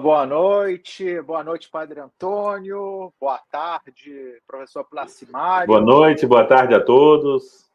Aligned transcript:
Boa 0.00 0.24
noite, 0.24 1.20
boa 1.20 1.44
noite, 1.44 1.68
Padre 1.68 2.00
Antônio, 2.00 3.12
boa 3.20 3.36
tarde, 3.50 4.40
professor 4.46 4.82
Placimário. 4.82 5.66
Boa 5.66 5.80
noite, 5.82 6.26
boa 6.26 6.46
tarde 6.46 6.74
a 6.74 6.82
todos. 6.82 7.70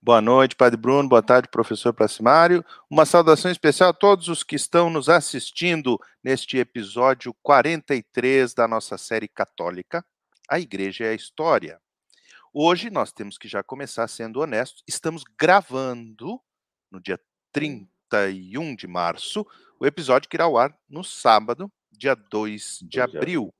Boa 0.00 0.22
noite, 0.22 0.56
Padre 0.56 0.78
Bruno, 0.78 1.06
boa 1.06 1.22
tarde, 1.22 1.48
professor 1.48 1.92
Placimário. 1.92 2.64
Uma 2.88 3.04
saudação 3.04 3.50
especial 3.50 3.90
a 3.90 3.92
todos 3.92 4.28
os 4.28 4.42
que 4.42 4.56
estão 4.56 4.88
nos 4.88 5.10
assistindo 5.10 6.00
neste 6.22 6.56
episódio 6.56 7.36
43 7.42 8.54
da 8.54 8.66
nossa 8.66 8.96
série 8.96 9.28
católica, 9.28 10.02
A 10.48 10.58
Igreja 10.58 11.04
é 11.04 11.10
a 11.10 11.14
História. 11.14 11.78
Hoje 12.54 12.88
nós 12.88 13.12
temos 13.12 13.36
que 13.36 13.48
já 13.48 13.62
começar 13.62 14.08
sendo 14.08 14.40
honestos, 14.40 14.82
estamos 14.88 15.22
gravando 15.38 16.40
no 16.90 16.98
dia 17.02 17.20
31 17.52 18.74
de 18.74 18.86
março, 18.86 19.46
o 19.80 19.86
episódio 19.86 20.28
que 20.28 20.36
irá 20.36 20.44
ao 20.44 20.56
ar 20.56 20.76
no 20.88 21.02
sábado, 21.02 21.70
dia 21.90 22.14
2 22.14 22.80
de 22.82 23.00
abril. 23.00 23.52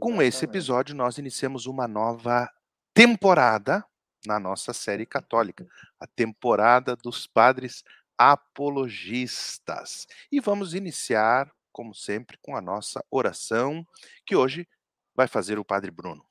Com 0.00 0.20
esse 0.20 0.44
episódio, 0.44 0.94
nós 0.94 1.18
iniciamos 1.18 1.66
uma 1.66 1.88
nova 1.88 2.50
temporada 2.92 3.84
na 4.26 4.38
nossa 4.38 4.72
série 4.72 5.06
católica, 5.06 5.66
a 5.98 6.06
temporada 6.06 6.94
dos 6.96 7.26
padres 7.26 7.82
apologistas. 8.18 10.06
E 10.30 10.40
vamos 10.40 10.74
iniciar, 10.74 11.50
como 11.72 11.94
sempre, 11.94 12.36
com 12.42 12.56
a 12.56 12.60
nossa 12.60 13.02
oração, 13.10 13.86
que 14.26 14.36
hoje 14.36 14.68
vai 15.14 15.26
fazer 15.26 15.58
o 15.58 15.64
Padre 15.64 15.90
Bruno. 15.90 16.27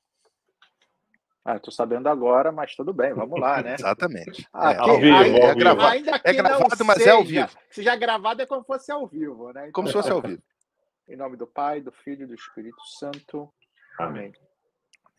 Ah, 1.50 1.56
estou 1.56 1.72
sabendo 1.72 2.10
agora, 2.10 2.52
mas 2.52 2.76
tudo 2.76 2.92
bem, 2.92 3.14
vamos 3.14 3.40
lá, 3.40 3.62
né? 3.62 3.72
Exatamente. 3.80 4.46
Ah, 4.52 4.72
é, 4.72 4.74
que, 4.74 4.90
ao 4.90 5.00
vivo, 5.00 5.16
ainda, 5.16 5.48
ao 5.48 5.54
vivo. 5.56 5.80
ainda 5.80 6.18
que 6.18 6.28
É 6.28 6.32
gravado, 6.34 6.76
não 6.78 6.86
mas 6.86 7.06
é 7.06 7.10
ao 7.10 7.24
vivo. 7.24 7.48
Se 7.70 7.82
já 7.82 7.96
gravado 7.96 8.42
é 8.42 8.46
como 8.46 8.60
se 8.60 8.66
fosse 8.66 8.92
ao 8.92 9.06
vivo, 9.06 9.50
né? 9.54 9.70
Como 9.72 9.88
se 9.88 9.92
Então, 9.92 10.02
fosse 10.02 10.12
ao 10.12 10.20
vivo. 10.20 10.42
Em 11.08 11.16
nome 11.16 11.38
do 11.38 11.46
Pai, 11.46 11.80
do 11.80 11.90
Filho 11.90 12.24
e 12.24 12.26
do 12.26 12.34
Espírito 12.34 12.84
Santo. 12.98 13.50
Amém. 13.98 14.30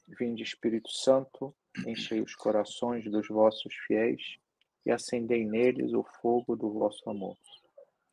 Vinde, 0.08 0.44
Espírito 0.44 0.92
Santo, 0.92 1.52
enchei 1.88 2.22
os 2.22 2.36
corações 2.36 3.06
dos 3.10 3.28
vossos 3.28 3.74
fiéis 3.88 4.38
e 4.86 4.92
acendei 4.92 5.44
neles 5.48 5.94
o 5.94 6.04
fogo 6.22 6.56
do 6.56 6.72
vosso 6.72 7.10
amor. 7.10 7.38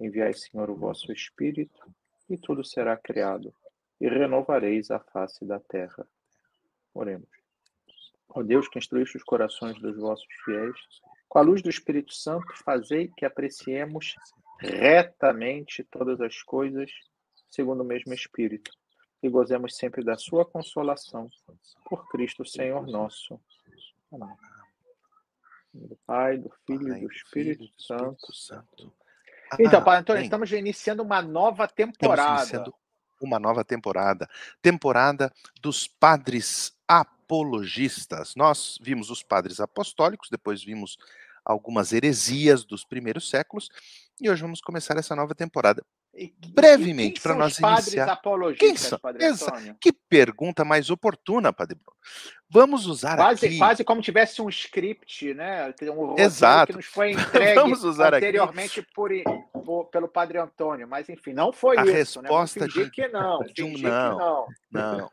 Enviai, 0.01 0.33
Senhor, 0.33 0.71
o 0.71 0.75
vosso 0.75 1.13
Espírito, 1.13 1.87
e 2.31 2.39
tudo 2.39 2.65
será 2.65 2.97
criado, 2.97 3.53
e 4.01 4.09
renovareis 4.09 4.91
a 4.91 4.99
face 5.01 5.45
da 5.45 5.61
terra. 5.61 6.09
Oremos. 6.95 7.36
Ó 8.29 8.43
Deus, 8.43 8.69
que 8.69 8.79
instruíste 8.79 9.17
os 9.17 9.23
corações 9.23 9.81
dos 9.81 9.97
vossos 9.97 10.27
fiéis, 10.45 10.77
com 11.29 11.39
a 11.39 11.43
luz 11.43 11.63
do 11.63 11.71
Espírito 11.71 12.13
Santo, 12.13 12.47
fazei 12.65 13.11
que 13.17 13.25
apreciemos 13.25 14.15
retamente 14.61 15.85
todas 15.85 16.21
as 16.21 16.43
coisas 16.43 16.91
segundo 17.51 17.83
o 17.83 17.87
mesmo 17.87 18.13
Espírito 18.13 18.71
e 19.23 19.29
gozemos 19.29 19.77
sempre 19.77 20.05
da 20.05 20.17
sua 20.17 20.45
consolação 20.45 21.29
por 21.89 22.09
Cristo 22.09 22.45
Senhor 22.45 22.87
nosso. 22.87 23.41
Amém. 24.13 24.37
Do 25.73 25.97
Pai, 26.07 26.39
do 26.39 26.51
Filho 26.67 26.97
e 26.97 27.01
do 27.01 27.13
Espírito 27.13 27.59
Filho 27.59 27.73
Santo. 27.79 28.33
Santo. 28.33 28.93
Então, 29.59 29.83
Pai 29.83 29.99
Antônio, 29.99 30.21
Amém. 30.21 30.25
estamos 30.27 30.51
iniciando 30.53 31.03
uma 31.03 31.23
nova 31.23 31.65
Estamos 31.65 31.97
temporada. 31.97 32.41
iniciando 32.41 32.75
uma 33.21 33.39
nova 33.39 33.65
temporada, 33.65 34.29
temporada 34.61 35.33
dos 35.61 35.89
padres 35.89 36.76
apologistas. 36.89 38.35
Nós 38.37 38.79
vimos 38.81 39.11
os 39.11 39.23
padres 39.23 39.61
apostólicos, 39.61 40.29
depois 40.31 40.63
vimos 40.63 40.97
algumas 41.45 41.93
heresias 41.93 42.65
dos 42.65 42.85
primeiros 42.85 43.29
séculos, 43.31 43.69
e 44.21 44.29
hoje 44.29 44.43
vamos 44.43 44.61
começar 44.61 44.97
essa 44.97 45.15
nova 45.15 45.35
temporada. 45.35 45.85
E- 46.19 46.33
brevemente, 46.49 47.21
quem 47.21 47.23
são 47.31 47.37
nós 47.39 47.53
os 47.53 47.59
padres 47.61 47.87
iniciar. 47.89 48.05
Quem 48.07 48.13
apologistas, 48.15 48.81
são? 48.89 48.99
Padre 48.99 49.27
Antônio? 49.27 49.77
Que 49.79 49.93
pergunta 49.93 50.65
mais 50.65 50.89
oportuna, 50.89 51.53
Padre 51.53 51.75
Bruno. 51.77 51.97
Vamos 52.49 52.87
usar 52.87 53.17
Quase, 53.17 53.47
aqui. 53.47 53.59
quase 53.59 53.85
como 53.85 54.01
tivesse 54.01 54.41
um 54.41 54.49
script, 54.49 55.35
né? 55.35 55.75
Um 55.95 56.15
Exato. 56.19 56.73
que 56.73 56.77
nos 56.79 56.87
foi 56.87 57.11
entregue 57.53 57.55
Vamos 57.55 57.85
usar 57.85 58.09
aqui. 58.15 58.17
anteriormente 58.17 58.81
por, 58.95 59.11
por- 59.53 59.85
pelo 59.91 60.09
Padre 60.09 60.39
Antônio. 60.39 60.89
Mas, 60.89 61.07
enfim, 61.11 61.35
não 61.35 61.53
foi 61.53 61.77
A 61.79 61.85
isso. 61.85 62.23
né? 62.23 62.29
Vamos 62.31 62.55
resposta 62.55 62.61
fingir 62.65 62.85
de- 62.87 62.91
que 62.93 63.09
não. 63.09 63.41
de 63.41 63.63
um 63.63 63.77
não. 63.77 64.19
não. 64.19 64.47
Não. 64.73 65.11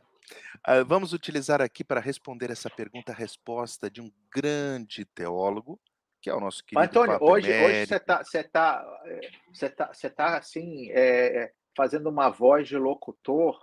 Ah, 0.63 0.83
vamos 0.83 1.13
utilizar 1.13 1.61
aqui 1.61 1.83
para 1.83 1.99
responder 1.99 2.49
essa 2.51 2.69
pergunta 2.69 3.11
a 3.11 3.15
resposta 3.15 3.89
de 3.89 4.01
um 4.01 4.11
grande 4.33 5.03
teólogo, 5.05 5.79
que 6.21 6.29
é 6.29 6.33
o 6.33 6.39
nosso 6.39 6.63
querido 6.63 6.79
Mas, 6.79 6.89
Antônio, 6.89 7.13
Papa 7.19 7.25
hoje, 7.25 7.47
você 7.51 7.95
está 7.95 8.23
você 8.23 8.43
tá, 8.43 8.85
é, 9.05 9.29
você 9.53 9.69
tá, 9.69 9.93
você 9.93 10.09
tá 10.09 10.37
assim, 10.37 10.89
é, 10.91 11.51
fazendo 11.75 12.09
uma 12.09 12.29
voz 12.29 12.67
de 12.67 12.77
locutor, 12.77 13.59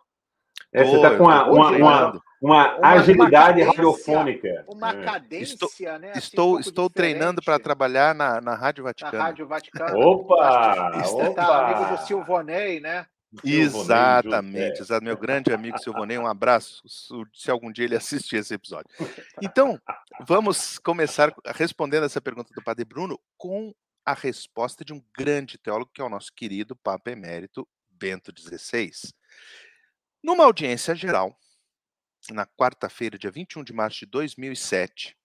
É, 0.72 0.84
você 0.84 0.96
está 0.96 1.16
com 1.16 1.24
uma, 1.24 1.50
uma, 1.50 1.70
uma, 1.70 2.22
uma 2.42 2.76
Uma- 2.76 2.88
agilidade 2.88 3.22
uma 3.26 3.30
cadência, 3.30 3.66
radiofônica. 3.72 4.64
uma 4.68 4.90
É. 4.90 5.02
cadência, 5.02 5.98
né? 5.98 6.10
assim, 6.10 6.16
um 6.16 6.18
Estou, 6.18 6.46
pouco 6.54 6.60
estou 6.60 6.90
treinando 6.90 7.42
para 7.42 7.58
trabalhar 7.58 8.14
na, 8.14 8.40
na 8.42 8.54
Rádio 8.54 8.84
na 8.84 8.90
Vaticana. 8.90 9.22
Rádio 9.24 9.46
Vaticano. 9.46 9.98
Opa! 9.98 10.90
Você 11.02 11.34
tá 11.34 11.48
opa! 11.48 11.66
amigo 11.66 11.96
do 11.96 12.06
Silvonei, 12.06 12.78
né? 12.80 13.06
Exatamente, 13.44 14.78
José. 14.78 14.82
exato. 14.82 15.04
Meu 15.04 15.16
grande 15.16 15.52
amigo 15.52 15.78
Silvonei, 15.78 16.18
um 16.18 16.26
abraço, 16.26 16.82
se- 17.32 17.50
algum 17.50 17.70
dia 17.70 17.84
ele 17.84 17.96
assistir 17.96 18.36
esse 18.36 18.54
episódio. 18.54 18.90
Então, 19.42 19.80
vamos 20.26 20.78
começar 20.78 21.32
respondendo 21.54 22.04
essa 22.04 22.20
pergunta 22.20 22.52
do 22.54 22.62
Padre 22.62 22.84
Bruno 22.84 23.18
com 23.36 23.74
a 24.04 24.14
resposta 24.14 24.84
de 24.84 24.92
um 24.92 25.02
grande 25.16 25.58
teólogo, 25.58 25.90
que 25.94 26.00
é 26.00 26.04
o 26.04 26.08
nosso 26.08 26.32
querido 26.34 26.74
Papa 26.74 27.10
Emérito 27.10 27.68
Bento 27.90 28.32
XVI. 28.36 28.90
Numa 30.22 30.44
audiência 30.44 30.94
geral, 30.94 31.36
na 32.30 32.46
quarta-feira, 32.46 33.18
dia 33.18 33.30
21 33.30 33.62
de 33.64 33.72
março 33.72 34.00
de 34.00 34.06
2007, 34.06 35.16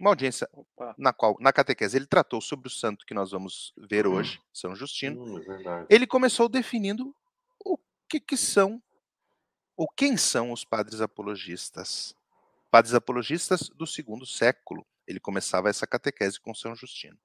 uma 0.00 0.10
audiência 0.10 0.48
Opa. 0.52 0.94
na 0.98 1.12
qual, 1.12 1.36
na 1.40 1.52
catequese, 1.52 1.96
ele 1.96 2.06
tratou 2.06 2.40
sobre 2.40 2.66
o 2.68 2.70
santo 2.70 3.06
que 3.06 3.14
nós 3.14 3.30
vamos 3.30 3.72
ver 3.76 4.06
hoje, 4.06 4.40
São 4.52 4.74
Justino, 4.74 5.22
Hum, 5.36 5.40
verdade. 5.40 5.86
ele 5.88 6.06
começou 6.06 6.48
definindo 6.48 7.14
que, 8.14 8.20
que 8.20 8.36
são, 8.36 8.80
ou 9.76 9.88
quem 9.96 10.16
são 10.16 10.52
os 10.52 10.64
padres 10.64 11.00
apologistas. 11.00 12.14
Padres 12.70 12.94
apologistas 12.94 13.68
do 13.74 13.86
segundo 13.86 14.24
século. 14.26 14.84
Ele 15.06 15.18
começava 15.20 15.68
essa 15.68 15.86
catequese 15.86 16.40
com 16.40 16.54
São 16.54 16.74
Justino. 16.74 17.16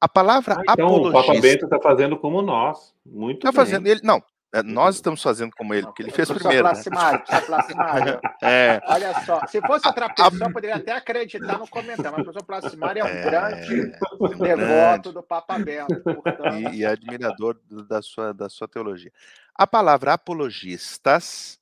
A 0.00 0.08
palavra 0.08 0.56
Ah, 0.68 0.72
então, 0.72 0.88
o 0.88 1.02
Papa 1.04 1.20
apologista 1.20 1.40
Bento 1.42 1.64
está 1.64 1.80
fazendo 1.80 2.18
como 2.18 2.42
nós. 2.42 2.94
Muito 3.04 3.38
está 3.38 3.50
bem. 3.50 3.56
fazendo 3.56 3.86
ele, 3.86 4.00
não, 4.04 4.22
é, 4.52 4.62
nós 4.62 4.96
estamos 4.96 5.22
fazendo 5.22 5.52
como 5.56 5.72
ele, 5.74 5.86
porque 5.86 6.02
ele 6.02 6.10
fez 6.10 6.30
primeiro. 6.30 6.64
Né? 6.64 6.70
Placimário, 6.70 7.24
professor 7.24 7.46
Placimário. 7.46 8.20
É, 8.42 8.80
Olha 8.86 9.20
só, 9.24 9.46
se 9.46 9.60
fosse 9.62 9.86
outra 9.88 10.08
pessoa, 10.12 10.48
eu 10.48 10.52
poderia 10.52 10.76
até 10.76 10.92
acreditar 10.92 11.58
no 11.58 11.66
comentário, 11.68 12.12
mas 12.12 12.20
o 12.20 12.24
professor 12.24 12.44
Placimário 12.46 13.00
é 13.00 13.04
um 13.04 13.08
É, 13.08 13.22
grande 13.22 13.92
devoto 14.38 15.12
do 15.12 15.22
Papa 15.22 15.58
Bento. 15.58 16.00
Portanto, 16.02 16.54
e, 16.72 16.76
e 16.78 16.86
admirador 16.86 17.58
do- 17.64 17.82
da 17.84 18.02
sua, 18.02 18.32
da 18.34 18.48
sua 18.48 18.68
teologia. 18.68 19.12
A 19.58 19.66
palavra 19.66 20.12
apologistas 20.12 21.58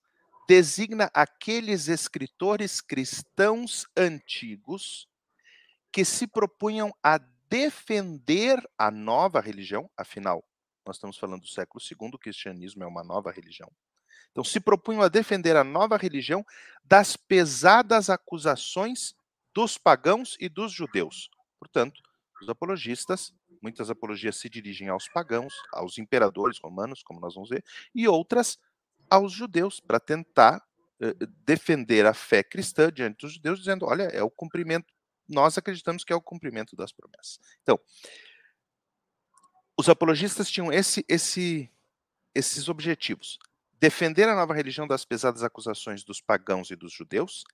designa 0.48 1.08
aqueles 1.14 1.86
escritores 1.86 2.80
cristãos 2.80 3.86
antigos 3.96 5.08
que 5.92 6.04
se 6.04 6.26
propunham 6.26 6.92
a 7.00 7.18
defender 7.48 8.58
a 8.76 8.90
nova 8.90 9.40
religião, 9.40 9.88
afinal, 9.96 10.44
nós 10.84 10.96
estamos 10.96 11.16
falando 11.16 11.42
do 11.42 11.46
século 11.46 11.80
II, 11.80 12.10
o 12.14 12.18
cristianismo 12.18 12.82
é 12.82 12.86
uma 12.86 13.04
nova 13.04 13.30
religião. 13.30 13.70
Então, 14.32 14.42
se 14.42 14.58
propunham 14.58 15.02
a 15.02 15.08
defender 15.08 15.54
a 15.54 15.62
nova 15.62 15.96
religião 15.96 16.44
das 16.82 17.16
pesadas 17.16 18.10
acusações 18.10 19.14
dos 19.54 19.78
pagãos 19.78 20.36
e 20.40 20.48
dos 20.48 20.72
judeus. 20.72 21.30
Portanto, 21.60 22.02
os 22.42 22.48
apologistas, 22.48 23.32
muitas 23.64 23.88
apologias 23.88 24.36
se 24.36 24.50
dirigem 24.50 24.88
aos 24.88 25.08
pagãos, 25.08 25.54
aos 25.72 25.96
imperadores 25.96 26.58
romanos, 26.58 27.02
como 27.02 27.18
nós 27.18 27.34
vamos 27.34 27.48
ver, 27.48 27.64
e 27.94 28.06
outras 28.06 28.58
aos 29.08 29.32
judeus, 29.32 29.80
para 29.80 29.98
tentar 29.98 30.62
eh, 31.00 31.14
defender 31.46 32.04
a 32.04 32.12
fé 32.12 32.42
cristã 32.42 32.92
diante 32.92 33.22
dos 33.22 33.32
judeus, 33.32 33.60
dizendo: 33.60 33.86
olha, 33.86 34.02
é 34.04 34.22
o 34.22 34.30
cumprimento, 34.30 34.92
nós 35.26 35.56
acreditamos 35.56 36.04
que 36.04 36.12
é 36.12 36.16
o 36.16 36.20
cumprimento 36.20 36.76
das 36.76 36.92
promessas. 36.92 37.40
Então, 37.62 37.80
os 39.78 39.88
apologistas 39.88 40.50
tinham 40.50 40.70
esse, 40.70 41.02
esse, 41.08 41.70
esses 42.34 42.68
objetivos: 42.68 43.38
defender 43.80 44.28
a 44.28 44.36
nova 44.36 44.52
religião 44.52 44.86
das 44.86 45.06
pesadas 45.06 45.42
acusações 45.42 46.04
dos 46.04 46.20
pagãos 46.20 46.70
e 46.70 46.76
dos 46.76 46.92
judeus 46.92 47.44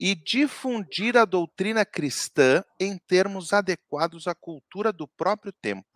e 0.00 0.14
difundir 0.14 1.14
a 1.18 1.26
doutrina 1.26 1.84
cristã 1.84 2.64
em 2.80 2.96
termos 2.96 3.52
adequados 3.52 4.26
à 4.26 4.34
cultura 4.34 4.90
do 4.90 5.06
próprio 5.06 5.52
tempo. 5.52 5.86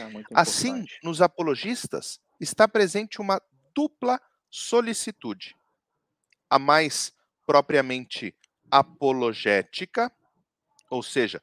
é 0.00 0.24
Assim, 0.34 0.86
nos 1.02 1.20
apologistas 1.20 2.18
está 2.40 2.66
presente 2.66 3.20
uma 3.20 3.40
dupla 3.74 4.18
solicitude. 4.50 5.54
A 6.48 6.58
mais 6.58 7.12
propriamente 7.46 8.34
apologética, 8.70 10.10
ou 10.88 11.02
seja, 11.02 11.42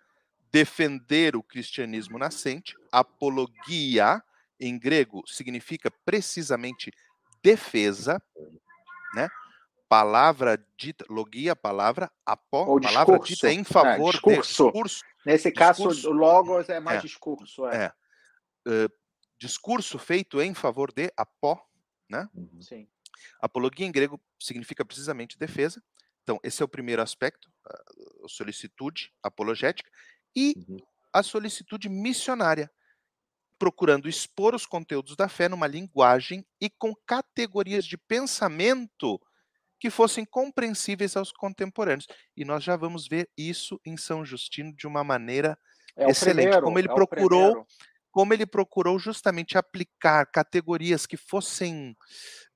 defender 0.51 1.35
o 1.35 1.43
cristianismo 1.43 2.17
nascente, 2.17 2.75
apologia, 2.91 4.21
em 4.59 4.79
grego 4.79 5.23
significa 5.27 5.91
precisamente 6.05 6.91
defesa, 7.43 8.21
né? 9.15 9.29
Palavra 9.91 10.57
dita, 10.77 11.03
logia, 11.09 11.53
palavra, 11.53 12.09
apó, 12.25 12.63
Ou 12.65 12.79
palavra 12.79 13.19
discurso, 13.19 13.33
dita 13.33 13.51
em 13.51 13.57
né, 13.57 13.63
favor 13.65 14.11
discurso. 14.13 14.63
de 14.63 14.69
discurso, 14.71 15.03
Nesse 15.25 15.51
caso, 15.51 15.79
Discurso. 15.89 16.09
o 16.09 16.13
logos 16.13 16.69
é 16.69 16.79
mais 16.79 16.99
É. 16.99 17.01
discurso. 17.01 17.67
É. 17.67 17.85
é, 17.87 17.93
eh, 18.69 18.87
discurso 19.37 19.99
feito 19.99 20.41
em 20.41 20.53
favor 20.53 20.93
de 20.93 21.11
apó, 21.17 21.61
Uhum. 22.33 22.61
Sim. 22.61 22.87
Apologia 23.41 23.85
em 23.85 23.91
grego 23.91 24.17
significa 24.39 24.85
precisamente 24.85 25.37
defesa. 25.37 25.83
Então, 26.23 26.39
esse 26.41 26.61
é 26.61 26.65
o 26.65 26.69
primeiro 26.69 27.01
aspecto, 27.01 27.51
a 27.65 28.25
a 28.25 28.27
solicitude 28.29 29.11
apologética, 29.21 29.91
e 30.33 30.53
Uhum. 30.69 30.77
a 31.11 31.21
solicitude 31.21 31.89
missionária, 31.89 32.71
procurando 33.59 34.07
expor 34.07 34.55
os 34.55 34.65
conteúdos 34.65 35.17
da 35.17 35.27
fé 35.27 35.49
numa 35.49 35.67
linguagem 35.67 36.45
e 36.61 36.69
com 36.69 36.95
categorias 37.05 37.83
de 37.85 37.97
pensamento 37.97 39.19
que 39.81 39.89
fossem 39.89 40.23
compreensíveis 40.23 41.17
aos 41.17 41.31
contemporâneos. 41.33 42.07
E 42.37 42.45
nós 42.45 42.63
já 42.63 42.77
vamos 42.77 43.07
ver 43.07 43.29
isso 43.37 43.81
em 43.85 43.97
São 43.97 44.23
Justino 44.23 44.73
de 44.75 44.87
uma 44.87 45.03
maneira 45.03 45.57
É 45.97 46.09
Excelente, 46.09 46.43
primeiro, 46.43 46.63
como 46.63 46.79
ele 46.79 46.87
é 46.87 46.93
procurou 46.95 47.65
como 48.13 48.33
ele 48.33 48.45
procurou 48.45 48.99
justamente 48.99 49.57
aplicar 49.57 50.25
categorias 50.25 51.05
que 51.05 51.15
fossem 51.15 51.95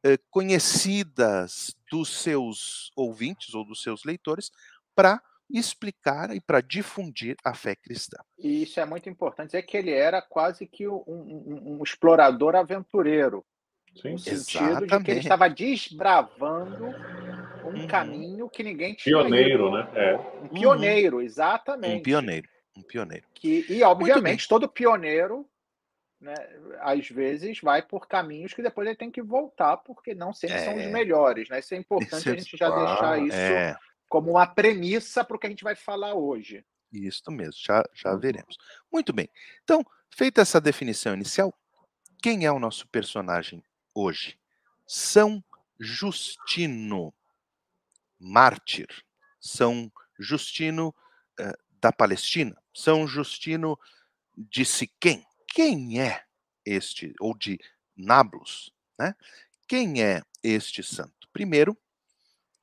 eh, 0.05 0.17
conhecidas 0.29 1.73
dos 1.89 2.09
seus 2.21 2.91
ouvintes 2.95 3.53
ou 3.53 3.65
dos 3.65 3.81
seus 3.81 4.03
leitores 4.03 4.51
para 4.93 5.21
explicar 5.49 6.35
e 6.35 6.41
para 6.41 6.59
difundir 6.59 7.37
a 7.45 7.53
fé 7.53 7.73
cristã. 7.75 8.17
E 8.37 8.63
isso 8.63 8.79
é 8.81 8.85
muito 8.85 9.07
importante, 9.09 9.47
dizer 9.51 9.63
que 9.63 9.77
ele 9.77 9.91
era 9.91 10.21
quase 10.21 10.67
que 10.67 10.87
um, 10.87 11.03
um- 11.07 11.77
um 11.79 11.83
explorador 11.83 12.55
aventureiro, 12.55 13.45
Sim. 14.01 14.11
no 14.11 14.19
sentido 14.19 14.41
de 14.41 14.45
que 14.45 14.57
Exatamente. 14.63 15.11
ele 15.11 15.19
estava 15.19 15.49
desbravando 15.49 16.85
um 17.63 17.69
Uhum. 17.81 17.87
caminho 17.87 18.49
que 18.49 18.61
ninguém 18.63 18.93
tinha 18.93 19.17
Pioneiro, 19.17 19.67
ido. 19.67 19.71
né? 19.71 19.89
É. 19.95 20.15
Um 20.43 20.47
pioneiro, 20.49 21.21
exatamente. 21.21 21.99
Um 21.99 22.03
pioneiro, 22.03 22.47
um 22.77 22.81
pioneiro. 22.83 23.27
Que, 23.33 23.65
e, 23.69 23.81
obviamente, 23.83 24.47
todo 24.47 24.69
pioneiro, 24.69 25.49
né, 26.21 26.33
às 26.79 27.07
vezes, 27.09 27.59
vai 27.61 27.81
por 27.81 28.07
caminhos 28.07 28.53
que 28.53 28.61
depois 28.61 28.87
ele 28.87 28.95
tem 28.97 29.09
que 29.11 29.21
voltar, 29.21 29.77
porque 29.77 30.13
não 30.13 30.31
sempre 30.33 30.59
são 30.59 30.75
os 30.75 30.81
É. 30.83 30.91
melhores. 30.91 31.49
Né? 31.49 31.59
Isso 31.59 31.73
é 31.73 31.77
importante 31.77 32.17
Isso 32.19 32.29
é- 32.29 32.31
a 32.33 32.37
gente 32.37 32.57
já 32.57 32.67
Claro. 32.71 32.85
deixar 32.87 33.19
isso 33.19 33.37
É, 33.37 33.75
como 34.07 34.31
uma 34.31 34.45
premissa 34.47 35.23
para 35.23 35.35
o 35.35 35.39
que 35.39 35.47
a 35.47 35.49
gente 35.49 35.63
vai 35.63 35.75
falar 35.75 36.13
hoje. 36.13 36.63
isso 36.93 37.29
mesmo, 37.29 37.59
já, 37.61 37.83
já 37.93 38.15
veremos. 38.15 38.55
Muito 38.93 39.11
bem. 39.11 39.27
Então, 39.63 39.83
feita 40.09 40.41
essa 40.41 40.61
definição 40.61 41.13
inicial, 41.13 41.53
quem 42.23 42.45
é 42.45 42.51
o 42.51 42.59
nosso 42.59 42.87
personagem 42.87 43.61
hoje? 43.95 44.37
São 44.85 45.43
Justino, 45.79 47.13
mártir. 48.19 48.87
São 49.39 49.91
Justino 50.19 50.93
eh, 51.39 51.57
da 51.81 51.91
Palestina. 51.91 52.55
São 52.73 53.07
Justino 53.07 53.79
de 54.37 54.65
Siquém. 54.65 55.25
Quem 55.47 56.01
é 56.01 56.23
este, 56.65 57.13
ou 57.19 57.35
de 57.37 57.59
Nablus, 57.95 58.73
né? 58.99 59.15
Quem 59.67 60.03
é 60.03 60.21
este 60.43 60.83
santo? 60.83 61.27
Primeiro, 61.31 61.77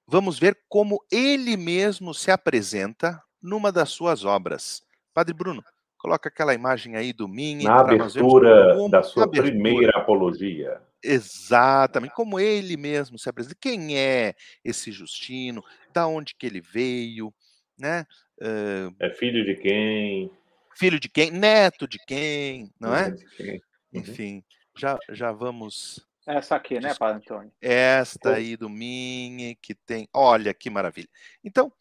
vamos 0.06 0.38
ver 0.38 0.60
como 0.68 1.04
ele 1.10 1.56
mesmo 1.56 2.14
se 2.14 2.30
apresenta 2.30 3.22
numa 3.40 3.72
das 3.72 3.90
suas 3.90 4.24
obras. 4.24 4.82
Padre 5.12 5.34
Bruno, 5.34 5.64
coloca 6.02 6.28
aquela 6.28 6.52
imagem 6.52 6.96
aí 6.96 7.12
do 7.12 7.28
Minhe. 7.28 7.62
Na 7.64 7.78
abertura 7.80 8.74
como- 8.74 8.90
da 8.90 9.02
sua 9.04 9.22
abertura. 9.22 9.52
primeira 9.52 9.98
apologia. 9.98 10.82
Exatamente, 11.02 12.12
como 12.14 12.40
ele 12.40 12.76
mesmo 12.76 13.16
se 13.18 13.28
apresenta. 13.28 13.54
Quem 13.60 13.96
é 13.96 14.34
esse 14.64 14.90
Justino? 14.90 15.62
Da 15.92 16.06
onde 16.08 16.34
que 16.34 16.44
ele 16.44 16.60
veio? 16.60 17.32
Né? 17.78 18.04
Eh, 18.40 18.90
É 18.98 19.10
filho 19.10 19.44
de 19.44 19.54
quem? 19.54 20.30
filho 20.74 20.98
de 20.98 21.08
quem? 21.08 21.30
Neto 21.30 21.86
de 21.86 21.98
quem? 22.06 22.72
Não 22.80 22.94
é? 22.94 23.14
Quem? 23.36 23.54
Uhum. 23.54 23.60
Enfim, 24.00 24.44
já, 24.76 24.98
já 25.10 25.30
vamos. 25.32 26.04
Essa 26.26 26.56
aqui, 26.56 26.80
né. 26.80 26.94
Padre 26.94 27.18
Antônio? 27.18 27.52
Esta 27.60 28.34
aí 28.34 28.56
do 28.56 28.68
Minhe, 28.68 29.56
que 29.60 29.74
tem. 29.74 30.08
Olha 30.14 30.54
que 30.54 30.70
maravilha. 30.70 31.08
Então, 31.44 31.72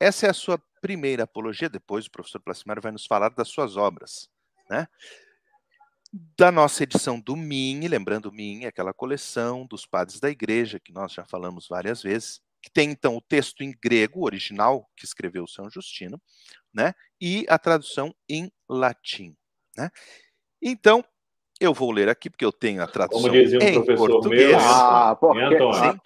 essa 0.00 0.26
é 0.26 0.30
a 0.30 0.34
sua 0.34 0.60
primeira 0.80 1.24
apologia. 1.24 1.68
Depois 1.68 2.06
o 2.06 2.10
professor 2.10 2.40
Placimário 2.40 2.82
vai 2.82 2.92
nos 2.92 3.06
falar 3.06 3.30
das 3.30 3.48
suas 3.48 3.76
obras. 3.76 4.28
Né? 4.70 4.86
Da 6.36 6.50
nossa 6.50 6.82
edição 6.82 7.20
do 7.20 7.36
Minhe, 7.36 7.88
lembrando 7.88 8.26
o 8.26 8.32
Minhe, 8.32 8.66
aquela 8.66 8.94
coleção 8.94 9.66
dos 9.66 9.84
padres 9.84 10.20
da 10.20 10.30
igreja, 10.30 10.80
que 10.80 10.92
nós 10.92 11.12
já 11.12 11.24
falamos 11.24 11.68
várias 11.68 12.02
vezes, 12.02 12.40
que 12.62 12.70
tem 12.70 12.90
então 12.90 13.16
o 13.16 13.20
texto 13.20 13.62
em 13.62 13.74
grego 13.82 14.24
original, 14.24 14.88
que 14.96 15.04
escreveu 15.04 15.46
São 15.46 15.70
Justino, 15.70 16.20
né? 16.72 16.94
e 17.20 17.44
a 17.48 17.58
tradução 17.58 18.14
em 18.28 18.50
latim. 18.68 19.36
Né? 19.76 19.90
Então, 20.62 21.04
eu 21.60 21.74
vou 21.74 21.90
ler 21.90 22.08
aqui, 22.08 22.30
porque 22.30 22.44
eu 22.44 22.52
tenho 22.52 22.82
a 22.82 22.86
tradução 22.86 23.22
Como 23.22 23.32
dizia 23.32 23.58
um 23.58 23.62
em 23.62 23.74
professor 23.74 24.08
português. 24.08 24.48
meu, 24.48 24.58
Ah, 24.60 25.16
porque, 25.16 25.40
Antônio? 25.40 26.00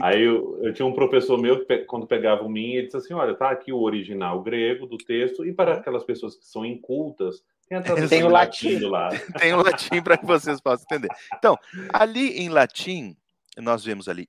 Porque- 0.00 0.14
Aí 0.16 0.22
eu, 0.22 0.58
eu 0.62 0.72
tinha 0.74 0.86
um 0.86 0.92
professor 0.92 1.38
meu 1.40 1.64
que, 1.64 1.78
quando 1.84 2.06
pegava 2.06 2.42
o 2.42 2.48
mim, 2.48 2.72
ele 2.72 2.86
disse 2.86 2.96
assim: 2.96 3.14
olha, 3.14 3.34
tá 3.34 3.50
aqui 3.50 3.72
o 3.72 3.80
original 3.80 4.42
grego 4.42 4.86
do 4.86 4.98
texto, 4.98 5.44
e 5.46 5.52
para 5.52 5.74
aquelas 5.74 6.04
pessoas 6.04 6.34
que 6.36 6.44
são 6.46 6.64
incultas, 6.64 7.42
tem 7.68 7.78
Tem 8.08 8.22
o 8.24 8.28
latim. 8.28 8.78
do 8.78 8.88
lado. 8.88 9.18
tem 9.38 9.52
o 9.54 9.62
latim 9.62 10.02
para 10.02 10.18
que 10.18 10.26
vocês 10.26 10.60
possam 10.60 10.84
entender. 10.90 11.08
Então, 11.36 11.56
ali 11.92 12.38
em 12.38 12.48
latim, 12.48 13.16
nós 13.56 13.84
vemos 13.84 14.08
ali 14.08 14.28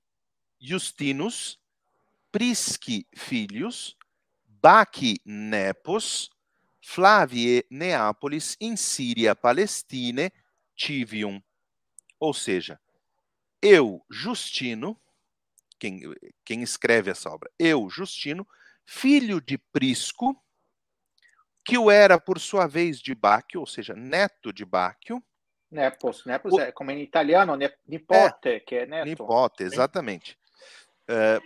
Justinus, 0.60 1.58
Prisci 2.32 3.06
Filius, 3.14 3.96
Baci 4.62 5.20
Nepos, 5.24 6.30
Flavie 6.80 7.64
Neapolis, 7.70 8.56
in 8.60 8.76
Síria 8.76 9.34
Palestine, 9.34 10.30
Tivium. 10.74 11.40
Ou 12.20 12.32
seja, 12.32 12.78
eu, 13.60 14.00
Justino, 14.10 14.98
quem, 15.78 16.00
quem 16.44 16.62
escreve 16.62 17.10
essa 17.10 17.30
obra, 17.30 17.50
eu, 17.58 17.88
Justino, 17.88 18.46
filho 18.84 19.40
de 19.40 19.58
Prisco, 19.58 20.40
que 21.64 21.76
o 21.76 21.90
era, 21.90 22.18
por 22.20 22.38
sua 22.38 22.66
vez, 22.66 23.00
de 23.00 23.14
Báquio, 23.14 23.60
ou 23.60 23.66
seja, 23.66 23.94
neto 23.94 24.52
de 24.52 24.64
Báquio, 24.64 25.22
Nepos, 25.68 26.24
Nepos 26.24 26.52
O- 26.52 26.60
é 26.60 26.70
como 26.70 26.92
em 26.92 27.00
italiano, 27.02 27.56
ne- 27.56 27.74
nipote, 27.86 28.60
que 28.60 28.76
é 28.76 28.86
neto. 28.86 29.04
Nipote, 29.04 29.64
exatamente. 29.64 30.38
É, 31.08 31.40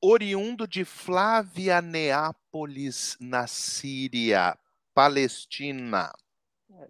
oriundo 0.00 0.66
de 0.66 0.84
Flávia 0.84 1.82
Neápolis, 1.82 3.16
na 3.20 3.48
Síria, 3.48 4.56
Palestina. 4.94 6.12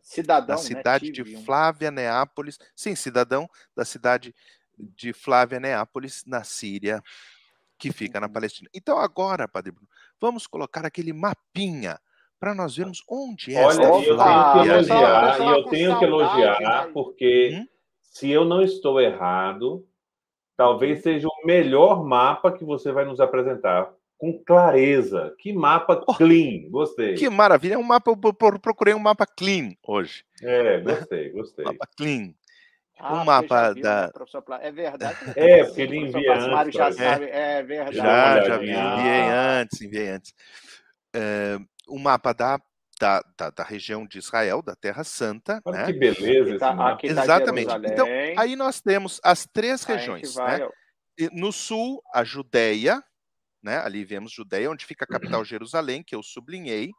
Cidadão, 0.03 0.57
né? 0.57 0.63
cidade 0.63 1.07
de 1.07 1.13
Tive 1.25 1.37
um- 1.37 1.45
Flávia 1.45 1.91
Neápolis, 1.91 2.59
sim, 2.75 2.95
cidadão 2.95 3.49
da 3.75 3.85
cidade 3.85 4.35
de 4.79 5.13
Flávia 5.13 5.59
Neápolis, 5.61 6.25
na 6.27 6.45
Síria, 6.45 7.03
que 7.79 7.93
fica 7.93 8.21
na 8.21 8.27
Uhum. 8.27 8.33
Palestina. 8.33 8.69
Então, 8.75 8.99
agora, 8.99 9.47
Padre 9.49 9.73
Bruno, 9.73 9.89
vamos 10.21 10.47
colocar 10.47 10.85
aquele 10.87 11.13
mapinha 11.13 11.99
para 12.39 12.55
nós 12.55 12.77
vermos 12.77 13.03
onde 13.09 13.55
é 13.55 13.65
Olha, 13.65 13.83
esta 13.83 13.83
e 13.83 13.87
eu 13.87 13.91
tenho 13.93 14.05
que 14.09 14.15
Flávia, 14.17 14.73
elogiar, 14.73 15.41
e 15.41 15.51
eu 15.51 15.65
tenho 15.65 15.99
que 15.99 16.05
elogiar, 16.05 16.89
porque 16.93 17.51
Hum? 17.55 17.67
se 18.03 18.31
eu 18.31 18.45
não 18.45 18.63
estou 18.63 19.01
errado, 19.01 19.87
talvez 20.57 21.03
seja 21.03 21.27
o 21.29 21.47
melhor 21.47 22.05
mapa 22.05 22.53
que 22.53 22.65
você 22.65 22.93
vai 22.93 23.05
nos 23.05 23.21
apresentar. 23.21 23.91
Com 24.19 24.43
clareza. 24.43 25.35
Que 25.39 25.53
mapa 25.53 26.03
Oh, 26.07 26.15
clean. 26.15 26.71
Gostei. 26.71 27.15
Que 27.17 27.29
maravilha, 27.29 27.75
é 27.75 27.79
um 27.79 27.83
mapa, 27.83 28.11
eu 28.11 28.17
pro- 28.17 28.59
procurei 28.59 28.95
um 28.95 28.99
mapa 28.99 29.27
clean 29.27 29.75
hoje. 29.87 30.25
É, 30.43 30.81
gostei, 30.81 31.29
gostei. 31.31 31.65
Mapa 31.67 31.87
clean. 31.95 32.33
Ah, 32.99 33.15
um 33.21 33.25
mapa 33.25 33.73
viu, 33.75 33.83
da- 33.83 34.07
né, 34.07 34.41
Pla- 34.45 34.63
É 34.63 34.73
verdade. 34.73 35.19
né? 35.27 35.33
É, 35.37 35.65
porque 35.65 35.83
ele 35.83 35.97
envia 35.99 36.35
antes, 36.35 36.75
já 36.75 36.85
olha. 36.87 36.93
sabe. 36.95 37.25
É 37.27 37.63
verdade. 37.63 37.97
Dá 37.97 38.03
uma 38.03 38.37
Já, 38.41 38.45
já 38.45 38.59
vi, 38.59 38.71
enviei 38.71 39.29
antes, 39.31 39.81
enviei 39.81 40.09
antes. 40.09 40.35
É, 41.15 41.59
o 41.89 41.99
mapa 41.99 42.33
da, 42.33 42.59
da, 43.01 43.23
da, 43.39 43.51
da 43.51 43.63
região 43.65 44.07
de 44.07 44.19
Israel, 44.19 44.63
da 44.63 44.75
Terra 44.75 45.05
Santa, 45.05 45.61
Olha 45.65 45.79
né? 45.79 45.85
que 45.87 45.93
beleza 45.93 46.41
Aqui 46.43 46.51
esse 46.51 46.59
tá, 46.59 46.73
mapa. 46.75 46.93
aqui 46.95 47.15
tá 47.15 47.23
Exatamente. 47.23 47.69
Jerusalém. 47.69 47.93
Então, 47.93 48.07
Aí 48.43 48.57
nós 48.57 48.81
temos 48.81 49.21
as 49.23 49.47
três 49.47 49.89
Aí 49.89 49.97
regiões, 49.97 50.35
vai, 50.35 50.59
né? 50.61 50.67
ó, 50.67 50.71
No 51.33 51.53
sul, 51.53 52.03
a 52.15 52.25
Judéia, 52.25 53.03
né? 53.63 53.79
Ali 53.79 54.05
vemos 54.05 54.33
Judéia, 54.33 54.71
onde 54.71 54.87
fica 54.87 55.05
a 55.05 55.09
capital 55.09 55.45
Jerusalém, 55.45 56.03
que 56.03 56.15
eu 56.15 56.23
sublinhei. 56.23 56.91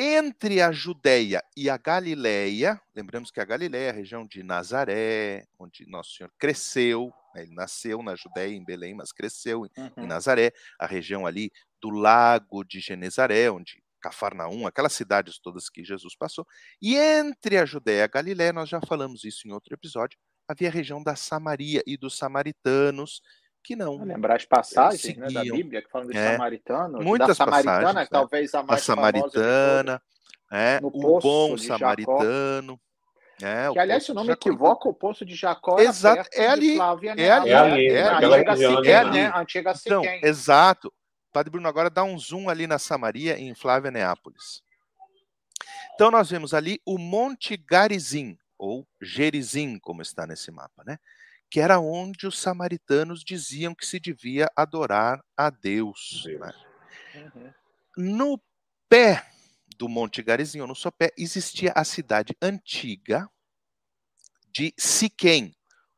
Entre 0.00 0.62
a 0.62 0.70
Judéia 0.70 1.42
e 1.56 1.68
a 1.68 1.76
Galileia, 1.76 2.80
lembramos 2.94 3.32
que 3.32 3.40
a 3.40 3.44
Galileia 3.44 3.88
é 3.88 3.90
a 3.90 3.94
região 3.94 4.24
de 4.24 4.44
Nazaré, 4.44 5.44
onde 5.58 5.84
Nosso 5.90 6.12
Senhor 6.12 6.32
cresceu, 6.38 7.12
né, 7.34 7.42
ele 7.42 7.52
nasceu 7.52 8.00
na 8.00 8.14
Judéia, 8.14 8.54
em 8.54 8.64
Belém, 8.64 8.94
mas 8.94 9.10
cresceu 9.10 9.66
em 9.66 9.70
uhum. 9.76 10.06
Nazaré, 10.06 10.52
a 10.78 10.86
região 10.86 11.26
ali 11.26 11.50
do 11.82 11.90
lago 11.90 12.62
de 12.62 12.78
Genezaré, 12.78 13.50
onde 13.50 13.82
Cafarnaum, 14.00 14.68
aquelas 14.68 14.92
cidades 14.92 15.40
todas 15.40 15.68
que 15.68 15.82
Jesus 15.82 16.14
passou. 16.14 16.46
E 16.80 16.94
entre 16.94 17.58
a 17.58 17.66
Judéia 17.66 17.98
e 17.98 18.02
a 18.02 18.06
Galiléia, 18.06 18.52
nós 18.52 18.68
já 18.68 18.80
falamos 18.80 19.24
isso 19.24 19.48
em 19.48 19.52
outro 19.52 19.74
episódio, 19.74 20.16
havia 20.46 20.68
a 20.68 20.72
região 20.72 21.02
da 21.02 21.16
Samaria 21.16 21.82
e 21.84 21.96
dos 21.96 22.16
samaritanos, 22.16 23.20
que 23.62 23.76
não. 23.76 24.02
Lembrar 24.02 24.36
as 24.36 24.44
passagens 24.44 25.16
né, 25.16 25.28
da 25.28 25.42
Bíblia 25.42 25.82
que 25.82 25.90
falam 25.90 26.06
dos 26.06 26.16
é, 26.16 26.32
samaritanos. 26.32 27.04
Muitas 27.04 27.28
da 27.28 27.34
samaritana, 27.34 27.82
passagens, 27.82 28.08
talvez 28.08 28.54
a 28.54 28.62
mais 28.62 28.80
a 28.80 28.84
samaritana, 28.84 30.02
é, 30.50 30.80
o 30.82 30.90
bom 31.20 31.56
samaritano. 31.56 32.80
É, 33.40 33.70
que, 33.72 33.78
aliás, 33.78 34.04
se 34.04 34.12
não 34.12 34.24
me 34.24 34.32
equivoco, 34.32 34.88
o 34.88 34.94
Poço 34.94 35.24
de 35.24 35.34
Jacó 35.34 35.78
exato, 35.78 36.28
é 36.32 36.48
ali, 36.48 36.76
é 36.76 36.82
ali, 36.82 37.06
é 37.06 37.30
ali, 37.30 37.50
é, 37.50 37.54
é, 37.54 38.08
ali, 38.08 38.88
é, 38.88 38.96
ali. 38.96 39.22
Né? 39.22 39.32
Antiga 39.34 39.72
então, 39.86 40.02
exato. 40.22 40.92
Padre 41.32 41.50
Bruno, 41.50 41.68
agora 41.68 41.88
dá 41.88 42.02
um 42.02 42.18
zoom 42.18 42.48
ali 42.48 42.66
na 42.66 42.78
Samaria, 42.78 43.38
em 43.38 43.54
Flávia 43.54 43.92
Neápolis. 43.92 44.62
Então, 45.94 46.10
nós 46.10 46.30
vemos 46.30 46.52
ali 46.52 46.80
o 46.84 46.98
Monte 46.98 47.56
Garizim, 47.56 48.36
ou 48.56 48.86
Gerizim, 49.00 49.78
como 49.78 50.02
está 50.02 50.26
nesse 50.26 50.50
mapa, 50.50 50.82
né? 50.84 50.98
Que 51.50 51.60
era 51.60 51.80
onde 51.80 52.26
os 52.26 52.38
samaritanos 52.38 53.24
diziam 53.24 53.74
que 53.74 53.86
se 53.86 53.98
devia 53.98 54.48
adorar 54.54 55.24
a 55.36 55.50
Deus. 55.50 56.22
Deus. 56.24 56.40
Né? 56.40 56.52
Uhum. 57.14 57.52
No 57.96 58.40
pé 58.88 59.26
do 59.76 59.88
Monte 59.88 60.22
Garizim, 60.22 60.60
ou 60.60 60.66
no 60.66 60.74
sopé, 60.74 61.12
existia 61.16 61.72
a 61.74 61.84
cidade 61.84 62.36
antiga 62.42 63.30
de 64.52 64.74
Siquém, 64.76 65.54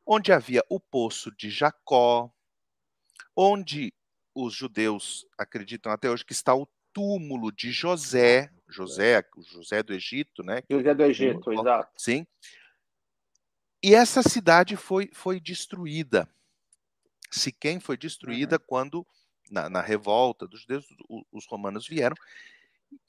onde 0.06 0.32
havia 0.32 0.62
o 0.68 0.78
poço 0.78 1.30
de 1.34 1.50
Jacó, 1.50 2.30
onde 3.34 3.92
os 4.34 4.54
judeus 4.54 5.26
acreditam 5.38 5.90
até 5.90 6.10
hoje 6.10 6.24
que 6.24 6.32
está 6.32 6.54
o 6.54 6.68
túmulo 6.92 7.50
de 7.52 7.70
José, 7.70 8.50
José, 8.68 9.24
José 9.48 9.82
do 9.82 9.92
Egito, 9.92 10.42
né? 10.42 10.62
José 10.68 10.94
do 10.94 11.04
Egito, 11.04 11.52
exato. 11.52 11.90
Sim. 11.96 12.26
E 13.82 13.94
essa 13.94 14.22
cidade 14.22 14.76
foi, 14.76 15.10
foi 15.12 15.40
destruída. 15.40 16.28
Siquém 17.30 17.80
foi 17.80 17.96
destruída 17.96 18.56
uhum. 18.56 18.64
quando, 18.66 19.06
na, 19.50 19.68
na, 19.68 19.80
revolta 19.80 20.46
dos 20.46 20.60
judeus, 20.60 20.86
os 21.32 21.46
romanos 21.46 21.86
vieram. 21.86 22.16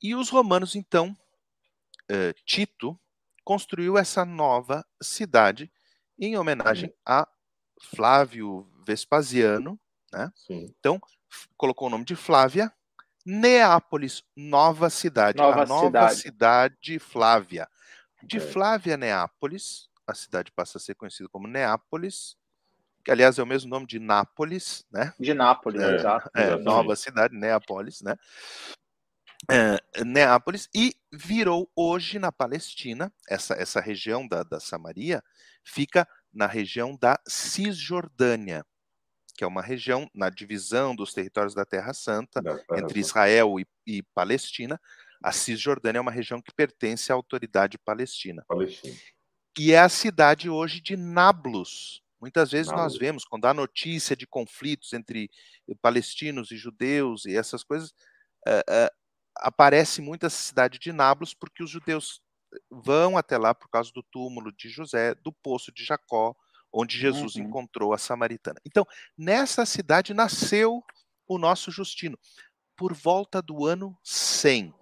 E 0.01 0.15
os 0.15 0.29
romanos, 0.29 0.75
então, 0.75 1.15
uh, 2.09 2.33
Tito 2.45 2.99
construiu 3.43 3.97
essa 3.97 4.23
nova 4.23 4.85
cidade 5.01 5.71
em 6.17 6.37
homenagem 6.37 6.89
uhum. 6.89 6.95
a 7.05 7.27
Flávio 7.81 8.71
Vespasiano, 8.85 9.79
né? 10.11 10.31
Então, 10.49 11.01
colocou 11.57 11.87
o 11.87 11.91
nome 11.91 12.05
de 12.05 12.15
Flávia, 12.15 12.71
Neápolis, 13.25 14.23
nova 14.35 14.89
cidade, 14.89 15.37
nova 15.37 15.63
a 15.63 15.65
nova 15.65 16.09
cidade. 16.09 16.15
cidade 16.15 16.99
Flávia. 16.99 17.67
De 18.23 18.39
Flávia 18.39 18.97
Neápolis, 18.97 19.89
a 20.07 20.13
cidade 20.13 20.51
passa 20.51 20.77
a 20.77 20.81
ser 20.81 20.95
conhecida 20.95 21.29
como 21.29 21.47
Neápolis, 21.47 22.37
que 23.03 23.11
aliás 23.11 23.39
é 23.39 23.43
o 23.43 23.47
mesmo 23.47 23.69
nome 23.69 23.87
de 23.87 23.99
Nápoles, 23.99 24.85
né? 24.91 25.13
De 25.19 25.33
Nápoles, 25.33 25.81
é, 25.81 25.95
exato. 25.95 26.29
É, 26.35 26.55
nova 26.57 26.95
cidade, 26.95 27.35
Neápolis, 27.35 28.01
né? 28.01 28.15
É, 29.49 30.03
Neápolis, 30.03 30.69
e 30.73 30.95
virou 31.11 31.69
hoje 31.75 32.19
na 32.19 32.31
Palestina, 32.31 33.11
essa, 33.27 33.55
essa 33.55 33.81
região 33.81 34.27
da, 34.27 34.43
da 34.43 34.59
Samaria, 34.59 35.23
fica 35.63 36.07
na 36.31 36.45
região 36.45 36.95
da 36.95 37.19
Cisjordânia, 37.27 38.63
que 39.35 39.43
é 39.43 39.47
uma 39.47 39.61
região 39.61 40.09
na 40.13 40.29
divisão 40.29 40.95
dos 40.95 41.13
territórios 41.13 41.55
da 41.55 41.65
Terra 41.65 41.93
Santa, 41.93 42.41
da 42.41 42.57
Terra 42.57 42.81
entre 42.81 42.99
Israel 42.99 43.59
e, 43.59 43.65
e, 43.87 44.03
Palestina. 44.13 44.79
A 45.23 45.31
Cisjordânia 45.31 45.97
é 45.97 46.01
uma 46.01 46.11
região 46.11 46.41
que 46.41 46.53
pertence 46.53 47.11
à 47.11 47.15
autoridade 47.15 47.77
palestina. 47.77 48.43
Palestina. 48.47 48.95
E 49.57 49.73
é 49.73 49.79
a 49.79 49.89
cidade 49.89 50.49
hoje 50.49 50.79
de 50.79 50.95
Nablus. 50.95 52.01
Muitas 52.19 52.51
vezes 52.51 52.67
Nablus. 52.67 52.93
nós 52.93 52.97
vemos, 52.97 53.25
quando 53.25 53.45
há 53.45 53.53
notícia 53.53 54.15
de 54.15 54.27
conflitos 54.27 54.93
entre 54.93 55.29
palestinos 55.81 56.51
e 56.51 56.57
judeus 56.57 57.25
e 57.25 57.35
essas 57.35 57.63
coisas, 57.63 57.89
uh, 58.47 58.61
uh, 58.69 58.95
aparece 59.37 60.01
muito 60.01 60.25
essa 60.25 60.37
cidade 60.37 60.79
de 60.79 60.91
Nablus, 60.91 61.33
porque 61.33 61.63
os 61.63 61.69
judeus 61.69 62.21
vão 62.69 63.17
até 63.17 63.37
lá 63.37 63.53
por 63.53 63.69
causa 63.69 63.91
do 63.93 64.03
túmulo 64.03 64.51
de 64.51 64.69
José, 64.69 65.15
do 65.15 65.31
poço 65.31 65.71
de 65.71 65.83
Jacó, 65.83 66.35
onde 66.71 66.97
Jesus 66.97 67.35
uhum. 67.35 67.43
encontrou 67.43 67.93
a 67.93 67.97
samaritana. 67.97 68.59
Então, 68.65 68.85
nessa 69.17 69.65
cidade 69.65 70.13
nasceu 70.13 70.83
o 71.27 71.37
nosso 71.37 71.71
Justino, 71.71 72.17
por 72.77 72.93
volta 72.93 73.41
do 73.41 73.65
ano 73.65 73.97
100. 74.03 74.73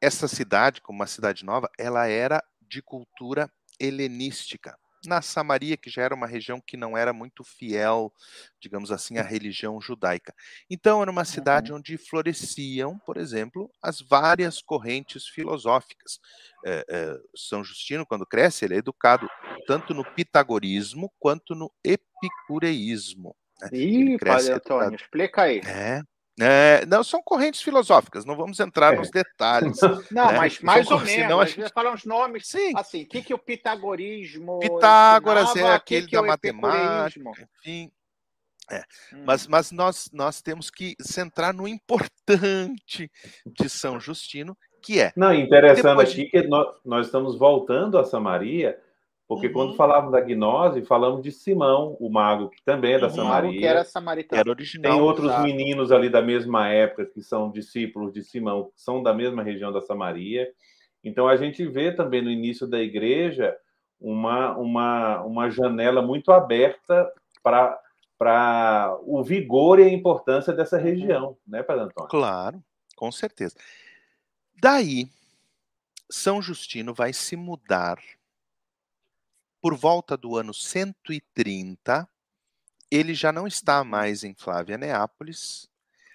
Essa 0.00 0.28
cidade, 0.28 0.80
como 0.80 0.98
uma 0.98 1.06
cidade 1.06 1.44
nova, 1.44 1.70
ela 1.78 2.06
era 2.06 2.42
de 2.68 2.82
cultura 2.82 3.50
helenística 3.78 4.76
na 5.06 5.22
Samaria, 5.22 5.76
que 5.76 5.88
já 5.88 6.02
era 6.02 6.14
uma 6.14 6.26
região 6.26 6.60
que 6.60 6.76
não 6.76 6.96
era 6.96 7.12
muito 7.12 7.44
fiel, 7.44 8.12
digamos 8.60 8.90
assim, 8.90 9.18
à 9.18 9.22
religião 9.22 9.80
judaica. 9.80 10.34
Então, 10.68 11.00
era 11.00 11.10
uma 11.10 11.24
cidade 11.24 11.70
uhum. 11.70 11.78
onde 11.78 11.96
floresciam, 11.96 12.98
por 12.98 13.16
exemplo, 13.16 13.70
as 13.80 14.00
várias 14.00 14.60
correntes 14.60 15.26
filosóficas. 15.26 16.18
É, 16.64 16.84
é, 16.88 17.16
São 17.34 17.62
Justino, 17.62 18.04
quando 18.04 18.26
cresce, 18.26 18.64
ele 18.64 18.74
é 18.74 18.78
educado 18.78 19.28
tanto 19.66 19.94
no 19.94 20.04
pitagorismo 20.04 21.12
quanto 21.18 21.54
no 21.54 21.70
epicureísmo. 21.84 23.34
Né? 23.60 23.68
Ih, 23.72 24.18
Padre 24.18 24.52
Antônio, 24.52 24.96
explica 24.96 25.42
aí. 25.42 25.60
É, 25.60 26.02
é, 26.38 26.84
não, 26.84 27.02
são 27.02 27.22
correntes 27.22 27.62
filosóficas, 27.62 28.26
não 28.26 28.36
vamos 28.36 28.60
entrar 28.60 28.92
é. 28.92 28.96
nos 28.96 29.10
detalhes. 29.10 29.78
Não, 30.10 30.26
né? 30.26 30.38
mas 30.38 30.60
mais 30.60 30.86
são, 30.86 30.98
ou 30.98 31.02
menos. 31.02 31.22
Senão 31.22 31.40
a 31.40 31.46
gente 31.46 31.72
falar 31.72 31.92
uns 31.92 32.04
nomes. 32.04 32.46
Sim. 32.46 32.72
Assim, 32.76 33.02
o 33.02 33.08
que, 33.08 33.22
que 33.22 33.34
o 33.34 33.38
pitagorismo. 33.38 34.58
Pitágoras 34.58 35.50
ensinava, 35.50 35.72
é 35.72 35.76
aquele 35.76 36.02
que 36.02 36.10
que 36.10 36.16
da 36.16 36.22
matemática, 36.22 37.30
enfim. 37.60 37.90
É. 38.70 38.82
Hum. 39.14 39.24
Mas, 39.24 39.46
mas 39.46 39.70
nós, 39.70 40.10
nós 40.12 40.42
temos 40.42 40.70
que 40.70 40.94
centrar 41.00 41.54
no 41.54 41.66
importante 41.66 43.10
de 43.46 43.68
São 43.68 43.98
Justino, 43.98 44.56
que 44.82 45.00
é. 45.00 45.12
Não, 45.16 45.32
interessante 45.32 46.02
aqui 46.02 46.26
que 46.26 46.42
nós, 46.42 46.66
nós 46.84 47.06
estamos 47.06 47.38
voltando 47.38 47.98
a 47.98 48.04
Samaria 48.04 48.78
porque 49.28 49.48
uhum. 49.48 49.52
quando 49.52 49.76
falávamos 49.76 50.12
da 50.12 50.20
gnose, 50.20 50.84
falamos 50.84 51.22
de 51.22 51.32
Simão, 51.32 51.96
o 51.98 52.08
mago, 52.08 52.48
que 52.48 52.62
também 52.62 52.94
é 52.94 52.98
da 52.98 53.08
uhum, 53.08 53.14
Samaria. 53.14 53.58
Que 53.58 53.66
era 53.66 53.84
samaritano. 53.84 54.40
Era 54.40 54.50
original. 54.50 54.92
Tem 54.92 55.00
outros 55.00 55.26
exato. 55.26 55.42
meninos 55.42 55.90
ali 55.90 56.08
da 56.08 56.22
mesma 56.22 56.68
época 56.68 57.06
que 57.06 57.20
são 57.20 57.50
discípulos 57.50 58.12
de 58.12 58.22
Simão, 58.22 58.64
que 58.64 58.80
são 58.80 59.02
da 59.02 59.12
mesma 59.12 59.42
região 59.42 59.72
da 59.72 59.80
Samaria. 59.80 60.48
Então 61.02 61.26
a 61.26 61.36
gente 61.36 61.66
vê 61.66 61.92
também 61.92 62.22
no 62.22 62.30
início 62.30 62.68
da 62.68 62.80
igreja 62.80 63.56
uma, 64.00 64.56
uma, 64.56 65.22
uma 65.22 65.50
janela 65.50 66.00
muito 66.00 66.30
aberta 66.30 67.10
para 67.42 67.78
para 68.18 68.96
o 69.02 69.22
vigor 69.22 69.78
e 69.78 69.82
a 69.82 69.92
importância 69.92 70.50
dessa 70.50 70.78
região, 70.78 71.36
né, 71.46 71.62
Padre 71.62 71.84
Antônio? 71.84 72.08
Claro, 72.08 72.64
com 72.96 73.12
certeza. 73.12 73.54
Daí, 74.58 75.06
São 76.08 76.40
Justino 76.40 76.94
vai 76.94 77.12
se 77.12 77.36
mudar 77.36 77.98
por 79.66 79.76
volta 79.76 80.16
do 80.16 80.36
ano 80.36 80.54
130, 80.54 82.08
ele 82.88 83.14
já 83.14 83.32
não 83.32 83.48
está 83.48 83.82
mais 83.82 84.22
em 84.22 84.32
Flávia 84.32 84.78
Neápolis, 84.78 85.68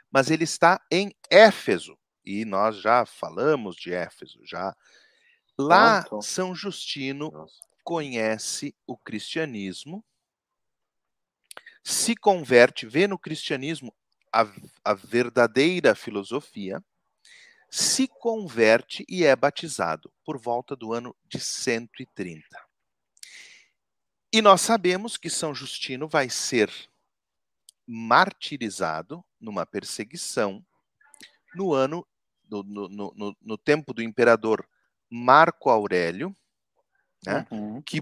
mas 0.10 0.32
ele 0.32 0.46
está 0.46 0.82
em 0.90 1.14
Éfeso. 1.30 2.00
E 2.24 2.46
nós 2.46 2.78
já 2.78 3.06
falamos 3.06 3.76
de 3.76 3.94
Éfeso, 3.94 4.40
já. 4.46 4.74
Lá, 5.60 6.08
São 6.22 6.56
Justino 6.56 7.30
Nossa. 7.30 7.60
conhece 7.84 8.74
o 8.88 8.98
cristianismo, 8.98 10.02
se 11.84 12.16
converte, 12.16 12.88
vê 12.88 13.06
no 13.06 13.20
cristianismo 13.20 13.94
a, 14.32 14.48
a 14.82 14.94
verdadeira 14.94 15.94
filosofia, 15.94 16.82
se 17.70 18.08
converte 18.08 19.04
e 19.10 19.26
é 19.26 19.36
batizado 19.36 20.10
por 20.24 20.38
volta 20.40 20.74
do 20.74 20.94
ano 20.94 21.14
de 21.28 21.38
130. 21.38 22.71
E 24.34 24.42
nós 24.42 24.62
sabemos 24.62 25.18
que 25.18 25.30
São 25.30 25.54
Justino 25.54 26.08
vai 26.08 26.30
ser 26.30 26.72
martirizado 27.86 29.24
numa 29.40 29.66
perseguição 29.66 30.66
no 31.54 31.74
ano, 31.74 32.08
no, 32.50 32.64
no, 32.64 33.14
no, 33.16 33.38
no 33.42 33.58
tempo 33.58 33.94
do 33.94 34.02
imperador 34.02 34.66
Marco 35.10 35.70
Aurélio, 35.70 36.34
né, 37.26 37.46
uhum. 37.52 37.82
que 37.82 38.02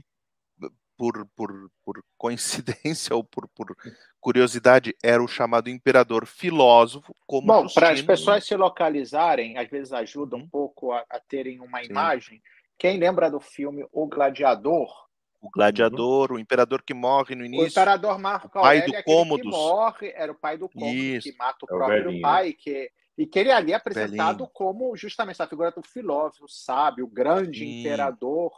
por, 0.95 1.25
por, 1.35 1.71
por 1.83 2.03
coincidência 2.17 3.15
ou 3.15 3.23
por, 3.23 3.47
por 3.47 3.75
curiosidade 4.19 4.95
era 5.01 5.23
o 5.23 5.27
chamado 5.27 5.69
imperador 5.69 6.27
filósofo, 6.27 7.15
como 7.25 7.47
Bom, 7.47 7.67
para 7.73 7.91
as 7.91 8.01
pessoas 8.01 8.45
se 8.45 8.55
localizarem, 8.55 9.57
às 9.57 9.69
vezes 9.69 9.93
ajuda 9.93 10.35
um 10.35 10.41
uhum. 10.41 10.49
pouco 10.49 10.91
a, 10.91 11.03
a 11.09 11.19
terem 11.19 11.59
uma 11.61 11.81
Sim. 11.81 11.89
imagem. 11.89 12.43
Quem 12.77 12.99
lembra 12.99 13.31
do 13.31 13.39
filme 13.39 13.87
O 13.91 14.07
Gladiador, 14.07 15.08
o 15.41 15.49
gladiador, 15.49 16.33
o 16.33 16.39
imperador 16.39 16.83
que 16.83 16.93
morre 16.93 17.33
no 17.33 17.45
início. 17.45 17.65
O 17.65 17.69
imperador 17.69 18.19
Marco 18.19 18.47
o 18.47 18.61
pai 18.61 18.81
Aurélio, 18.81 18.97
do 18.97 19.03
Cômodos. 19.03 19.45
que 19.45 19.49
morre, 19.49 20.13
era 20.15 20.31
o 20.31 20.35
pai 20.35 20.57
do 20.57 20.69
Cômodos, 20.69 21.23
que 21.23 21.35
mata 21.37 21.65
o 21.65 21.65
é 21.65 21.77
próprio 21.77 22.17
o 22.17 22.21
pai, 22.21 22.53
que 22.53 22.91
E 23.17 23.25
que 23.25 23.39
ele 23.39 23.51
ali 23.51 23.71
é 23.71 23.75
apresentado 23.75 24.37
Velhinho. 24.37 24.51
como 24.53 24.95
justamente 24.97 25.41
a 25.41 25.47
figura 25.47 25.71
do 25.71 25.81
filósofo, 25.81 26.47
sábio, 26.47 27.07
grande 27.07 27.59
Sim. 27.59 27.79
imperador 27.79 28.51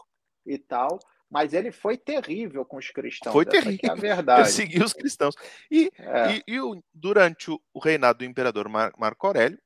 e 0.46 0.58
tal. 0.58 1.00
Mas 1.30 1.54
ele 1.54 1.72
foi 1.72 1.96
terrível 1.96 2.66
com 2.66 2.78
os 2.78 2.90
cristãos. 2.90 3.32
Foi 3.32 3.46
terrível. 3.46 3.80
É 3.84 3.92
a 3.92 3.96
verdade. 3.96 4.42
Perseguiu 4.42 4.84
os 4.84 4.92
cristãos. 4.92 5.36
E, 5.70 5.90
é. 5.98 6.36
e, 6.36 6.44
e 6.48 6.84
durante 6.94 7.52
o, 7.52 7.62
o, 7.74 7.80
reinado 7.80 8.20
do 8.20 8.26
imperador 8.26 8.68
Mar 8.68 8.92
Marco 8.98 9.28
Aurélio, 9.28 9.58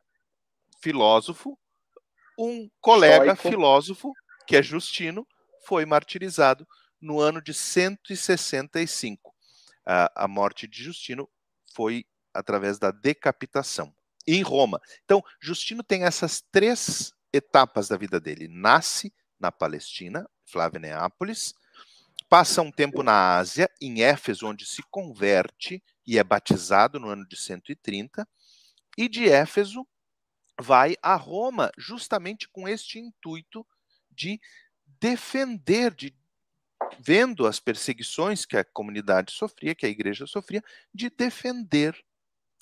filósofo, 0.79 1.57
um 2.37 2.69
colega 2.79 3.35
Stoico. 3.35 3.49
filósofo, 3.49 4.13
que 4.45 4.55
é 4.55 4.61
Justino, 4.61 5.27
foi 5.65 5.85
martirizado 5.85 6.67
no 7.01 7.19
ano 7.19 7.41
de 7.41 7.53
165. 7.53 9.33
A, 9.85 10.23
a 10.23 10.27
morte 10.27 10.67
de 10.67 10.83
Justino 10.83 11.29
foi 11.73 12.05
através 12.33 12.77
da 12.79 12.91
decapitação 12.91 13.93
em 14.27 14.41
Roma. 14.41 14.81
Então, 15.03 15.23
Justino 15.39 15.83
tem 15.83 16.03
essas 16.03 16.41
três 16.51 17.13
etapas 17.31 17.87
da 17.87 17.97
vida 17.97 18.19
dele. 18.19 18.47
Nasce 18.47 19.13
na 19.39 19.51
Palestina, 19.51 20.27
Flávia 20.45 20.79
Neápolis, 20.79 21.53
passa 22.29 22.61
um 22.61 22.71
tempo 22.71 23.03
na 23.03 23.37
Ásia, 23.37 23.69
em 23.79 24.01
Éfeso, 24.01 24.47
onde 24.47 24.65
se 24.65 24.81
converte 24.89 25.83
e 26.05 26.17
é 26.17 26.23
batizado 26.23 26.99
no 26.99 27.09
ano 27.09 27.27
de 27.27 27.37
130, 27.37 28.27
e 28.97 29.09
de 29.09 29.29
Éfeso 29.29 29.87
vai 30.59 30.95
a 31.01 31.15
Roma, 31.15 31.71
justamente 31.77 32.47
com 32.49 32.67
este 32.67 32.99
intuito 32.99 33.65
de 34.09 34.39
defender, 34.99 35.93
de 35.93 36.15
vendo 36.99 37.45
as 37.45 37.59
perseguições 37.59 38.45
que 38.45 38.57
a 38.57 38.63
comunidade 38.63 39.31
sofria, 39.31 39.75
que 39.75 39.85
a 39.85 39.89
igreja 39.89 40.25
sofria, 40.25 40.63
de 40.93 41.09
defender 41.09 41.95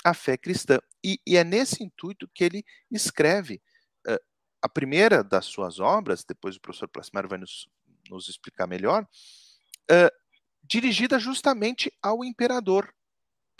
a 0.03 0.13
fé 0.13 0.37
cristã. 0.37 0.79
E, 1.03 1.19
e 1.25 1.37
é 1.37 1.43
nesse 1.43 1.83
intuito 1.83 2.27
que 2.33 2.43
ele 2.43 2.65
escreve 2.91 3.61
uh, 4.07 4.19
a 4.61 4.69
primeira 4.69 5.23
das 5.23 5.45
suas 5.45 5.79
obras, 5.79 6.23
depois 6.23 6.55
o 6.55 6.61
professor 6.61 6.87
Plasmário 6.87 7.29
vai 7.29 7.37
nos, 7.37 7.67
nos 8.09 8.27
explicar 8.27 8.67
melhor, 8.67 9.03
uh, 9.03 10.23
dirigida 10.63 11.19
justamente 11.19 11.91
ao 12.01 12.23
imperador. 12.23 12.93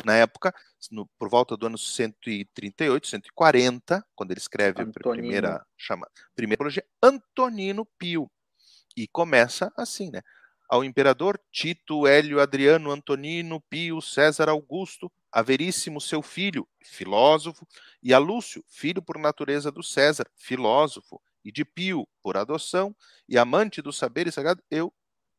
Na 0.05 0.15
época, 0.15 0.53
no, 0.91 1.07
por 1.17 1.29
volta 1.29 1.55
do 1.55 1.65
ano 1.65 1.77
138, 1.77 3.07
140, 3.07 4.05
quando 4.13 4.31
ele 4.31 4.39
escreve 4.39 4.81
Antonino. 4.81 4.91
a 4.98 5.12
primeira 5.13 5.65
chama, 5.77 6.10
primeira 6.36 6.55
apologia, 6.55 6.86
Antonino 7.01 7.86
Pio. 7.98 8.29
E 8.98 9.07
começa 9.07 9.72
assim, 9.77 10.12
né? 10.12 10.22
Ao 10.74 10.84
imperador 10.84 11.39
Tito, 11.51 12.08
Hélio, 12.08 12.42
Adriano, 12.42 12.89
Antonino, 12.89 13.62
Pio, 13.70 14.01
César 14.01 14.50
Augusto, 14.50 15.08
a 15.32 15.44
Veríssimo, 15.44 16.01
seu 16.01 16.24
filho, 16.24 16.68
filósofo, 16.84 17.63
e 18.01 18.12
a 18.12 18.18
Lúcio, 18.18 18.65
filho 18.68 19.00
por 19.00 19.19
natureza 19.19 19.71
do 19.71 19.84
César, 19.84 20.26
filósofo, 20.36 21.21
e 21.45 21.52
de 21.52 21.63
Pio, 21.63 22.08
por 22.24 22.38
adoção, 22.38 22.95
e 23.30 23.38
amante 23.38 23.84
do 23.84 23.93
saber 23.93 24.26
e 24.26 24.32
sagrado, 24.32 24.63
eu 24.71 24.91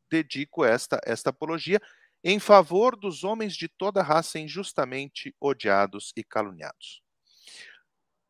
dedico 0.08 0.64
esta, 0.64 1.00
esta 1.04 1.30
apologia 1.30 1.82
em 2.22 2.38
favor 2.38 2.94
dos 2.94 3.24
homens 3.24 3.56
de 3.56 3.66
toda 3.66 4.04
raça 4.04 4.38
injustamente 4.38 5.34
odiados 5.40 6.12
e 6.16 6.22
caluniados. 6.22 7.02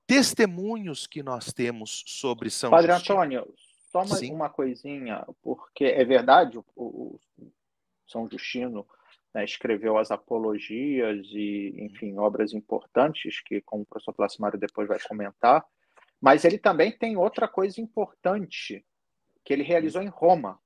Testemunhos 0.07 1.07
que 1.07 1.22
nós 1.22 1.52
temos 1.52 2.02
sobre 2.07 2.48
São 2.48 2.70
Padre 2.70 2.94
Justino. 2.94 3.16
Antônio, 3.18 3.55
só 3.94 4.02
uma, 4.02 4.35
uma, 4.35 4.50
coisinha, 4.50 5.24
porque 5.40 5.85
é 5.85 6.04
verdade, 6.04 6.59
o, 6.59 6.64
o 6.74 7.20
São 8.09 8.28
Justino 8.28 8.85
né, 9.33 9.44
escreveu 9.44 9.96
as 9.96 10.11
apologias 10.11 11.24
e, 11.30 11.74
enfim, 11.78 12.18
obras 12.18 12.52
importantes 12.52 13.40
que, 13.40 13.61
como 13.61 13.85
o 13.85 13.87
professor 13.87 14.12
Plasmário 14.12 14.59
depois 14.59 14.88
vai 14.88 14.98
comentar, 14.98 15.64
mas 16.20 16.44
ele 16.44 16.59
também 16.59 16.90
tem 16.90 17.16
outra 17.16 17.46
coisa 17.46 17.80
importante 17.80 18.85
que 19.44 19.52
ele 19.52 19.62
realizou 19.62 20.02
em 20.02 20.09
Roma. 20.09 20.59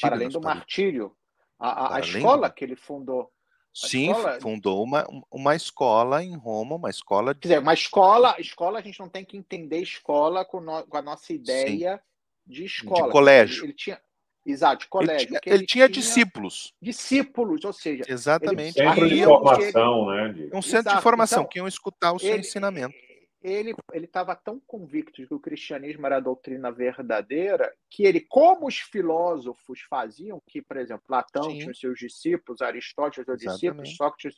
para 0.00 0.16
além 0.16 0.28
do 0.28 0.40
martírio. 0.40 1.16
A, 1.58 1.94
a, 1.94 1.96
a 1.96 2.00
escola 2.00 2.50
que 2.50 2.64
ele 2.64 2.74
fundou. 2.74 3.30
Sim, 3.72 4.10
escola... 4.10 4.40
fundou 4.40 4.82
uma, 4.82 5.06
uma 5.30 5.54
escola 5.54 6.22
em 6.22 6.36
Roma, 6.36 6.76
uma 6.76 6.90
escola. 6.90 7.32
De... 7.34 7.40
Quer 7.40 7.48
dizer, 7.48 7.60
uma 7.60 7.74
escola, 7.74 8.34
escola 8.38 8.78
a 8.78 8.82
gente 8.82 8.98
não 8.98 9.08
tem 9.08 9.24
que 9.24 9.36
entender 9.36 9.78
escola 9.78 10.44
com, 10.44 10.60
no, 10.60 10.84
com 10.86 10.96
a 10.96 11.02
nossa 11.02 11.32
ideia 11.32 11.96
Sim. 11.96 12.52
de 12.52 12.64
escola. 12.64 13.06
De 13.06 13.12
colégio. 13.12 13.58
Ele, 13.60 13.66
ele 13.66 13.72
tinha, 13.74 14.00
Exato, 14.44 14.88
colégio. 14.88 15.14
Ele 15.14 15.26
tinha, 15.26 15.40
ele 15.46 15.54
ele 15.54 15.66
tinha 15.66 15.88
discípulos. 15.88 16.74
Discípulos, 16.80 17.64
ou 17.64 17.72
seja. 17.72 18.04
Exatamente. 18.08 18.72
Centro 18.72 19.08
de 19.08 19.24
formação, 19.24 20.06
né? 20.06 20.28
De... 20.32 20.44
Um 20.52 20.62
centro 20.62 20.78
Exato. 20.80 20.96
de 20.96 21.02
formação, 21.02 21.40
então, 21.40 21.50
que 21.50 21.58
iam 21.58 21.68
escutar 21.68 22.12
o 22.12 22.18
seu 22.18 22.36
ensinamento. 22.36 22.94
Ele 23.42 23.74
estava 23.94 24.36
tão 24.36 24.60
convicto 24.60 25.22
de 25.22 25.26
que 25.26 25.32
o 25.32 25.40
cristianismo 25.40 26.04
era 26.04 26.18
a 26.18 26.20
doutrina 26.20 26.70
verdadeira 26.70 27.72
que 27.88 28.04
ele, 28.04 28.20
como 28.20 28.66
os 28.66 28.78
filósofos 28.78 29.80
faziam, 29.88 30.42
que, 30.46 30.60
por 30.60 30.76
exemplo, 30.76 31.04
Platão 31.06 31.44
Sim. 31.44 31.58
tinha 31.58 31.70
os 31.70 31.80
seus 31.80 31.98
discípulos, 31.98 32.60
Aristóteles 32.60 33.24
seus 33.24 33.38
discípulos, 33.38 33.96
Sócrates, 33.96 34.36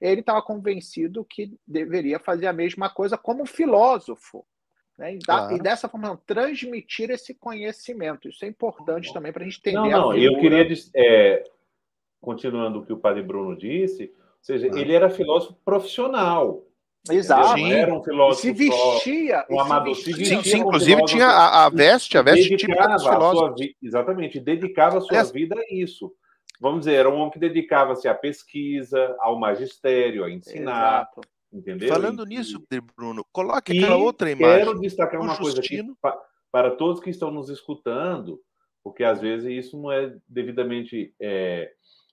ele 0.00 0.20
estava 0.20 0.40
convencido 0.40 1.24
que 1.24 1.52
deveria 1.66 2.20
fazer 2.20 2.46
a 2.46 2.52
mesma 2.52 2.88
coisa 2.88 3.18
como 3.18 3.44
filósofo. 3.44 4.46
Né? 4.96 5.14
E, 5.14 5.18
claro. 5.18 5.56
e, 5.56 5.58
dessa 5.58 5.88
forma, 5.88 6.20
transmitir 6.24 7.10
esse 7.10 7.34
conhecimento. 7.34 8.28
Isso 8.28 8.44
é 8.44 8.48
importante 8.48 9.12
também 9.12 9.32
para 9.32 9.42
a 9.42 9.46
gente 9.46 9.58
entender. 9.58 9.78
Não, 9.78 9.90
não, 9.90 10.16
eu 10.16 10.38
queria, 10.38 10.64
é, 10.94 11.42
continuando 12.20 12.80
o 12.80 12.86
que 12.86 12.92
o 12.92 12.98
padre 12.98 13.22
Bruno 13.22 13.56
disse, 13.56 14.04
ou 14.04 14.44
seja, 14.44 14.68
ah. 14.72 14.80
ele 14.80 14.92
era 14.92 15.10
filósofo 15.10 15.54
profissional. 15.64 16.64
Exato. 17.10 17.60
Não 17.60 17.66
era 17.66 17.94
um 17.94 18.02
filósofo 18.02 18.42
se 18.42 18.52
vestia, 18.52 19.44
um 19.50 19.60
amador. 19.60 19.94
Se 19.94 20.12
vestia, 20.12 20.42
sim, 20.42 20.50
sim 20.50 20.58
inclusive 20.58 21.04
tinha 21.04 21.26
a, 21.26 21.66
a, 21.66 21.68
veste, 21.68 22.16
a 22.16 22.22
veste 22.22 22.56
típica 22.56 22.88
dos 22.88 23.02
filósofos. 23.02 23.60
Sua, 23.60 23.74
exatamente, 23.82 24.40
dedicava 24.40 24.98
a 24.98 25.00
sua 25.00 25.18
é. 25.18 25.24
vida 25.24 25.54
a 25.58 25.74
isso. 25.74 26.12
Vamos 26.60 26.80
dizer, 26.80 26.94
era 26.94 27.10
um 27.10 27.16
homem 27.16 27.30
que 27.30 27.38
dedicava-se 27.38 28.08
à 28.08 28.14
pesquisa, 28.14 29.14
ao 29.18 29.38
magistério, 29.38 30.24
a 30.24 30.30
ensinar. 30.30 31.02
Exato. 31.02 31.20
Entendeu? 31.52 31.88
Falando 31.88 32.24
e, 32.24 32.28
nisso, 32.30 32.64
Bruno, 32.96 33.24
coloque 33.30 33.76
aquela 33.78 33.96
outra 33.96 34.30
imagem. 34.30 34.64
Quero 34.64 34.80
destacar 34.80 35.20
uma 35.20 35.36
coisa 35.36 35.60
aqui 35.60 35.84
para 36.50 36.70
todos 36.70 37.00
que 37.00 37.10
estão 37.10 37.30
nos 37.30 37.50
escutando, 37.50 38.40
porque 38.82 39.04
às 39.04 39.20
vezes 39.20 39.64
isso 39.64 39.80
não 39.80 39.92
é 39.92 40.16
devidamente. 40.26 41.14
É, 41.20 41.70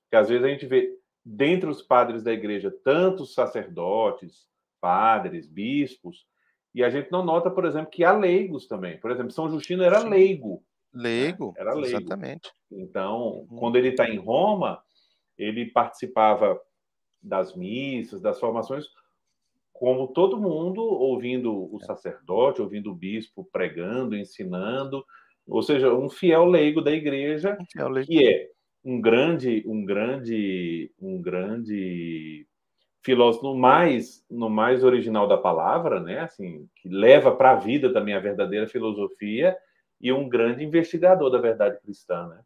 que 0.10 0.18
às 0.18 0.28
vezes 0.28 0.44
a 0.44 0.50
gente 0.50 0.66
vê 0.66 0.92
dentre 1.26 1.70
os 1.70 1.82
padres 1.82 2.22
da 2.22 2.34
igreja 2.34 2.74
tantos 2.84 3.34
sacerdotes, 3.34 4.51
padres, 4.82 5.48
bispos, 5.48 6.26
e 6.74 6.84
a 6.84 6.90
gente 6.90 7.12
não 7.12 7.24
nota, 7.24 7.52
por 7.52 7.66
exemplo, 7.66 7.92
que 7.92 8.04
há 8.04 8.12
leigos 8.12 8.68
também. 8.68 9.00
Por 9.00 9.12
exemplo, 9.12 9.32
São 9.32 9.50
Justino 9.50 9.84
era 9.84 10.02
Sim. 10.02 10.10
leigo. 10.10 10.64
Né? 10.94 11.04
Leigo, 11.04 11.54
era 11.58 11.74
leigo. 11.74 12.00
Exatamente. 12.00 12.52
Então, 12.72 13.46
uhum. 13.50 13.58
quando 13.58 13.76
ele 13.78 13.90
está 13.90 14.10
em 14.10 14.18
Roma, 14.18 14.82
ele 15.38 15.72
participava 15.72 16.60
das 17.22 17.56
missas, 17.56 18.22
das 18.22 18.40
formações, 18.40 18.86
como 19.72 20.08
todo 20.08 20.40
mundo, 20.40 20.82
ouvindo 20.82 21.54
o 21.54 21.78
é. 21.82 21.86
sacerdote, 21.86 22.62
ouvindo 22.62 22.92
o 22.92 22.96
bispo 22.96 23.48
pregando, 23.52 24.16
ensinando, 24.16 25.04
ou 25.48 25.62
seja, 25.62 25.94
um 25.94 26.10
fiel 26.10 26.46
leigo 26.46 26.82
da 26.82 26.92
igreja, 26.92 27.58
um 27.78 27.90
leigo. 27.90 28.08
que 28.08 28.28
é 28.28 28.50
um 28.84 29.00
grande, 29.00 29.64
um 29.66 29.86
grande, 29.86 30.92
um 31.00 31.22
grande 31.22 32.48
filósofo 33.04 33.46
no 33.46 33.56
mais, 33.56 34.24
no 34.30 34.50
mais 34.50 34.84
original 34.84 35.28
da 35.28 35.38
palavra, 35.38 36.00
né? 36.00 36.20
Assim, 36.20 36.70
que 36.76 36.88
leva 36.88 37.36
para 37.36 37.52
a 37.52 37.56
vida 37.56 37.92
também 37.92 38.14
a 38.14 38.20
verdadeira 38.20 38.68
filosofia 38.68 39.58
e 40.00 40.12
um 40.12 40.30
grande 40.30 40.64
investigador 40.64 41.30
da 41.30 41.40
verdade 41.40 41.80
cristã, 41.82 42.28
né? 42.28 42.40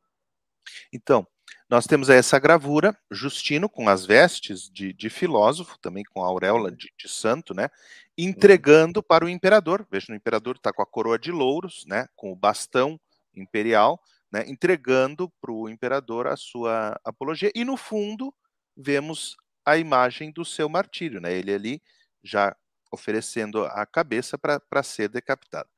Então, 0.92 1.28
nós 1.70 1.86
temos 1.86 2.10
essa 2.10 2.40
gravura, 2.40 2.96
Justino 3.10 3.68
com 3.68 3.90
as 3.90 4.06
vestes 4.06 4.70
de, 4.70 4.94
de 4.94 5.10
filósofo, 5.10 5.78
também 5.80 6.04
com 6.04 6.24
a 6.24 6.28
auréola 6.28 6.72
de, 6.72 6.92
de, 6.98 7.10
santo, 7.10 7.54
né? 7.54 7.70
Entregando 8.18 9.02
para 9.02 9.26
o 9.26 9.30
imperador. 9.30 9.86
Veja, 9.90 10.12
o 10.12 10.16
imperador 10.16 10.56
está 10.56 10.72
com 10.72 10.82
a 10.82 10.86
coroa 10.86 11.18
de 11.18 11.32
louros, 11.32 11.84
né? 11.88 12.08
Com 12.16 12.32
o 12.32 12.36
bastão 12.36 13.00
imperial, 13.36 14.00
né? 14.32 14.44
Entregando 14.48 15.32
para 15.42 15.52
o 15.52 15.68
imperador 15.68 16.28
a 16.28 16.36
sua 16.36 17.00
apologia. 17.04 17.52
E 17.56 17.66
no 17.66 17.76
fundo 17.78 18.34
vemos 18.78 19.36
a 19.66 19.78
imagem 19.78 20.32
do 20.32 20.46
seu 20.46 20.70
martírio, 20.70 21.20
né? 21.20 21.34
Ele 21.34 21.54
ali 21.54 21.82
já 22.24 22.56
oferecendo 22.92 23.66
a 23.66 23.86
cabeça 23.86 24.38
para 24.38 24.84
ser 24.84 25.10
decapitado. 25.10 25.70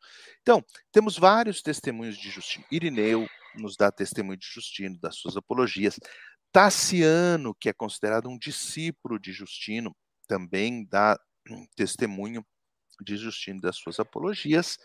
Então, 0.41 0.63
temos 0.91 1.17
vários 1.17 1.61
testemunhos 1.61 2.17
de 2.17 2.29
Justino. 2.29 2.65
Irineu, 2.71 3.27
nos 3.55 3.75
dá 3.75 3.91
testemunho 3.91 4.37
de 4.37 4.45
Justino, 4.45 4.99
das 4.99 5.15
suas 5.15 5.35
apologias. 5.35 5.99
Tassiano, 6.51 7.55
que 7.55 7.69
é 7.69 7.73
considerado 7.73 8.29
um 8.29 8.37
discípulo 8.37 9.19
de 9.19 9.31
Justino, 9.31 9.95
também 10.27 10.85
dá 10.85 11.19
testemunho 11.75 12.45
de 13.01 13.17
Justino 13.17 13.61
das 13.61 13.77
suas 13.77 13.99
apologias. 13.99 14.77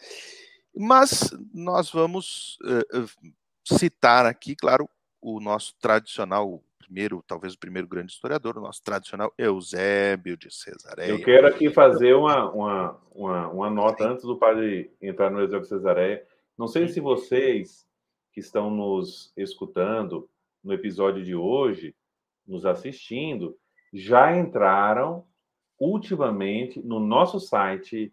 Mas 0.74 1.30
nós 1.52 1.90
vamos 1.90 2.56
uh, 2.62 3.06
citar 3.64 4.26
aqui, 4.26 4.56
claro, 4.56 4.88
o 5.20 5.38
nosso 5.38 5.74
tradicional 5.80 6.62
primeiro, 6.92 7.24
talvez 7.26 7.55
o 7.55 7.59
primeiro 7.59 7.88
grande 7.88 8.12
historiador, 8.12 8.59
o 8.59 8.61
nosso 8.61 8.83
tradicional 8.85 9.33
Eusébio 9.38 10.37
de 10.37 10.55
Cesareia. 10.55 11.11
Eu 11.11 11.24
quero 11.24 11.46
aqui 11.46 11.70
fazer 11.70 12.12
uma, 12.12 12.50
uma, 12.52 13.00
uma, 13.11 13.48
uma 13.48 13.70
nota 13.70 14.07
antes 14.07 14.24
do 14.24 14.37
padre 14.37 14.92
entrar 15.00 15.31
no 15.31 15.40
Eusébio 15.40 15.62
de 15.62 15.68
Cesareia. 15.68 16.22
Não 16.57 16.68
sei 16.68 16.88
se 16.88 17.00
vocês 17.00 17.87
que 18.31 18.40
estão 18.40 18.70
nos 18.70 19.33
escutando 19.38 20.28
no 20.62 20.74
episódio 20.74 21.24
de 21.24 21.35
hoje, 21.35 21.94
nos 22.46 22.66
assistindo, 22.66 23.57
já 23.92 24.37
entraram 24.37 25.24
ultimamente 25.81 26.81
no 26.83 27.00
nosso 27.00 27.40
site 27.40 28.12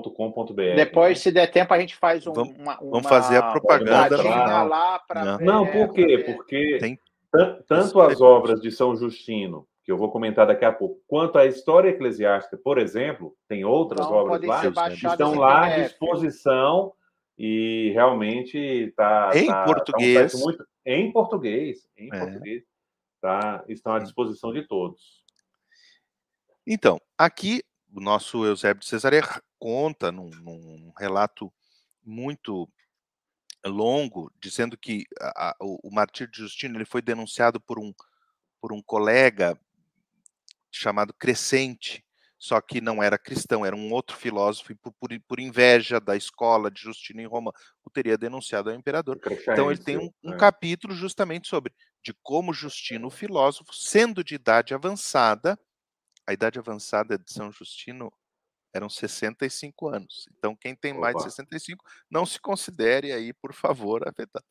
www.conexão-romana.com.br. 0.00 0.74
Depois, 0.76 1.20
se 1.20 1.30
der 1.30 1.46
tempo, 1.50 1.72
a 1.74 1.80
gente 1.80 1.94
faz 1.96 2.26
um, 2.26 2.32
Vamos- 2.32 2.56
uma, 2.58 2.76
vamos 2.76 3.06
fazer 3.08 3.36
a 3.38 3.50
propaganda 3.52 4.22
lá. 4.22 4.62
lá 4.62 4.98
pra 5.00 5.24
Não. 5.24 5.38
ver, 5.38 5.44
Não, 5.44 5.66
por 5.66 5.92
quê? 5.92 6.18
Porque 6.18 6.78
Tem 6.80 6.98
tan- 7.30 7.62
tanto 7.68 8.00
as 8.00 8.20
obras 8.20 8.60
de 8.60 8.70
São 8.70 8.94
Justino, 8.96 9.66
que 9.84 9.90
eu 9.92 9.96
vou 9.96 10.10
comentar 10.10 10.46
daqui 10.46 10.64
a 10.64 10.72
pouco, 10.72 11.00
quanto 11.06 11.38
a 11.38 11.46
história 11.46 11.88
eclesiástica, 11.90 12.56
por 12.56 12.78
exemplo, 12.78 13.34
tem 13.48 13.64
outras 13.64 14.06
Então, 14.06 14.16
obras 14.18 14.42
lá, 14.42 14.70
baixadas 14.70 15.12
estão 15.12 15.34
lá 15.34 15.64
à 15.66 15.78
disposição 15.80 16.92
e 17.38 17.90
realmente 17.92 18.56
está 18.58 19.30
Em 19.34 19.46
português. 19.64 20.34
muito 20.40 20.64
em 20.84 21.12
português, 21.12 21.88
em 21.96 22.08
É. 22.12 22.18
português, 22.18 22.62
tá? 23.20 23.64
Estão 23.68 23.94
à 23.94 23.98
disposição 24.00 24.52
de 24.52 24.66
todos. 24.66 25.22
Então, 26.66 27.00
aqui 27.18 27.60
o 27.94 28.00
nosso 28.00 28.44
Eusébio 28.44 28.80
de 28.80 28.86
Cesareia 28.88 29.22
conta 29.62 30.10
num, 30.10 30.28
num 30.28 30.92
relato 30.98 31.52
muito 32.04 32.68
longo, 33.64 34.28
dizendo 34.40 34.76
que 34.76 35.04
a- 35.20 35.50
a- 35.50 35.56
o, 35.60 35.88
o 35.88 35.94
martírio 35.94 36.32
de 36.32 36.38
Justino 36.40 36.76
ele 36.76 36.84
foi 36.84 37.00
denunciado 37.00 37.60
por 37.60 37.78
um, 37.78 37.94
por 38.60 38.72
um 38.72 38.82
colega 38.82 39.56
chamado 40.68 41.14
Crescente, 41.14 42.04
só 42.36 42.60
que 42.60 42.80
não 42.80 43.00
era 43.00 43.16
cristão, 43.16 43.64
era 43.64 43.76
um 43.76 43.92
outro 43.92 44.16
filósofo, 44.16 44.72
e 44.72 44.74
por, 44.74 44.92
por, 44.94 45.10
por 45.28 45.38
inveja 45.38 46.00
da 46.00 46.16
escola 46.16 46.68
de 46.68 46.80
Justino 46.80 47.20
em 47.20 47.26
Roma, 47.26 47.52
o 47.84 47.90
teria 47.90 48.18
denunciado 48.18 48.68
ao 48.68 48.74
imperador. 48.74 49.20
Então 49.42 49.70
ele 49.70 49.78
tem 49.80 49.96
um, 49.96 50.10
um 50.24 50.32
É. 50.32 50.36
capítulo 50.38 50.92
justamente 50.92 51.46
sobre 51.46 51.72
de 52.02 52.12
como 52.20 52.52
Justino, 52.52 53.06
o 53.06 53.10
filósofo, 53.10 53.72
sendo 53.72 54.24
de 54.24 54.34
idade 54.34 54.74
avançada, 54.74 55.56
a 56.26 56.32
idade 56.32 56.58
avançada 56.58 57.16
de 57.16 57.32
São 57.32 57.52
Justino 57.52 58.12
eram 58.74 58.88
65 58.88 59.88
anos. 59.88 60.26
Então 60.38 60.56
quem 60.56 60.74
tem 60.74 60.92
mais 60.92 61.14
de 61.14 61.20
Opa. 61.22 61.30
65 61.30 61.84
não 62.10 62.24
se 62.24 62.40
considere 62.40 63.12
aí, 63.12 63.32
por 63.32 63.52
favor, 63.52 64.02
afetado. 64.08 64.44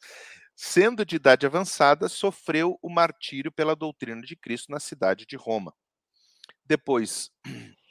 Sendo 0.56 1.06
de 1.06 1.16
idade 1.16 1.46
avançada, 1.46 2.08
sofreu 2.08 2.78
o 2.82 2.90
martírio 2.90 3.52
pela 3.52 3.76
doutrina 3.76 4.22
de 4.22 4.36
Cristo 4.36 4.72
na 4.72 4.80
cidade 4.80 5.26
de 5.26 5.36
Roma. 5.36 5.74
Depois, 6.66 7.32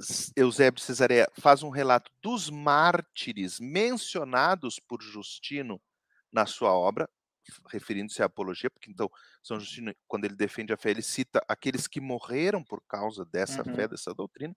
S- 0.00 0.32
Eusébio 0.36 0.78
de 0.80 0.82
Cesareia 0.84 1.28
faz 1.40 1.62
um 1.62 1.70
relato 1.70 2.10
dos 2.22 2.50
mártires 2.50 3.58
mencionados 3.60 4.78
por 4.80 5.02
Justino 5.02 5.80
na 6.32 6.44
sua 6.46 6.72
obra, 6.72 7.08
referindo-se 7.70 8.22
à 8.22 8.26
apologia, 8.26 8.70
porque 8.70 8.90
então 8.90 9.10
São 9.42 9.58
Justino, 9.58 9.94
quando 10.06 10.24
ele 10.24 10.34
defende 10.36 10.72
a 10.72 10.76
fé, 10.76 10.90
ele 10.90 11.02
cita 11.02 11.42
aqueles 11.48 11.86
que 11.86 12.00
morreram 12.00 12.62
por 12.64 12.82
causa 12.88 13.24
dessa 13.24 13.66
Uhum. 13.66 13.74
fé, 13.74 13.88
dessa 13.88 14.14
doutrina. 14.14 14.54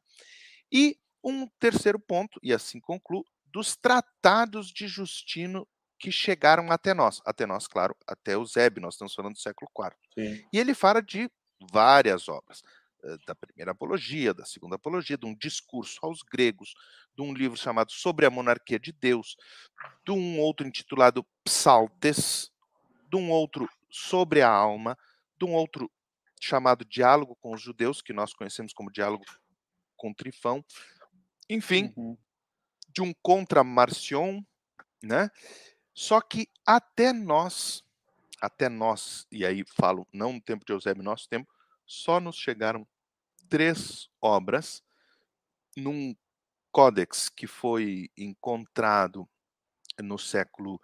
E 0.71 0.97
um 1.23 1.47
terceiro 1.59 1.99
ponto, 1.99 2.39
e 2.41 2.53
assim 2.53 2.79
concluo, 2.79 3.23
dos 3.45 3.75
tratados 3.75 4.67
de 4.67 4.87
Justino 4.87 5.67
que 5.99 6.11
chegaram 6.11 6.71
até 6.71 6.93
nós. 6.93 7.21
Até 7.25 7.45
nós, 7.45 7.67
claro, 7.67 7.95
até 8.07 8.33
Eusébio, 8.33 8.81
nós 8.81 8.95
estamos 8.95 9.13
falando 9.13 9.33
do 9.33 9.39
século 9.39 9.69
IV. 9.77 9.95
Sim. 10.17 10.45
E 10.51 10.57
ele 10.57 10.73
fala 10.73 11.01
de 11.01 11.29
várias 11.71 12.27
obras, 12.27 12.61
eh, 13.03 13.17
da 13.27 13.35
primeira 13.35 13.71
apologia, 13.71 14.33
da 14.33 14.45
segunda 14.45 14.77
apologia, 14.77 15.17
de 15.17 15.25
um 15.27 15.35
discurso 15.35 15.99
aos 16.01 16.19
gregos, 16.23 16.73
de 17.15 17.21
um 17.21 17.33
livro 17.33 17.55
chamado 17.57 17.91
Sobre 17.91 18.25
a 18.25 18.31
Monarquia 18.31 18.79
de 18.79 18.91
Deus, 18.91 19.35
de 20.05 20.11
um 20.11 20.39
outro 20.39 20.65
intitulado 20.67 21.23
Psaltes, 21.43 22.50
de 23.11 23.17
um 23.17 23.29
outro 23.29 23.69
Sobre 23.89 24.41
a 24.41 24.49
Alma, 24.49 24.97
de 25.37 25.43
um 25.43 25.53
outro 25.53 25.91
chamado 26.39 26.85
Diálogo 26.85 27.35
com 27.41 27.53
os 27.53 27.61
Judeus, 27.61 28.01
que 28.01 28.13
nós 28.13 28.33
conhecemos 28.33 28.71
como 28.71 28.89
Diálogo 28.89 29.25
com 29.97 30.13
Trifão, 30.13 30.63
enfim, 31.49 31.93
Uhum. 31.97 32.17
de 32.87 33.01
um 33.01 33.13
contra 33.21 33.63
Marcion, 33.65 34.41
né? 35.03 35.29
Só 35.93 36.21
que 36.21 36.47
até 36.65 37.11
nós, 37.11 37.83
até 38.39 38.69
nós, 38.69 39.27
e 39.29 39.45
aí 39.45 39.63
falo 39.75 40.07
não 40.13 40.33
no 40.33 40.41
tempo 40.41 40.65
de 40.65 40.71
Eusébio, 40.71 41.03
nosso 41.03 41.27
tempo, 41.27 41.53
só 41.85 42.19
nos 42.21 42.37
chegaram 42.37 42.87
três 43.49 44.09
obras 44.21 44.81
num 45.75 46.15
códex 46.71 47.27
que 47.27 47.45
foi 47.45 48.09
encontrado 48.17 49.29
no 50.01 50.17
século 50.17 50.79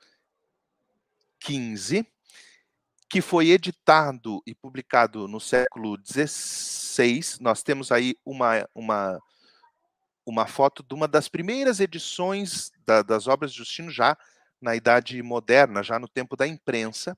XV, 1.42 2.06
que 3.10 3.22
foi 3.22 3.50
editado 3.50 4.42
e 4.46 4.54
publicado 4.54 5.28
no 5.28 5.40
século 5.40 5.98
XVI. 6.06 7.38
Nós 7.40 7.64
temos 7.64 7.92
aí 7.92 8.16
uma, 8.26 8.68
uma, 8.76 9.20
uma 10.26 10.46
foto 10.46 10.84
de 10.84 10.94
uma 10.94 11.08
das 11.08 11.30
primeiras 11.30 11.80
edições 11.80 12.72
da- 12.86 13.02
das 13.02 13.28
obras 13.28 13.52
de 13.52 13.58
Justino, 13.60 13.90
já 13.90 14.18
na 14.62 14.76
Idade 14.76 15.22
Moderna, 15.24 15.84
já 15.84 15.98
no 16.00 16.08
tempo 16.08 16.36
da 16.36 16.46
imprensa. 16.48 17.18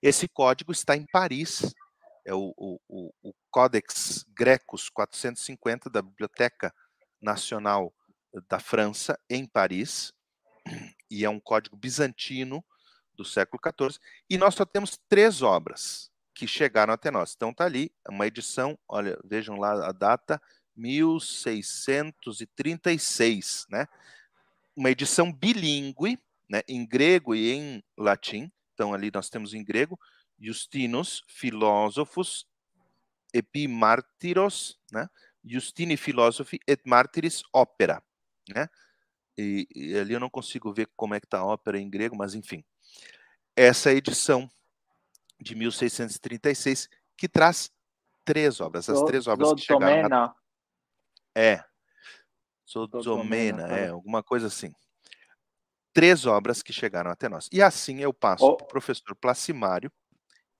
Esse 0.00 0.26
código 0.26 0.72
está 0.72 0.96
em 0.96 1.04
Paris, 1.06 1.74
é 2.24 2.32
o, 2.34 2.54
o, 2.56 2.80
o, 2.88 3.12
o 3.22 3.34
Codex 3.50 4.24
Grecus 4.34 4.88
450 4.88 5.90
da 5.90 6.00
Biblioteca 6.00 6.72
Nacional 7.20 7.92
da 8.48 8.58
França, 8.58 9.18
em 9.28 9.46
Paris, 9.46 10.12
e 11.10 11.24
é 11.24 11.30
um 11.30 11.40
código 11.40 11.76
bizantino 11.76 12.64
do 13.16 13.24
século 13.24 13.60
XIV, 13.64 13.98
e 14.28 14.36
nós 14.38 14.54
só 14.54 14.64
temos 14.64 14.96
três 15.08 15.42
obras 15.42 16.12
que 16.34 16.46
chegaram 16.46 16.92
até 16.92 17.10
nós. 17.10 17.34
Então 17.34 17.52
tá 17.52 17.64
ali, 17.64 17.90
uma 18.08 18.24
edição, 18.26 18.78
olha, 18.86 19.18
vejam 19.24 19.56
lá 19.56 19.88
a 19.88 19.92
data, 19.92 20.40
1636, 20.76 23.66
né? 23.70 23.88
Uma 24.76 24.90
edição 24.90 25.32
bilíngue, 25.32 26.18
né, 26.48 26.62
em 26.68 26.86
grego 26.86 27.34
e 27.34 27.52
em 27.52 27.82
latim. 27.96 28.52
Então 28.74 28.92
ali 28.92 29.10
nós 29.12 29.30
temos 29.30 29.54
em 29.54 29.64
grego 29.64 29.98
Justinus 30.38 31.24
Philosophus 31.26 32.46
Epimartyros, 33.32 34.78
né? 34.92 35.08
Justini 35.42 35.96
Philosophi 35.96 36.60
et 36.66 36.82
Martyris 36.84 37.42
Opera, 37.52 38.02
né? 38.48 38.68
E, 39.38 39.66
e 39.74 39.98
ali 39.98 40.14
eu 40.14 40.20
não 40.20 40.30
consigo 40.30 40.72
ver 40.72 40.88
como 40.96 41.14
é 41.14 41.20
que 41.20 41.26
está 41.26 41.40
a 41.40 41.44
ópera 41.44 41.78
em 41.78 41.88
grego, 41.90 42.16
mas 42.16 42.34
enfim. 42.34 42.64
Essa 43.54 43.92
edição 43.92 44.50
de 45.40 45.54
1636 45.54 46.88
que 47.16 47.28
traz 47.28 47.70
três 48.24 48.60
obras, 48.60 48.88
as 48.88 49.02
três 49.02 49.26
obras 49.26 49.52
que 49.54 49.60
chegaram 49.60 49.86
a 49.86 50.02
Zodomena. 50.02 50.34
é. 51.34 51.64
Zodomena, 52.68 53.02
Sozomena, 53.04 53.68
é, 53.68 53.86
tá. 53.86 53.92
alguma 53.92 54.22
coisa 54.22 54.48
assim. 54.48 54.72
Três 55.92 56.26
obras 56.26 56.62
que 56.62 56.72
chegaram 56.72 57.10
até 57.10 57.28
nós. 57.28 57.48
E 57.52 57.62
assim 57.62 58.00
eu 58.00 58.12
passo 58.12 58.44
Oh. 58.44 58.56
para 58.56 58.64
o 58.64 58.68
professor 58.68 59.14
Placimário, 59.14 59.90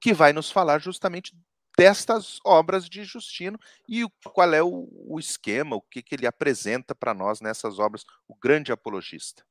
que 0.01 0.15
vai 0.15 0.33
nos 0.33 0.51
falar 0.51 0.79
justamente 0.79 1.35
destas 1.77 2.41
obras 2.45 2.89
de 2.89 3.05
Justino 3.05 3.59
e 3.89 4.05
qual 4.33 4.55
é 4.55 4.62
o, 4.62 4.89
o 5.07 5.19
esquema, 5.19 5.77
o 5.77 5.83
que, 5.83 6.03
que 6.03 6.15
ele 6.15 6.27
apresenta 6.27 6.95
para 6.95 7.12
nós 7.12 7.41
nessas 7.41 7.79
obras, 7.79 8.05
o 8.27 8.35
grande 8.35 8.73
apologista. 8.73 9.45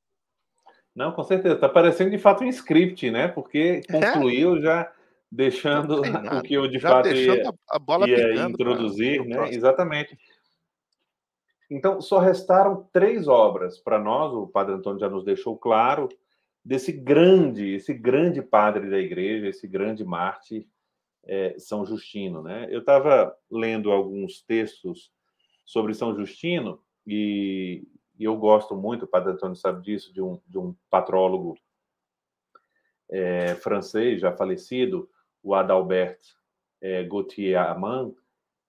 Não, 0.95 1.11
com 1.11 1.23
certeza. 1.23 1.55
Está 1.55 1.69
parecendo 1.69 2.11
de 2.11 2.17
fato 2.17 2.43
um 2.43 2.47
script, 2.47 3.11
né? 3.11 3.27
Porque 3.27 3.81
concluiu 3.91 4.61
já 4.61 4.91
deixando 5.29 6.01
o 6.39 6.41
que 6.41 6.53
eu 6.53 6.67
de 6.67 6.79
Já 6.79 6.89
fato 6.89 7.09
ia, 7.09 7.53
a, 7.69 7.79
bola 7.79 8.07
ia 8.07 8.15
pegando 8.15 8.53
introduzir, 8.53 9.25
né? 9.25 9.35
próximo. 9.35 9.57
Exatamente. 9.57 10.17
Então, 11.69 11.99
só 11.99 12.19
restaram 12.19 12.87
três 12.93 13.27
obras 13.27 13.77
para 13.77 13.99
nós, 13.99 14.31
o 14.33 14.47
Padre 14.47 14.75
Antônio 14.75 14.99
já 14.99 15.09
nos 15.09 15.25
deixou 15.25 15.57
claro, 15.57 16.07
desse 16.63 16.91
grande, 16.91 17.73
esse 17.75 17.93
grande 17.93 18.41
padre 18.41 18.89
da 18.89 18.99
igreja, 18.99 19.47
esse 19.47 19.67
grande 19.67 20.05
mártir, 20.05 20.67
é, 21.25 21.55
São 21.57 21.85
Justino. 21.85 22.41
Né? 22.41 22.67
Eu 22.69 22.79
estava 22.79 23.35
lendo 23.49 23.91
alguns 23.91 24.41
textos 24.41 25.11
sobre 25.65 25.93
São 25.93 26.15
Justino 26.15 26.81
e, 27.05 27.87
e 28.17 28.23
eu 28.23 28.35
gosto 28.37 28.75
muito, 28.75 29.05
o 29.05 29.07
Padre 29.07 29.33
Antônio 29.33 29.55
sabe 29.55 29.83
disso, 29.83 30.13
de 30.13 30.21
um, 30.21 30.39
de 30.47 30.57
um 30.57 30.75
patrólogo 30.89 31.57
é, 33.09 33.55
francês 33.55 34.21
já 34.21 34.31
falecido, 34.31 35.09
o 35.43 35.53
Adalbert 35.53 36.19
é, 36.81 37.03
Gauthier 37.03 37.59
Amand, 37.59 38.13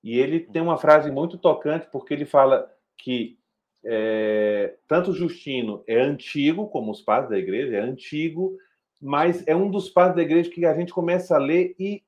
e 0.03 0.19
ele 0.19 0.40
tem 0.40 0.62
uma 0.62 0.79
frase 0.79 1.11
muito 1.11 1.37
tocante 1.38 1.88
porque 1.90 2.14
ele 2.14 2.25
fala 2.25 2.71
que 2.97 3.38
é, 3.85 4.77
tanto 4.88 5.12
Justino 5.12 5.83
é 5.87 6.01
antigo, 6.01 6.69
como 6.69 6.90
os 6.90 7.01
padres 7.01 7.31
da 7.31 7.38
igreja, 7.38 7.77
é 7.77 7.81
antigo, 7.81 8.57
mas 9.01 9.47
é 9.47 9.55
um 9.55 9.71
dos 9.71 9.88
padres 9.88 10.16
da 10.16 10.23
igreja 10.23 10.51
que 10.51 10.64
a 10.64 10.75
gente 10.75 10.92
começa 10.92 11.37
a 11.37 11.38
ler 11.38 11.75
e, 11.79 12.03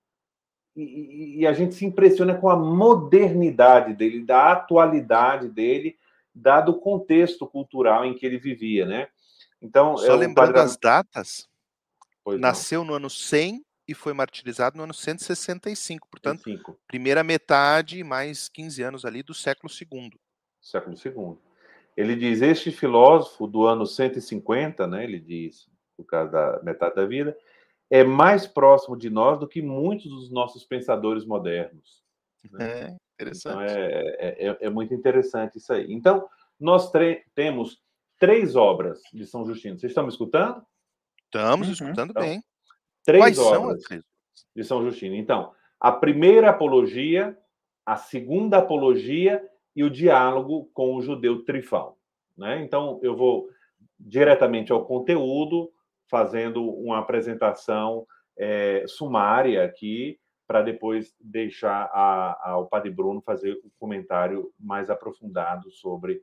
e, 0.82 1.38
e 1.40 1.46
a 1.46 1.52
gente 1.52 1.74
se 1.74 1.84
impressiona 1.84 2.34
com 2.34 2.48
a 2.48 2.56
modernidade 2.56 3.94
dele, 3.94 4.24
da 4.24 4.52
atualidade 4.52 5.48
dele, 5.48 5.98
dado 6.34 6.72
o 6.72 6.78
contexto 6.78 7.46
cultural 7.46 8.04
em 8.04 8.14
que 8.14 8.24
ele 8.24 8.38
vivia, 8.38 8.86
né? 8.86 9.08
Então, 9.60 9.96
Só 9.96 10.14
é 10.14 10.16
lembrando 10.16 10.56
as 10.56 10.76
datas, 10.76 11.48
pois 12.22 12.40
nasceu 12.40 12.80
não. 12.80 12.88
no 12.88 12.94
ano 12.94 13.10
100 13.10 13.64
e 13.88 13.94
foi 13.94 14.12
martirizado 14.12 14.76
no 14.76 14.84
ano 14.84 14.94
165, 14.94 16.06
portanto, 16.08 16.44
primeira 16.86 17.24
metade 17.24 18.04
mais 18.04 18.48
15 18.48 18.82
anos 18.82 19.04
ali 19.04 19.22
do 19.22 19.34
século 19.34 19.72
II. 19.72 20.12
Século 20.60 20.94
II. 20.94 21.38
Ele 21.96 22.14
diz: 22.14 22.42
Este 22.42 22.70
filósofo 22.70 23.46
do 23.46 23.66
ano 23.66 23.86
150, 23.86 24.86
né, 24.86 25.02
ele 25.02 25.18
diz, 25.18 25.68
por 25.96 26.04
causa 26.04 26.30
da 26.30 26.62
metade 26.62 26.94
da 26.94 27.06
vida, 27.06 27.36
é 27.90 28.04
mais 28.04 28.46
próximo 28.46 28.96
de 28.96 29.08
nós 29.08 29.38
do 29.38 29.48
que 29.48 29.62
muitos 29.62 30.10
dos 30.10 30.30
nossos 30.30 30.64
pensadores 30.64 31.24
modernos. 31.24 32.02
Né? 32.52 32.58
É, 32.60 32.84
então, 32.84 32.98
interessante. 33.14 33.54
Então, 33.54 33.62
é, 33.62 34.36
é, 34.38 34.58
é, 34.60 34.70
muito 34.70 34.94
interessante 34.94 35.58
isso 35.58 35.72
aí. 35.72 35.92
Então, 35.92 36.28
nós 36.58 36.90
temos 37.34 37.82
três 38.18 38.56
obras 38.56 39.00
de 39.12 39.26
São 39.26 39.46
Justino. 39.46 39.78
Vocês 39.78 39.90
estão 39.90 40.04
me 40.04 40.10
escutando? 40.10 40.62
Estamos 41.24 41.66
uhum. 41.66 41.72
escutando 41.72 42.10
então, 42.10 42.22
bem. 42.22 42.42
Três 43.04 43.22
Quais 43.22 43.38
obras 43.38 43.82
de 44.54 44.64
São 44.64 44.82
Justino. 44.82 45.14
Então, 45.14 45.52
a 45.80 45.92
primeira 45.92 46.50
apologia, 46.50 47.36
a 47.86 47.96
segunda 47.96 48.58
apologia 48.58 49.42
e 49.74 49.84
o 49.84 49.90
diálogo 49.90 50.70
com 50.74 50.94
o 50.94 51.02
judeu 51.02 51.44
Trifão. 51.44 51.96
Né? 52.36 52.62
Então, 52.62 52.98
eu 53.02 53.16
vou 53.16 53.48
diretamente 53.98 54.72
ao 54.72 54.84
conteúdo, 54.84 55.72
fazendo 56.08 56.64
uma 56.64 56.98
apresentação 56.98 58.06
é, 58.36 58.84
sumária 58.86 59.64
aqui, 59.64 60.18
para 60.46 60.62
depois 60.62 61.14
deixar 61.20 61.90
a, 61.92 62.66
Padre 62.70 62.90
Bruno 62.90 63.20
fazer 63.20 63.60
um 63.64 63.70
comentário 63.78 64.50
mais 64.58 64.88
aprofundado 64.88 65.70
sobre 65.70 66.20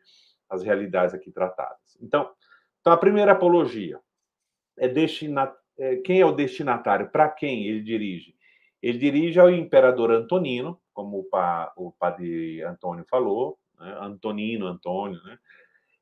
as 0.49 0.63
realidades 0.63 1.13
aqui 1.13 1.31
tratadas. 1.31 1.97
Então, 2.01 2.31
então 2.81 2.91
a 2.91 2.97
primeira 2.97 3.33
apologia 3.33 3.99
é, 4.77 4.87
é 4.87 5.95
quem 5.97 6.21
é 6.21 6.25
o 6.25 6.31
destinatário? 6.31 7.09
Para 7.09 7.29
quem 7.29 7.67
ele 7.67 7.81
dirige? 7.81 8.35
Ele 8.81 8.97
dirige 8.97 9.39
ao 9.39 9.49
imperador 9.49 10.11
Antonino, 10.11 10.79
como 10.93 11.19
o, 11.19 11.23
pa, 11.23 11.71
o 11.75 11.91
padre 11.91 12.63
Antônio 12.63 13.05
falou, 13.09 13.59
né? 13.79 13.97
Antonino, 13.99 14.65
Antônio, 14.65 15.21
né? 15.23 15.37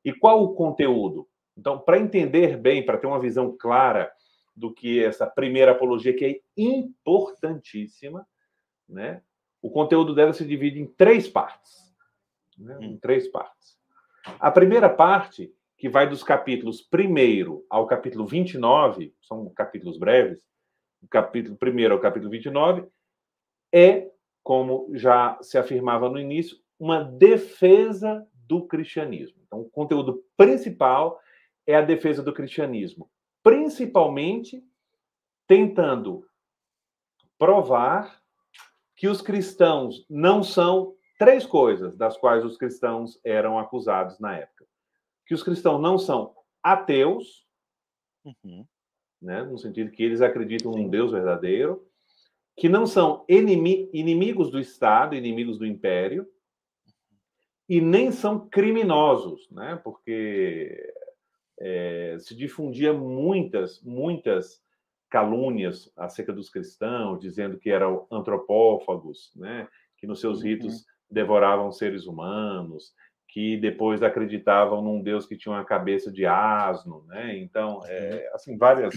E 0.04 0.12
qual 0.12 0.42
o 0.42 0.54
conteúdo? 0.54 1.26
Então, 1.56 1.78
para 1.78 1.98
entender 1.98 2.56
bem, 2.56 2.84
para 2.84 2.98
ter 2.98 3.06
uma 3.06 3.20
visão 3.20 3.56
clara 3.56 4.12
do 4.54 4.72
que 4.72 5.02
essa 5.02 5.26
primeira 5.26 5.72
apologia, 5.72 6.14
que 6.14 6.24
é 6.24 6.40
importantíssima, 6.56 8.26
né? 8.88 9.22
O 9.60 9.70
conteúdo 9.70 10.14
dela 10.14 10.32
se 10.32 10.44
divide 10.44 10.80
em 10.80 10.86
três 10.86 11.26
partes. 11.26 11.94
Né? 12.58 12.76
Em 12.82 12.96
três 12.98 13.28
partes. 13.28 13.78
A 14.38 14.50
primeira 14.50 14.88
parte, 14.88 15.52
que 15.76 15.88
vai 15.88 16.08
dos 16.08 16.22
capítulos 16.22 16.86
1 16.92 17.64
ao 17.68 17.86
capítulo 17.86 18.26
29, 18.26 19.14
são 19.22 19.48
capítulos 19.50 19.98
breves, 19.98 20.44
o 21.02 21.08
capítulo 21.08 21.56
1 21.60 21.92
ao 21.92 22.00
capítulo 22.00 22.30
29, 22.30 22.86
é, 23.72 24.10
como 24.42 24.88
já 24.94 25.38
se 25.42 25.58
afirmava 25.58 26.08
no 26.08 26.18
início, 26.18 26.58
uma 26.78 27.02
defesa 27.02 28.26
do 28.46 28.66
cristianismo. 28.66 29.38
Então, 29.46 29.60
o 29.60 29.70
conteúdo 29.70 30.24
principal 30.36 31.18
é 31.66 31.74
a 31.74 31.82
defesa 31.82 32.22
do 32.22 32.32
cristianismo, 32.32 33.10
principalmente 33.42 34.62
tentando 35.46 36.26
provar 37.38 38.22
que 38.96 39.08
os 39.08 39.20
cristãos 39.20 40.06
não 40.08 40.42
são 40.42 40.94
três 41.18 41.44
coisas 41.46 41.96
das 41.96 42.16
quais 42.16 42.44
os 42.44 42.56
cristãos 42.56 43.20
eram 43.24 43.58
acusados 43.58 44.18
na 44.18 44.36
época. 44.36 44.66
Que 45.26 45.34
os 45.34 45.42
cristãos 45.42 45.80
não 45.80 45.98
são 45.98 46.34
ateus, 46.62 47.46
uhum. 48.24 48.66
né, 49.20 49.42
no 49.42 49.58
sentido 49.58 49.90
que 49.90 50.02
eles 50.02 50.20
acreditam 50.20 50.72
num 50.72 50.88
Deus 50.88 51.12
verdadeiro, 51.12 51.86
que 52.56 52.68
não 52.68 52.86
são 52.86 53.24
inimigos 53.28 54.50
do 54.50 54.60
Estado, 54.60 55.14
inimigos 55.14 55.58
do 55.58 55.66
império, 55.66 56.26
e 57.68 57.80
nem 57.80 58.12
são 58.12 58.48
criminosos, 58.48 59.48
né, 59.50 59.76
porque 59.82 60.93
é, 61.60 62.16
se 62.18 62.34
difundia 62.34 62.92
muitas, 62.92 63.80
muitas 63.82 64.62
calúnias 65.10 65.92
acerca 65.96 66.32
dos 66.32 66.50
cristãos, 66.50 67.20
dizendo 67.20 67.58
que 67.58 67.70
eram 67.70 68.06
antropófagos, 68.10 69.30
né, 69.36 69.68
que 69.96 70.06
nos 70.06 70.20
seus 70.20 70.38
uhum. 70.38 70.44
ritos 70.44 70.84
devoravam 71.10 71.70
seres 71.70 72.06
humanos, 72.06 72.92
que 73.28 73.56
depois 73.56 74.02
acreditavam 74.02 74.82
num 74.82 75.02
Deus 75.02 75.26
que 75.26 75.36
tinha 75.36 75.54
uma 75.54 75.64
cabeça 75.64 76.10
de 76.10 76.24
asno, 76.24 77.04
né? 77.08 77.36
Então, 77.38 77.80
é, 77.86 78.30
assim, 78.32 78.56
várias, 78.56 78.94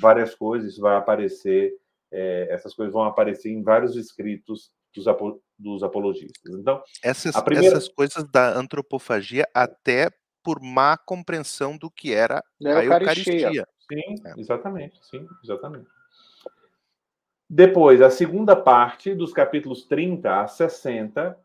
várias 0.00 0.34
coisas 0.34 0.76
vai 0.76 0.96
aparecer, 0.96 1.72
é, 2.12 2.48
essas 2.50 2.74
coisas 2.74 2.92
vão 2.92 3.04
aparecer 3.04 3.50
em 3.50 3.62
vários 3.62 3.96
escritos 3.96 4.70
dos, 4.94 5.06
dos 5.58 5.82
apologistas. 5.82 6.54
Então, 6.54 6.82
essas, 7.02 7.38
primeira... 7.42 7.76
essas 7.76 7.88
coisas 7.88 8.24
da 8.30 8.58
antropofagia 8.58 9.46
até 9.54 10.10
por 10.42 10.60
má 10.60 10.96
compreensão 10.96 11.76
do 11.76 11.90
que 11.90 12.12
era 12.12 12.38
a 12.64 12.84
Eucaristia. 12.84 13.34
Eucaristia. 13.34 13.68
Sim, 13.90 14.14
é. 14.26 14.40
exatamente, 14.40 14.98
sim, 15.04 15.28
exatamente. 15.42 15.88
Depois, 17.48 18.00
a 18.00 18.08
segunda 18.08 18.56
parte, 18.56 19.14
dos 19.14 19.32
capítulos 19.32 19.84
30 19.84 20.40
a 20.40 20.46
60, 20.46 21.38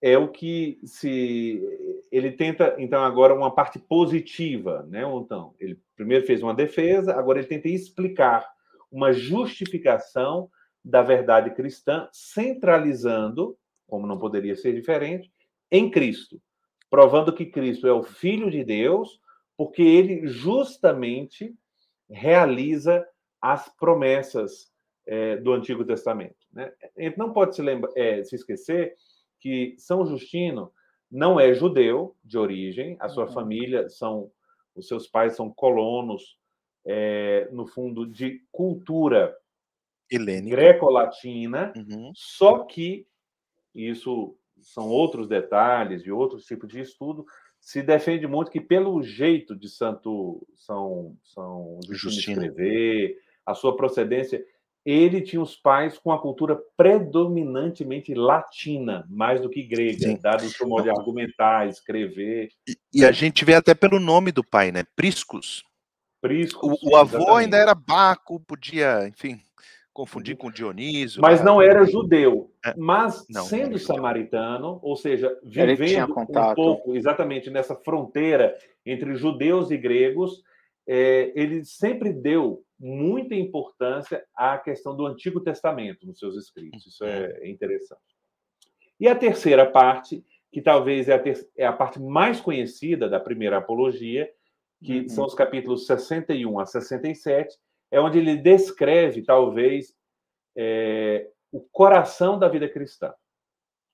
é 0.00 0.18
o 0.18 0.28
que 0.28 0.80
se 0.84 1.62
ele 2.10 2.32
tenta 2.32 2.74
então 2.78 3.04
agora 3.04 3.34
uma 3.34 3.54
parte 3.54 3.78
positiva, 3.78 4.84
né? 4.88 5.02
Então, 5.02 5.54
ele 5.60 5.80
primeiro 5.94 6.26
fez 6.26 6.42
uma 6.42 6.54
defesa, 6.54 7.14
agora 7.14 7.38
ele 7.38 7.48
tenta 7.48 7.68
explicar 7.68 8.46
uma 8.90 9.12
justificação 9.12 10.50
da 10.84 11.02
verdade 11.02 11.54
cristã, 11.54 12.08
centralizando, 12.12 13.56
como 13.86 14.06
não 14.06 14.18
poderia 14.18 14.56
ser 14.56 14.74
diferente, 14.74 15.32
em 15.70 15.90
Cristo, 15.90 16.40
provando 16.92 17.32
que 17.32 17.46
Cristo 17.46 17.88
é 17.88 17.92
o 17.92 18.02
filho 18.02 18.50
de 18.50 18.62
Deus, 18.62 19.18
porque 19.56 19.80
ele 19.80 20.26
justamente 20.26 21.56
realiza 22.10 23.08
as 23.40 23.66
promessas 23.76 24.70
é, 25.06 25.38
do 25.38 25.54
Antigo 25.54 25.86
Testamento. 25.86 26.36
Né? 26.52 26.70
A 26.94 27.00
gente 27.00 27.16
não 27.16 27.32
pode 27.32 27.56
se, 27.56 27.62
lembra, 27.62 27.90
é, 27.96 28.22
se 28.22 28.36
esquecer 28.36 28.94
que 29.40 29.74
São 29.78 30.04
Justino 30.04 30.70
não 31.10 31.40
é 31.40 31.54
judeu 31.54 32.14
de 32.22 32.36
origem, 32.36 32.98
a 33.00 33.08
sua 33.08 33.24
uhum. 33.24 33.32
família 33.32 33.88
são, 33.88 34.30
os 34.76 34.86
seus 34.86 35.06
pais 35.06 35.34
são 35.34 35.50
colonos, 35.50 36.36
é, 36.84 37.48
no 37.50 37.66
fundo, 37.66 38.04
de 38.04 38.44
cultura 38.52 39.34
greco-latina, 40.10 41.72
uhum. 41.74 42.12
só 42.14 42.64
que 42.64 43.06
isso 43.74 44.36
são 44.62 44.88
outros 44.88 45.28
detalhes 45.28 46.02
de 46.02 46.10
outros 46.10 46.44
tipos 46.44 46.68
de 46.68 46.80
estudo, 46.80 47.26
se 47.60 47.82
defende 47.82 48.26
muito 48.26 48.50
que 48.50 48.60
pelo 48.60 49.02
jeito 49.02 49.54
de 49.54 49.68
Santo 49.68 50.46
São, 50.56 51.16
São 51.22 51.78
Justino 51.88 52.44
escrever, 52.44 53.16
a 53.46 53.54
sua 53.54 53.76
procedência, 53.76 54.44
ele 54.84 55.20
tinha 55.20 55.40
os 55.40 55.56
pais 55.56 55.96
com 55.96 56.10
a 56.10 56.20
cultura 56.20 56.60
predominantemente 56.76 58.14
latina, 58.14 59.06
mais 59.08 59.40
do 59.40 59.48
que 59.48 59.62
grega, 59.62 59.98
Sim. 59.98 60.18
dado 60.20 60.44
o 60.44 60.48
seu 60.48 60.66
modo 60.66 60.84
de 60.84 60.90
argumentar, 60.90 61.68
escrever. 61.68 62.50
E, 62.68 62.76
e, 62.92 63.04
a 63.04 63.12
gente 63.12 63.44
vê 63.44 63.54
até 63.54 63.74
pelo 63.74 64.00
nome 64.00 64.32
do 64.32 64.42
pai, 64.42 64.72
né? 64.72 64.82
Priscus. 64.96 65.62
Priscus. 66.20 66.78
O, 66.82 66.90
o 66.90 66.96
avô 66.96 67.34
ainda 67.34 67.56
era 67.56 67.74
Baco, 67.74 68.40
podia, 68.40 69.06
enfim, 69.06 69.40
confundir 69.92 70.36
com 70.36 70.50
Dionísio. 70.50 71.20
Mas 71.20 71.40
né? 71.40 71.46
não 71.46 71.60
era 71.60 71.84
judeu. 71.84 72.50
É. 72.64 72.74
Mas 72.76 73.26
não, 73.28 73.44
sendo 73.44 73.78
samaritano, 73.78 74.80
ou 74.82 74.96
seja, 74.96 75.38
vivendo 75.44 76.14
um 76.18 76.54
pouco 76.54 76.94
exatamente 76.94 77.50
nessa 77.50 77.76
fronteira 77.76 78.56
entre 78.84 79.14
judeus 79.14 79.70
e 79.70 79.76
gregos, 79.76 80.42
é, 80.86 81.32
ele 81.34 81.64
sempre 81.64 82.12
deu 82.12 82.64
muita 82.78 83.34
importância 83.34 84.24
à 84.36 84.58
questão 84.58 84.96
do 84.96 85.06
Antigo 85.06 85.40
Testamento 85.40 86.06
nos 86.06 86.18
seus 86.18 86.36
escritos. 86.36 86.86
Isso 86.86 87.04
é, 87.04 87.38
é 87.42 87.50
interessante. 87.50 88.00
E 88.98 89.06
a 89.06 89.14
terceira 89.14 89.66
parte, 89.66 90.24
que 90.50 90.60
talvez 90.60 91.08
é 91.08 91.14
a, 91.14 91.18
ter, 91.18 91.48
é 91.56 91.66
a 91.66 91.72
parte 91.72 92.00
mais 92.00 92.40
conhecida 92.40 93.08
da 93.08 93.20
primeira 93.20 93.58
apologia, 93.58 94.28
que 94.82 95.00
uhum. 95.00 95.08
são 95.08 95.24
os 95.24 95.34
capítulos 95.34 95.86
61 95.86 96.58
a 96.58 96.66
67, 96.66 97.56
é 97.92 98.00
onde 98.00 98.18
ele 98.18 98.36
descreve, 98.36 99.22
talvez, 99.22 99.94
é, 100.56 101.28
o 101.52 101.60
coração 101.60 102.38
da 102.38 102.48
vida 102.48 102.68
cristã. 102.68 103.12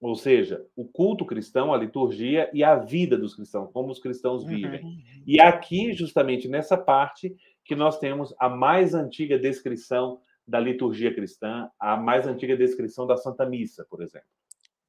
ou 0.01 0.15
seja, 0.15 0.65
o 0.77 0.87
culto 0.87 1.27
cristão, 1.27 1.75
a 1.75 1.77
liturgia 1.77 2.49
e 2.55 2.63
a 2.63 2.77
vida 2.77 3.19
dos 3.19 3.35
cristãos, 3.35 3.73
como 3.73 3.91
os 3.91 3.99
cristãos 3.99 4.45
vivem. 4.45 4.85
Uhum. 4.85 5.03
E 5.27 5.41
aqui, 5.41 5.93
justamente 5.93 6.47
nessa 6.47 6.79
parte, 6.79 7.35
que 7.65 7.75
nós 7.75 7.99
temos 7.99 8.33
a 8.39 8.49
mais 8.49 8.95
antiga 8.95 9.37
descrição 9.37 10.21
da 10.47 10.61
liturgia 10.61 11.13
cristã, 11.13 11.69
a 11.81 11.97
mais 11.97 12.29
antiga 12.29 12.57
descrição 12.57 13.09
da 13.09 13.17
Santa 13.17 13.45
Missa, 13.45 13.85
por 13.91 14.01
exemplo. 14.01 14.29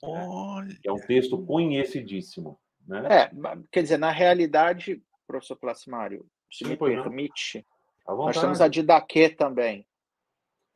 Olha. 0.04 0.78
É 0.86 0.92
um 0.92 1.00
texto 1.00 1.44
conhecidíssimo. 1.44 2.60
Né? 2.88 3.04
É, 3.10 3.32
quer 3.72 3.82
dizer, 3.82 3.98
na 3.98 4.12
realidade, 4.12 5.02
professor 5.28 5.56
Placimário, 5.56 6.26
se 6.52 6.64
Sim, 6.64 6.72
me 6.72 6.78
permite, 6.78 7.66
nós 8.16 8.40
temos 8.40 8.62
a 8.62 8.68
Didaquê 8.68 9.30
também. 9.30 9.86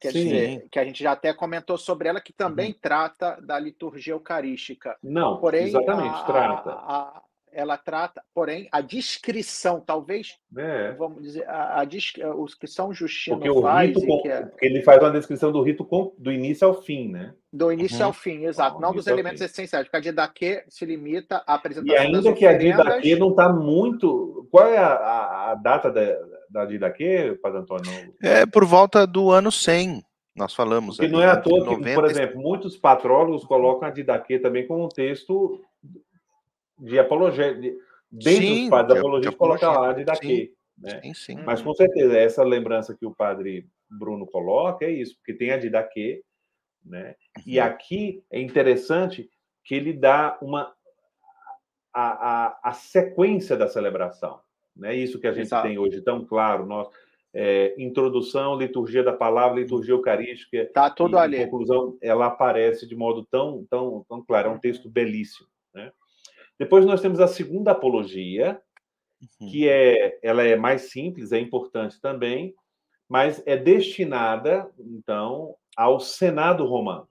Quer 0.04 0.12
Sim. 0.12 0.24
dizer, 0.24 0.68
que 0.70 0.80
a 0.80 0.84
gente 0.84 1.02
já 1.02 1.14
até 1.14 1.34
comentou 1.34 1.78
sobre 1.78 2.10
ela, 2.10 2.20
que 2.20 2.34
também 2.34 2.72
uhum. 2.72 2.78
trata 2.82 3.40
da 3.42 3.58
liturgia 3.58 4.14
eucarística. 4.14 4.98
Não, 5.02 5.38
porém, 5.40 5.64
exatamente, 5.64 6.16
a, 6.16 6.24
trata. 6.24 6.72
A, 6.72 6.98
a, 6.98 7.22
ela 7.54 7.78
trata, 7.78 8.22
porém, 8.34 8.68
a 8.70 8.82
descrição, 8.82 9.80
talvez, 9.80 10.38
é. 10.58 10.92
vamos 10.94 11.24
dizer, 11.24 11.48
a, 11.48 11.82
a, 11.82 12.68
São 12.68 12.94
Justino 12.94 13.40
porque 13.40 13.62
faz... 13.62 13.96
O 13.96 14.00
rito 14.02 14.28
é, 14.28 14.52
ele 14.62 14.82
faz 14.82 15.02
uma 15.02 15.12
descrição 15.12 15.54
do 15.54 15.62
rito 15.62 15.86
com, 15.86 16.14
do 16.18 16.34
início 16.34 16.68
ao 16.68 16.82
fim, 16.82 17.10
né? 17.10 17.34
Do 17.54 17.72
início 17.72 18.00
uhum. 18.00 18.08
ao 18.08 18.14
fim, 18.14 18.44
exato. 18.44 18.82
Não 18.82 18.92
dos 18.92 19.08
elementos 19.08 19.40
essenciais, 19.42 19.86
porque 19.86 19.98
a 19.98 20.02
Didaquê 20.02 20.66
se 20.68 20.86
limita 20.86 21.44
à 21.48 21.54
apresentação 21.54 21.96
E 21.96 21.98
ainda 21.98 22.34
que 22.34 22.46
a 22.46 22.58
Didaquê 22.58 23.16
não 23.16 23.30
está 23.30 23.48
muito... 23.54 24.50
Qual 24.52 24.68
é 24.68 24.78
a 24.78 25.56
data 25.56 25.90
da, 25.90 26.14
da 26.54 26.66
Didaquê, 26.66 27.38
Padre 27.42 27.60
Antônio? 27.60 27.92
É 28.22 28.46
por 28.46 28.64
volta 28.64 29.08
do 29.08 29.32
ano 29.32 29.52
100. 29.52 30.04
Nós 30.36 30.54
falamos. 30.54 30.98
Que 30.98 31.08
não 31.08 31.22
é 31.22 31.28
à 31.28 31.36
toa 31.36 31.78
que, 31.78 31.94
por 31.94 32.06
exemplo, 32.06 32.40
muitos 32.40 32.78
patrólogos 32.78 33.44
colocam 33.44 33.88
a 33.88 33.92
Didaquê 33.92 34.40
também 34.40 34.66
como 34.68 34.86
um 34.86 34.90
texto 34.90 35.60
de 36.80 36.98
apologia. 37.00 37.54
De, 37.54 37.76
dentro 38.12 38.42
sim, 38.42 38.62
dos 38.62 38.70
padres 38.70 39.00
apologia, 39.00 39.32
de 39.32 39.36
coloca 39.36 39.72
lá 39.72 39.90
a 39.90 39.94
Didaquê. 39.94 40.54
Né? 40.78 41.02
Sim, 41.02 41.14
sim. 41.14 41.36
Mas 41.44 41.62
com 41.62 41.74
certeza, 41.74 42.18
essa 42.18 42.44
lembrança 42.44 42.96
que 42.96 43.06
o 43.06 43.14
padre 43.14 43.68
Bruno 43.90 44.26
coloca 44.26 44.86
é 44.86 44.92
isso, 44.92 45.16
porque 45.18 45.34
tem 45.34 45.52
a 45.52 45.58
Didaquê, 45.58 46.24
né? 46.84 47.16
E 47.46 47.60
uhum. 47.60 47.66
aqui 47.66 48.24
é 48.32 48.40
interessante 48.40 49.30
que 49.64 49.76
ele 49.76 49.94
dá 49.94 50.38
uma 50.42 50.74
a, 51.94 52.48
a, 52.48 52.60
a 52.64 52.74
sequência 52.74 53.56
da 53.56 53.68
celebração. 53.68 54.40
Né? 54.76 54.96
Isso 54.96 55.20
que 55.20 55.28
a 55.28 55.32
gente 55.32 55.48
Exato. 55.48 55.68
tem 55.68 55.78
hoje 55.78 56.02
tão 56.02 56.26
claro. 56.26 56.66
Nós, 56.66 56.88
é, 57.34 57.74
introdução, 57.78 58.58
liturgia 58.58 59.04
da 59.04 59.14
palavra, 59.14 59.60
liturgia 59.60 59.94
eucarística. 59.94 60.70
Tá 60.74 60.90
tudo 60.90 61.16
e, 61.16 61.20
ali. 61.20 61.46
conclusão, 61.46 61.98
ela 62.02 62.28
aparece 62.28 62.88
de 62.88 62.96
modo 62.96 63.26
tão, 63.26 63.66
tão, 63.70 64.06
tão 64.08 64.24
claro. 64.24 64.50
É 64.50 64.52
um 64.52 64.60
texto 64.60 64.90
belíssimo. 64.90 65.48
Né? 65.74 65.92
Depois 66.60 66.86
nós 66.86 67.02
temos 67.02 67.20
a 67.20 67.28
segunda 67.28 67.72
apologia, 67.72 68.62
uhum. 69.42 69.50
que 69.50 69.68
é, 69.68 70.20
ela 70.22 70.44
é 70.44 70.56
mais 70.56 70.92
simples, 70.92 71.32
é 71.32 71.40
importante 71.40 72.00
também, 72.00 72.54
mas 73.10 73.44
é 73.46 73.58
destinada, 73.58 74.70
então, 74.80 75.56
ao 75.76 76.00
Senado 76.00 76.66
romano. 76.66 77.08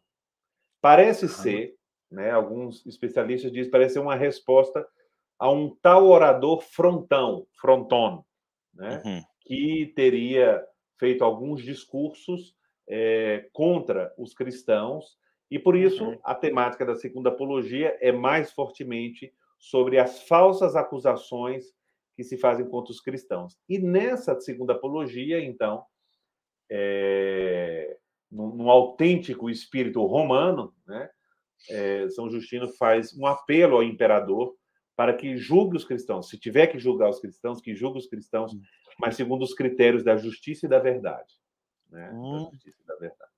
Parece 0.80 1.28
ser, 1.28 1.76
né, 2.10 2.30
alguns 2.30 2.84
especialistas 2.86 3.52
dizem, 3.52 3.70
parece 3.70 3.94
ser 3.94 4.00
uma 4.00 4.16
resposta 4.16 4.84
a 5.42 5.50
um 5.50 5.74
tal 5.82 6.06
orador 6.06 6.60
frontão, 6.60 7.46
fronton, 7.60 8.24
né? 8.74 9.02
Uhum 9.04 9.22
que 9.44 9.92
teria 9.94 10.64
feito 10.98 11.24
alguns 11.24 11.62
discursos 11.62 12.56
é, 12.88 13.48
contra 13.52 14.12
os 14.16 14.34
cristãos, 14.34 15.18
e 15.50 15.58
por 15.58 15.76
isso 15.76 16.04
uhum. 16.04 16.18
a 16.24 16.34
temática 16.34 16.84
da 16.84 16.96
segunda 16.96 17.28
apologia 17.28 17.96
é 18.00 18.10
mais 18.10 18.52
fortemente 18.52 19.32
sobre 19.58 19.98
as 19.98 20.22
falsas 20.22 20.74
acusações 20.74 21.66
que 22.16 22.24
se 22.24 22.36
fazem 22.36 22.68
contra 22.68 22.92
os 22.92 23.00
cristãos. 23.00 23.58
E 23.68 23.78
nessa 23.78 24.38
segunda 24.40 24.72
apologia, 24.72 25.42
então, 25.42 25.84
é, 26.70 27.96
num, 28.30 28.54
num, 28.54 28.70
autêntico 28.70 29.50
espírito 29.50 30.04
romano, 30.04 30.74
né, 30.86 31.10
é, 31.70 32.08
São 32.10 32.30
Justino 32.30 32.68
faz 32.74 33.16
um 33.16 33.26
apelo 33.26 33.76
ao 33.76 33.82
imperador 33.82 34.56
para 34.96 35.14
que 35.14 35.36
julgue 35.36 35.76
os 35.76 35.84
cristãos. 35.84 36.28
Se 36.28 36.38
tiver 36.38 36.66
que 36.66 36.78
julgar 36.78 37.08
os 37.08 37.20
cristãos, 37.20 37.60
que 37.60 37.74
julgue 37.74 37.98
os 37.98 38.06
cristãos 38.06 38.52
hum 38.52 38.60
mas 38.98 39.16
segundo 39.16 39.42
os 39.42 39.54
critérios 39.54 40.02
da 40.02 40.16
justiça 40.16 40.66
e 40.66 40.68
da 40.68 40.78
verdade. 40.78 41.34
Né? 41.90 42.10
Hum. 42.12 42.32
Da 42.32 42.50
justiça 42.50 42.82
e 42.82 42.86
da 42.86 42.96
verdade. 42.96 43.32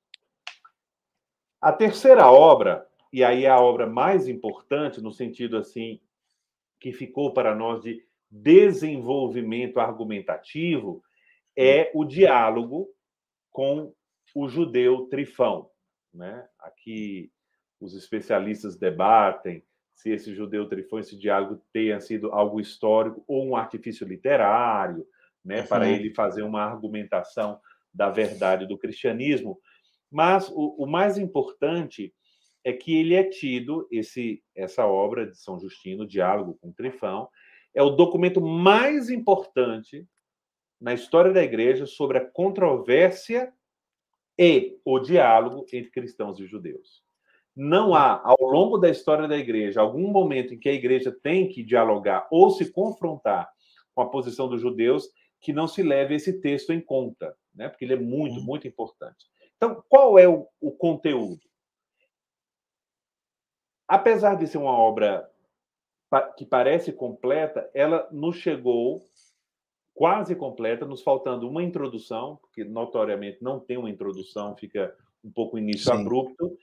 A 1.61 1.73
terceira 1.73 2.31
obra, 2.31 2.87
e 3.13 3.25
aí 3.25 3.45
é 3.45 3.49
a 3.49 3.61
obra 3.61 3.87
mais 3.87 4.29
importante, 4.29 5.01
no 5.01 5.13
sentido 5.13 5.57
assim, 5.57 6.01
que 6.79 6.93
ficou 6.93 7.33
para 7.33 7.55
nós 7.55 7.83
de 7.83 8.07
desenvolvimento 8.31 9.81
argumentativo, 9.81 11.03
é 11.57 11.91
o 11.95 12.05
diálogo 12.05 12.89
com 13.51 13.95
o 14.35 14.49
judeu 14.49 15.07
Trifão. 15.07 15.71
Né? 16.13 16.47
Aqui 16.59 17.33
os 17.81 17.95
especialistas 17.95 18.77
debatem 18.77 19.65
se 19.95 20.11
esse 20.11 20.35
judeu 20.35 20.69
Trifão, 20.69 20.99
esse 20.99 21.17
diálogo 21.17 21.63
tenha 21.73 22.01
sido 22.01 22.33
algo 22.33 22.61
histórico 22.61 23.25
ou 23.27 23.47
um 23.47 23.57
artifício 23.57 24.07
literário, 24.07 25.07
né, 25.45 25.61
uhum. 25.61 25.67
para 25.67 25.89
ele 25.89 26.13
fazer 26.13 26.43
uma 26.43 26.63
argumentação 26.63 27.61
da 27.93 28.11
verdade 28.11 28.67
do 28.67 28.77
cristianismo. 28.77 29.59
Mas 30.11 30.49
o, 30.49 30.75
o, 30.83 30.87
mais 30.87 31.17
importante 31.17 32.13
é 32.65 32.73
que 32.73 32.97
ele 32.97 33.15
é 33.15 33.25
tido, 33.25 33.87
esse, 33.91 34.43
essa 34.55 34.87
obra 34.87 35.27
de 35.27 35.39
São 35.39 35.59
Justino, 35.59 36.07
Diálogo 36.07 36.59
com 36.61 36.73
Trifão, 36.73 37.29
é 37.75 37.83
o 37.83 37.91
documento 37.91 38.41
mais 38.41 39.11
importante 39.11 40.07
na 40.81 40.95
história 40.95 41.33
da 41.33 41.43
igreja 41.43 41.87
sobre 41.87 42.19
a 42.19 42.25
controvérsia 42.25 43.53
e 44.39 44.79
o 44.85 44.99
diálogo 44.99 45.65
entre 45.73 45.91
cristãos 45.91 46.41
e 46.41 46.47
judeus. 46.47 47.04
Não 47.57 47.95
há, 47.95 48.21
ao 48.25 48.43
longo 48.43 48.79
da 48.79 48.91
história 48.91 49.29
da 49.29 49.37
igreja, 49.37 49.81
algum 49.81 50.09
momento 50.09 50.55
em 50.55 50.59
que 50.59 50.69
a 50.69 50.73
igreja 50.73 51.13
tem 51.23 51.49
que 51.49 51.63
dialogar 51.63 52.27
ou 52.31 52.51
se 52.51 52.73
confrontar 52.73 53.49
com 53.95 54.03
a 54.03 54.09
posição 54.09 54.49
dos 54.49 54.61
judeus 54.61 55.09
que 55.41 55.53
não 55.53 55.69
se 55.69 55.83
leve 55.83 56.15
esse 56.15 56.41
texto 56.41 56.73
em 56.73 56.81
conta, 56.81 57.37
né? 57.55 57.69
porque 57.69 57.85
ele 57.85 57.95
é 57.95 57.99
muito, 57.99 58.39
uhum. 58.39 58.45
muito 58.45 58.67
importante. 58.67 59.27
Então, 59.57 59.83
qual 59.89 60.19
é 60.19 60.27
o, 60.27 60.49
o 60.61 60.73
conteúdo? 60.73 61.41
Apesar 63.87 64.35
de 64.35 64.47
ser 64.47 64.59
uma 64.59 64.77
obra 64.77 65.31
que 66.37 66.45
parece 66.45 66.93
completa, 66.93 67.71
ela 67.75 68.09
nos 68.11 68.37
chegou 68.37 69.03
quase 69.95 70.35
completa, 70.35 70.87
nos 70.87 71.03
faltando 71.03 71.49
uma 71.49 71.63
introdução, 71.63 72.37
porque 72.37 72.65
notoriamente 72.65 73.43
não 73.43 73.61
tem 73.61 73.77
uma 73.77 73.91
introdução, 73.91 74.57
fica 74.57 74.95
um 75.23 75.31
pouco 75.31 75.59
início 75.59 75.93
Sim. 75.93 76.01
abrupto. 76.01 76.57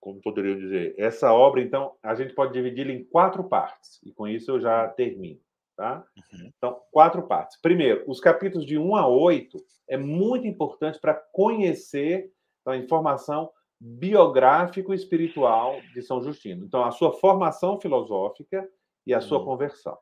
como 0.00 0.20
poderia 0.20 0.56
dizer, 0.56 0.94
essa 0.98 1.32
obra, 1.32 1.60
então, 1.60 1.94
a 2.02 2.14
gente 2.14 2.34
pode 2.34 2.52
dividi-la 2.52 2.92
em 2.92 3.04
quatro 3.04 3.44
partes, 3.44 4.00
e 4.04 4.12
com 4.12 4.26
isso 4.26 4.50
eu 4.50 4.60
já 4.60 4.88
termino. 4.88 5.40
Tá? 5.76 6.02
Uhum. 6.16 6.52
Então, 6.56 6.80
quatro 6.90 7.22
partes. 7.24 7.60
Primeiro, 7.60 8.02
os 8.06 8.18
capítulos 8.18 8.66
de 8.66 8.78
1 8.78 8.96
a 8.96 9.06
8 9.06 9.58
é 9.88 9.98
muito 9.98 10.46
importante 10.46 10.98
para 10.98 11.12
conhecer 11.12 12.32
a 12.64 12.76
informação 12.76 13.50
biográfico 13.78 14.92
e 14.92 14.96
espiritual 14.96 15.78
de 15.92 16.00
São 16.02 16.22
Justino. 16.22 16.64
Então, 16.64 16.82
a 16.82 16.90
sua 16.90 17.12
formação 17.12 17.78
filosófica 17.78 18.66
e 19.06 19.14
a 19.14 19.20
sua 19.20 19.38
uhum. 19.38 19.44
conversão. 19.44 19.96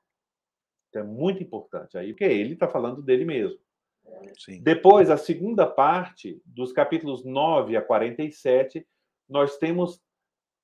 Então, 0.89 1.03
é 1.03 1.05
muito 1.05 1.43
importante 1.43 1.99
aí, 1.99 2.13
porque 2.13 2.25
ele 2.25 2.55
está 2.55 2.69
falando 2.69 3.03
dele 3.03 3.25
mesmo. 3.25 3.59
Sim. 4.39 4.63
Depois, 4.63 5.11
a 5.11 5.17
segunda 5.17 5.67
parte, 5.67 6.41
dos 6.45 6.73
capítulos 6.73 7.25
9 7.25 7.77
a 7.77 7.83
47, 7.83 8.87
nós 9.29 9.57
temos 9.57 10.01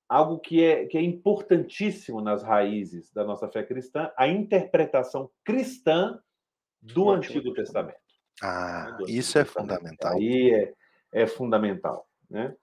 algo 0.07 0.39
que 0.39 0.63
é, 0.63 0.85
que 0.85 0.97
é 0.97 1.01
importantíssimo 1.01 2.21
nas 2.21 2.43
raízes 2.43 3.11
da 3.11 3.23
nossa 3.23 3.47
fé 3.47 3.63
cristã, 3.63 4.11
a 4.17 4.27
interpretação 4.27 5.29
cristã 5.43 6.19
do 6.81 7.09
Antigo 7.09 7.53
Testamento. 7.53 7.97
Ah, 8.41 8.97
isso 9.07 9.37
é 9.37 9.45
fundamental. 9.45 10.13
Aí 10.17 10.53
é, 10.53 10.73
é 11.13 11.27
fundamental. 11.27 12.07
Né? 12.29 12.55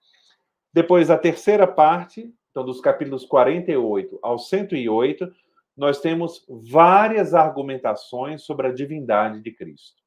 Depois, 0.73 1.09
a 1.09 1.17
terceira 1.17 1.65
parte, 1.65 2.33
então, 2.51 2.63
dos 2.63 2.81
capítulos 2.81 3.25
48 3.25 4.19
ao 4.21 4.37
108, 4.37 5.31
nós 5.79 6.01
temos 6.01 6.45
várias 6.49 7.33
argumentações 7.33 8.43
sobre 8.43 8.67
a 8.67 8.71
divindade 8.73 9.39
de 9.39 9.49
Cristo. 9.49 10.03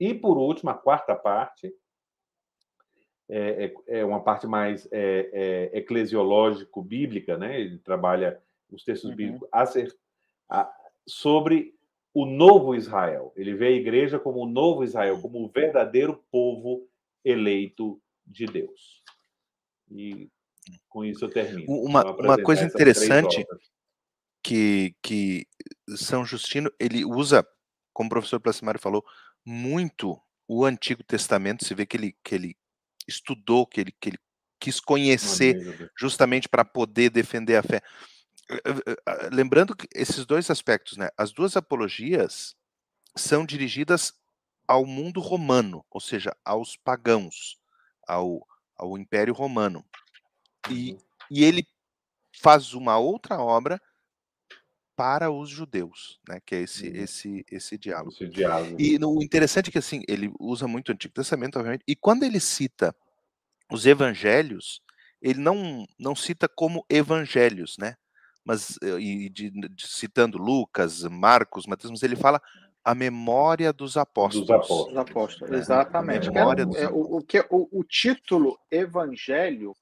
E, 0.00 0.14
por 0.14 0.38
último, 0.38 0.70
a 0.70 0.74
quarta 0.74 1.14
parte, 1.14 1.70
é, 3.28 3.66
é, 3.66 3.98
é 4.00 4.04
uma 4.04 4.24
parte 4.24 4.46
mais 4.46 4.88
é, 4.90 5.70
é, 5.72 5.78
eclesiológico-bíblica, 5.78 7.36
né? 7.36 7.60
ele 7.60 7.76
trabalha 7.80 8.42
os 8.72 8.82
textos 8.82 9.10
uhum. 9.10 9.16
bíblicos 9.16 9.48
a 10.48 10.72
sobre 11.06 11.74
o 12.14 12.24
novo 12.24 12.74
Israel. 12.74 13.30
Ele 13.36 13.54
vê 13.54 13.66
a 13.66 13.72
igreja 13.72 14.18
como 14.18 14.40
o 14.40 14.48
novo 14.48 14.82
Israel, 14.82 15.20
como 15.20 15.44
o 15.44 15.48
verdadeiro 15.48 16.24
povo 16.30 16.88
eleito 17.22 18.00
de 18.26 18.46
Deus. 18.46 19.02
E 19.90 20.30
com 20.88 21.04
isso 21.04 21.26
eu 21.26 21.30
termino. 21.30 21.70
Uma, 21.70 22.10
uma 22.16 22.42
coisa 22.42 22.64
interessante 22.64 23.44
que, 24.42 24.94
que 25.02 25.46
São 25.96 26.24
Justino 26.24 26.70
ele 26.78 27.04
usa, 27.04 27.46
como 27.92 28.08
o 28.08 28.10
professor 28.10 28.40
Placimário 28.40 28.80
falou, 28.80 29.04
muito 29.44 30.20
o 30.46 30.64
Antigo 30.64 31.02
Testamento. 31.02 31.64
Você 31.64 31.74
vê 31.74 31.86
que 31.86 31.96
ele, 31.96 32.16
que 32.24 32.34
ele 32.34 32.56
estudou, 33.06 33.66
que 33.66 33.80
ele, 33.80 33.92
que 34.00 34.10
ele 34.10 34.18
quis 34.58 34.80
conhecer 34.80 35.90
justamente 35.96 36.48
para 36.48 36.64
poder 36.64 37.10
defender 37.10 37.56
a 37.56 37.62
fé. 37.62 37.82
Lembrando 39.32 39.76
que 39.76 39.88
esses 39.94 40.26
dois 40.26 40.50
aspectos, 40.50 40.96
né? 40.96 41.08
As 41.16 41.32
duas 41.32 41.56
apologias 41.56 42.54
são 43.16 43.46
dirigidas 43.46 44.12
ao 44.66 44.84
mundo 44.84 45.20
romano, 45.20 45.84
ou 45.90 46.00
seja, 46.00 46.36
aos 46.44 46.76
pagãos, 46.76 47.58
ao, 48.06 48.46
ao 48.76 48.98
Império 48.98 49.34
Romano. 49.34 49.84
E, 50.68 50.92
uhum. 50.92 50.98
e 51.30 51.44
ele 51.44 51.66
faz 52.40 52.74
uma 52.74 52.98
outra 52.98 53.40
obra 53.40 53.80
para 55.00 55.30
os 55.30 55.48
judeus, 55.48 56.20
né? 56.28 56.42
Que 56.44 56.56
é 56.56 56.60
esse 56.60 56.86
uhum. 56.86 56.96
esse 56.96 57.46
esse 57.50 57.78
diálogo. 57.78 58.10
Esse 58.12 58.28
diálogo. 58.28 58.76
E 58.78 58.98
no, 58.98 59.16
o 59.16 59.22
interessante 59.22 59.70
é 59.70 59.72
que 59.72 59.78
assim 59.78 60.02
ele 60.06 60.30
usa 60.38 60.68
muito 60.68 60.90
o 60.90 60.92
Antigo 60.92 61.14
Testamento, 61.14 61.56
obviamente, 61.58 61.82
e 61.88 61.96
quando 61.96 62.22
ele 62.22 62.38
cita 62.38 62.94
os 63.72 63.86
Evangelhos, 63.86 64.82
ele 65.22 65.40
não 65.40 65.86
não 65.98 66.14
cita 66.14 66.46
como 66.46 66.84
Evangelhos, 66.86 67.76
né? 67.78 67.96
Mas 68.44 68.76
eh, 68.82 69.00
e 69.00 69.30
de, 69.30 69.48
de, 69.48 69.88
citando 69.88 70.36
Lucas, 70.36 71.02
Marcos, 71.04 71.66
Mateus, 71.66 71.92
mas 71.92 72.02
ele 72.02 72.16
fala 72.16 72.38
a 72.84 72.94
memória 72.94 73.72
dos 73.72 73.96
apóstolos. 73.96 74.48
Dos 74.48 74.54
apóstolos, 74.54 74.96
apóstolos. 74.98 75.50
Né? 75.50 75.58
exatamente. 75.60 76.28
A 76.28 76.32
memória 76.32 76.66
dos... 76.66 76.76
é, 76.76 76.88
o, 76.90 77.16
o, 77.16 77.22
que, 77.22 77.40
o, 77.48 77.68
o 77.72 77.82
título 77.84 78.58
Evangelho 78.70 79.74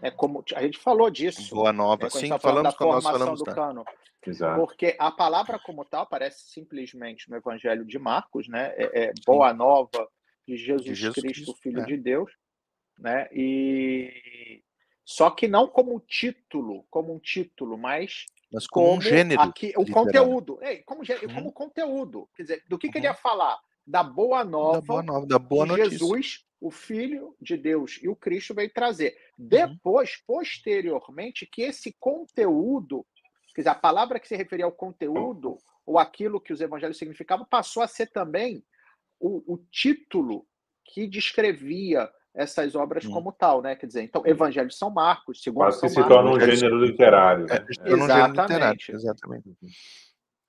é 0.00 0.10
como 0.10 0.42
a 0.54 0.62
gente 0.62 0.78
falou 0.78 1.10
disso. 1.10 1.54
Boa 1.54 1.74
nova, 1.74 2.08
sim, 2.08 2.30
tá 2.30 2.38
falamos 2.38 2.74
quando 2.74 2.92
nós 2.92 3.04
falamos 3.04 3.38
do 3.40 3.44
cano. 3.44 3.84
Exato. 4.30 4.60
Porque 4.60 4.96
a 4.98 5.10
palavra 5.10 5.58
como 5.58 5.84
tal 5.84 6.02
aparece 6.02 6.50
simplesmente 6.50 7.30
no 7.30 7.36
Evangelho 7.36 7.84
de 7.84 7.98
Marcos, 7.98 8.48
né? 8.48 8.72
É, 8.76 9.04
é 9.04 9.12
boa 9.24 9.52
nova 9.52 10.08
de 10.46 10.56
Jesus, 10.56 10.84
de 10.84 10.94
Jesus 10.94 11.14
Cristo, 11.14 11.44
Cristo, 11.44 11.62
Filho 11.62 11.80
é. 11.80 11.84
de 11.84 11.96
Deus, 11.96 12.32
né? 12.98 13.28
E 13.32 14.62
só 15.04 15.30
que 15.30 15.46
não 15.46 15.68
como 15.68 16.00
título, 16.00 16.84
como 16.90 17.14
um 17.14 17.18
título, 17.18 17.78
mas 17.78 18.26
mas 18.52 18.66
como, 18.66 18.86
como 18.86 18.98
um 18.98 19.00
gênero. 19.00 19.40
Aqui, 19.40 19.72
o 19.76 19.90
conteúdo. 19.90 20.58
Ei, 20.62 20.82
como, 20.82 21.02
uhum. 21.02 21.34
como 21.34 21.52
conteúdo. 21.52 22.28
Quer 22.34 22.42
dizer, 22.42 22.64
do 22.68 22.78
que, 22.78 22.86
uhum. 22.86 22.92
que 22.92 22.98
ele 22.98 23.06
ia 23.06 23.12
uhum. 23.12 23.16
falar? 23.18 23.58
Da 23.86 24.02
boa 24.02 24.44
nova, 24.44 24.80
da 24.80 24.86
boa, 24.86 25.02
nova, 25.02 25.26
da 25.26 25.38
boa 25.38 25.66
notícia. 25.66 25.90
Jesus, 25.90 26.44
o 26.60 26.70
Filho 26.70 27.36
de 27.40 27.56
Deus 27.56 28.00
e 28.02 28.08
o 28.08 28.16
Cristo 28.16 28.54
veio 28.54 28.72
trazer. 28.72 29.16
Uhum. 29.38 29.46
Depois, 29.46 30.16
posteriormente, 30.26 31.46
que 31.46 31.62
esse 31.62 31.94
conteúdo, 32.00 33.06
quer 33.56 33.62
dizer, 33.62 33.70
a 33.70 33.74
palavra 33.74 34.20
que 34.20 34.28
se 34.28 34.36
referia 34.36 34.66
ao 34.66 34.72
conteúdo, 34.72 35.56
ou 35.86 35.98
aquilo 35.98 36.40
que 36.40 36.52
os 36.52 36.60
evangelhos 36.60 36.98
significavam, 36.98 37.46
passou 37.46 37.82
a 37.82 37.88
ser 37.88 38.08
também 38.08 38.62
o, 39.18 39.54
o 39.54 39.58
título 39.70 40.46
que 40.84 41.06
descrevia 41.06 42.08
essas 42.34 42.76
obras 42.76 43.06
hum. 43.06 43.10
como 43.10 43.32
tal, 43.32 43.62
né? 43.62 43.74
Quer 43.74 43.86
dizer, 43.86 44.02
então, 44.02 44.22
Evangelho 44.26 44.68
de 44.68 44.74
São 44.74 44.90
Marcos, 44.90 45.42
segundo 45.42 45.64
Quase 45.64 45.80
São 45.80 45.88
que 45.88 45.94
se 45.94 46.00
Marcos, 46.00 46.16
torna 46.16 46.30
um 46.30 46.38
gênero 46.40 46.84
literário. 46.84 47.46
É, 47.50 47.56
é. 47.56 47.94
Um 47.94 48.06
gênero 48.06 48.42
literário, 48.42 48.78
exatamente. 48.90 49.56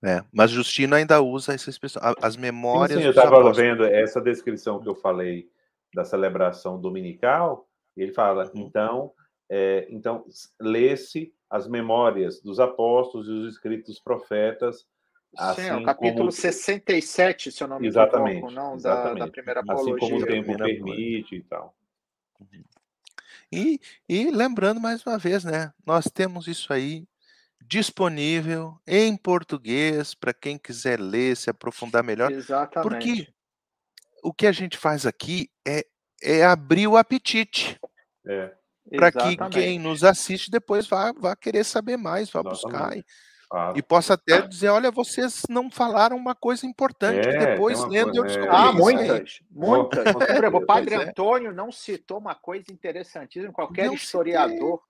É, 0.03 0.21
mas 0.31 0.51
Justino 0.51 0.95
ainda 0.95 1.21
usa 1.21 1.53
essa 1.53 1.69
expressão, 1.69 2.01
as 2.21 2.35
memórias. 2.35 2.97
Sim, 2.97 2.99
sim 2.99 3.05
eu 3.05 3.11
estava 3.11 3.53
vendo 3.53 3.85
essa 3.85 4.21
descrição 4.21 4.81
que 4.81 4.89
eu 4.89 4.95
falei 4.95 5.49
da 5.93 6.03
celebração 6.03 6.79
dominical. 6.79 7.67
Ele 7.95 8.11
fala, 8.11 8.51
uhum. 8.53 8.67
então, 8.67 9.13
é, 9.49 9.87
então 9.89 10.25
lê-se 10.59 11.33
as 11.49 11.67
memórias 11.67 12.41
dos 12.41 12.59
apóstolos 12.59 13.27
e 13.27 13.31
os 13.31 13.53
escritos 13.53 13.87
dos 13.87 13.99
profetas. 13.99 14.85
Assim 15.37 15.63
Sim, 15.63 15.69
é 15.69 15.75
o 15.75 15.83
capítulo 15.83 16.19
como... 16.19 16.31
67, 16.31 17.51
se 17.51 17.63
eu 17.63 17.67
não 17.67 17.79
me 17.79 17.87
exatamente, 17.87 18.37
equivoco, 18.37 18.53
não, 18.53 18.75
exatamente. 18.75 19.19
Da, 19.19 19.25
da 19.25 19.31
primeira 19.31 19.59
apologia. 19.59 19.95
Assim 19.95 19.99
como 19.99 20.21
o 20.21 20.25
tempo 20.25 20.57
permite 20.57 21.35
e 21.35 21.43
tal. 21.43 21.75
Uhum. 22.39 22.63
E, 23.51 23.79
e 24.09 24.31
lembrando 24.31 24.79
mais 24.79 25.05
uma 25.05 25.17
vez, 25.17 25.43
né? 25.43 25.73
Nós 25.85 26.05
temos 26.05 26.47
isso 26.47 26.71
aí 26.73 27.07
disponível 27.61 28.79
em 28.85 29.15
português 29.15 30.13
para 30.13 30.33
quem 30.33 30.57
quiser 30.57 30.99
ler, 30.99 31.35
se 31.35 31.49
aprofundar 31.49 32.03
melhor. 32.03 32.31
Exatamente. 32.31 32.89
Porque 32.89 33.33
o 34.23 34.33
que 34.33 34.47
a 34.47 34.51
gente 34.51 34.77
faz 34.77 35.05
aqui 35.05 35.49
é, 35.65 35.85
é 36.21 36.43
abrir 36.43 36.87
o 36.87 36.97
apetite. 36.97 37.79
É. 38.25 38.53
Para 38.89 39.11
que 39.11 39.37
quem 39.49 39.79
nos 39.79 40.03
assiste 40.03 40.49
depois 40.49 40.87
vá, 40.87 41.11
vá 41.11 41.35
querer 41.35 41.63
saber 41.63 41.97
mais, 41.97 42.29
vá 42.29 42.39
Exatamente. 42.39 42.63
buscar. 42.63 42.97
E, 42.97 43.05
ah. 43.51 43.73
e 43.75 43.81
possa 43.81 44.13
até 44.13 44.41
dizer, 44.41 44.69
olha, 44.69 44.91
vocês 44.91 45.43
não 45.49 45.69
falaram 45.69 46.15
uma 46.15 46.35
coisa 46.35 46.65
importante, 46.65 47.27
é, 47.27 47.31
que 47.31 47.45
depois 47.45 47.83
lendo 47.85 48.11
coisa, 48.11 48.19
eu 48.19 48.23
descobri. 48.23 48.49
Ah, 48.49 48.71
muitas, 48.71 49.39
muitas. 49.49 50.05
o 50.53 50.61
Padre 50.65 50.95
é. 50.95 50.97
Antônio 50.97 51.53
não 51.53 51.71
citou 51.71 52.17
uma 52.17 52.35
coisa 52.35 52.71
interessantíssima, 52.71 53.51
qualquer 53.53 53.87
não 53.87 53.93
historiador 53.93 54.81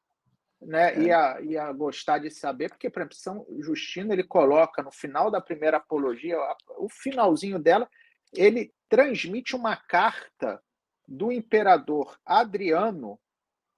né, 0.61 0.93
é. 0.93 0.99
ia, 1.01 1.41
ia 1.41 1.71
gostar 1.71 2.19
de 2.19 2.29
saber, 2.29 2.69
porque, 2.69 2.89
por 2.89 3.01
exemplo, 3.01 3.15
São 3.15 3.45
Justino 3.59 4.13
ele 4.13 4.23
coloca 4.23 4.81
no 4.81 4.91
final 4.91 5.29
da 5.29 5.41
primeira 5.41 5.77
apologia, 5.77 6.37
o 6.77 6.89
finalzinho 6.89 7.59
dela, 7.59 7.87
ele 8.33 8.73
transmite 8.89 9.55
uma 9.55 9.75
carta 9.75 10.61
do 11.07 11.31
imperador 11.31 12.17
Adriano 12.25 13.19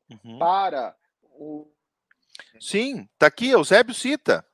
uhum. 0.10 0.40
para 0.40 0.96
o. 1.24 1.72
Sim, 2.60 3.08
tá 3.18 3.28
aqui, 3.28 3.50
Eusébio 3.50 3.94
cita. 3.94 4.46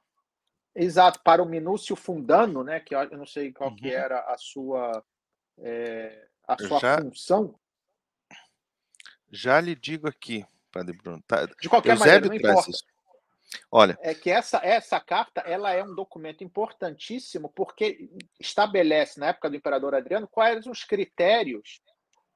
Exato, 0.75 1.21
para 1.21 1.41
o 1.41 1.45
Minúcio 1.45 1.95
Fundano, 1.95 2.63
né? 2.63 2.79
Que 2.79 2.93
eu 2.93 3.17
não 3.17 3.25
sei 3.25 3.53
qual 3.53 3.69
uhum. 3.69 3.75
que 3.75 3.89
era 3.89 4.19
a 4.31 4.37
sua, 4.37 5.03
é, 5.57 6.27
a 6.45 6.57
sua 6.57 6.79
já, 6.79 7.01
função. 7.01 7.57
Já 9.31 9.61
lhe 9.61 9.73
digo 9.73 10.07
aqui, 10.07 10.45
Padre 10.71 10.97
Bruno. 10.97 11.23
Tá, 11.25 11.45
De 11.45 11.69
qualquer 11.69 11.91
Eusébio 11.91 12.29
maneira, 12.29 12.47
não 12.47 12.51
importa. 12.51 12.69
Isso. 12.69 12.83
Olha, 13.71 13.97
é 14.01 14.13
que 14.13 14.29
essa 14.29 14.57
essa 14.57 14.99
carta 14.99 15.41
ela 15.41 15.71
é 15.71 15.83
um 15.83 15.93
documento 15.93 16.43
importantíssimo 16.43 17.49
porque 17.49 18.09
estabelece 18.39 19.19
na 19.19 19.27
época 19.27 19.49
do 19.49 19.55
imperador 19.55 19.95
Adriano 19.95 20.27
quais 20.27 20.65
os 20.65 20.83
critérios 20.83 21.81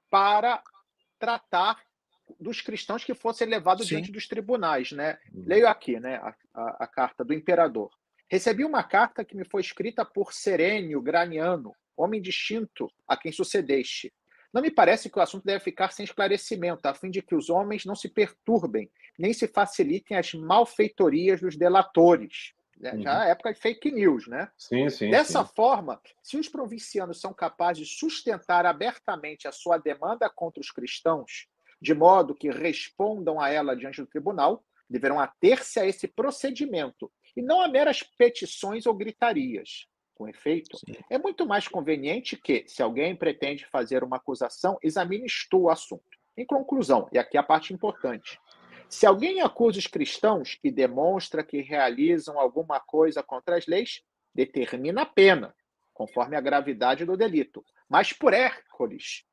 para 0.09 0.63
tratar 1.17 1.82
dos 2.39 2.61
cristãos 2.61 3.03
que 3.03 3.13
fossem 3.13 3.47
levados 3.47 3.88
Sim. 3.88 3.95
diante 3.95 4.11
dos 4.11 4.27
tribunais, 4.27 4.91
né? 4.91 5.17
Uhum. 5.34 5.43
Leio 5.45 5.67
aqui, 5.67 5.99
né, 5.99 6.15
a, 6.15 6.36
a, 6.53 6.84
a, 6.84 6.88
carta 6.88 7.23
do 7.23 7.34
imperador. 7.34 7.89
Recebi 8.27 8.63
uma 8.63 8.84
carta 8.84 9.23
que 9.23 9.36
me 9.36 9.43
foi 9.43 9.61
escrita 9.61 10.05
por 10.05 10.34
Serênio 10.34 11.01
Graniano, 11.01 11.73
homem 11.97 12.21
distinto 12.21 12.91
a 13.07 13.17
quem 13.17 13.32
sucedeste. 13.32 14.13
Não 14.53 14.61
me 14.61 14.71
parece 14.71 15.09
que 15.09 15.19
o 15.19 15.21
assunto 15.21 15.45
deve 15.45 15.63
ficar 15.63 15.91
sem 15.91 16.03
esclarecimento, 16.03 16.88
a 16.88 16.93
fim 16.93 17.11
de 17.11 17.21
que 17.21 17.36
os 17.36 17.49
homens 17.49 17.86
não 17.86 17.95
se 17.95 18.09
perturbem, 18.09 18.89
nem 19.17 19.32
se 19.32 19.47
facilitem 19.47 20.17
as 20.17 20.34
malfeitorias 20.34 21.39
dos 21.39 21.55
delatores. 21.55 22.53
né? 22.77 22.93
uhum. 22.93 23.01
já 23.01 23.27
é 23.27 23.32
época 23.32 23.53
de 23.53 23.59
fake 23.59 23.91
news, 23.91 24.27
né? 24.27 24.49
Sim, 24.57 24.89
sim. 24.89 25.11
Dessa 25.11 25.43
sim. 25.43 25.51
forma, 25.55 26.01
se 26.23 26.38
os 26.38 26.49
provincianos 26.49 27.19
são 27.19 27.34
capazes 27.34 27.88
de 27.88 27.93
sustentar 27.93 28.65
abertamente 28.65 29.47
a 29.47 29.51
sua 29.51 29.77
demanda 29.77 30.30
contra 30.30 30.61
os 30.61 30.71
cristãos, 30.71 31.47
de 31.82 31.93
modo 31.93 32.36
que 32.36 32.49
respondam 32.49 33.39
a 33.39 33.49
ela 33.49 33.75
diante 33.75 34.01
do 34.01 34.07
tribunal, 34.07 34.63
deverão 34.89 35.19
ater-se 35.19 35.80
a 35.80 35.86
esse 35.86 36.07
procedimento 36.07 37.11
e 37.36 37.41
não 37.41 37.61
a 37.61 37.67
meras 37.67 38.03
petições 38.03 38.86
ou 38.86 38.93
gritarias. 38.93 39.88
Com 40.15 40.27
efeito, 40.27 40.77
Sim. 40.77 40.97
é 41.09 41.17
muito 41.17 41.45
mais 41.45 41.67
conveniente 41.67 42.36
que, 42.36 42.65
se 42.67 42.82
alguém 42.82 43.15
pretende 43.15 43.65
fazer 43.65 44.03
uma 44.03 44.17
acusação, 44.17 44.77
examine 44.84 45.27
tu 45.49 45.61
o 45.61 45.69
assunto. 45.69 46.03
Em 46.36 46.45
conclusão, 46.45 47.07
e 47.13 47.17
aqui 47.17 47.38
a 47.38 47.43
parte 47.43 47.73
importante, 47.73 48.39
se 48.89 49.05
alguém 49.05 49.39
acusa 49.39 49.77
os 49.77 49.88
cristãos 49.88 50.59
e 50.63 50.71
demonstra 50.71 51.43
que 51.43 51.61
realizam 51.61 52.39
alguma 52.39 52.80
coisa 52.80 53.21
contra 53.21 53.55
as 53.55 53.67
leis, 53.67 54.01
determina 54.34 55.03
a 55.03 55.05
pena, 55.05 55.55
conforme 55.93 56.36
a 56.36 56.41
gravidade 56.41 57.05
do 57.05 57.15
delito. 57.15 57.63
Mas 57.88 58.11
por 58.11 58.34
Hércules, 58.34 59.23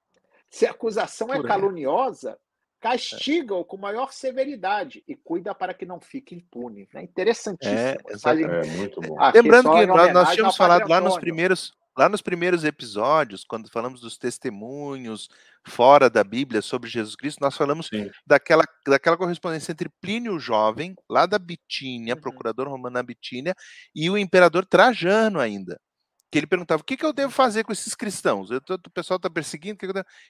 se 0.50 0.66
a 0.66 0.70
acusação 0.70 1.32
é 1.32 1.36
por 1.36 1.46
é 1.46 1.48
caluniosa, 1.48 2.38
castiga-o 2.80 3.64
com 3.64 3.76
maior 3.76 4.12
severidade 4.12 5.02
e 5.08 5.16
cuida 5.16 5.54
para 5.54 5.74
que 5.74 5.86
não 5.86 6.00
fique 6.00 6.34
impune. 6.34 6.88
É 6.94 7.02
interessantíssimo. 7.02 7.78
É, 7.78 7.96
é 7.96 8.76
muito 8.76 9.00
bom. 9.00 9.16
Lembrando 9.34 9.72
que 9.72 9.86
nós, 9.86 10.12
nós 10.12 10.32
tínhamos 10.32 10.56
falado 10.56 10.88
lá 10.88 11.00
nos 11.00 11.18
primeiros 11.18 11.74
lá 11.98 12.10
nos 12.10 12.20
primeiros 12.20 12.62
episódios, 12.62 13.42
quando 13.42 13.70
falamos 13.70 14.02
dos 14.02 14.18
testemunhos 14.18 15.30
fora 15.66 16.10
da 16.10 16.22
Bíblia 16.22 16.60
sobre 16.60 16.90
Jesus 16.90 17.16
Cristo, 17.16 17.40
nós 17.40 17.56
falamos 17.56 17.88
daquela, 18.26 18.64
daquela 18.86 19.16
correspondência 19.16 19.72
entre 19.72 19.88
Plínio 20.00 20.38
Jovem, 20.38 20.94
lá 21.08 21.24
da 21.24 21.38
Bitínia, 21.38 22.14
uhum. 22.14 22.20
procurador 22.20 22.68
romano 22.68 22.92
na 22.92 23.02
Bitínia, 23.02 23.54
e 23.94 24.10
o 24.10 24.18
imperador 24.18 24.66
Trajano 24.66 25.40
ainda 25.40 25.80
que 26.30 26.38
ele 26.38 26.46
perguntava 26.46 26.82
o 26.82 26.84
que, 26.84 26.96
que 26.96 27.04
eu 27.04 27.12
devo 27.12 27.32
fazer 27.32 27.64
com 27.64 27.72
esses 27.72 27.94
cristãos? 27.94 28.50
Eu 28.50 28.60
o 28.68 28.90
pessoal 28.90 29.16
está 29.16 29.30
perseguindo, 29.30 29.78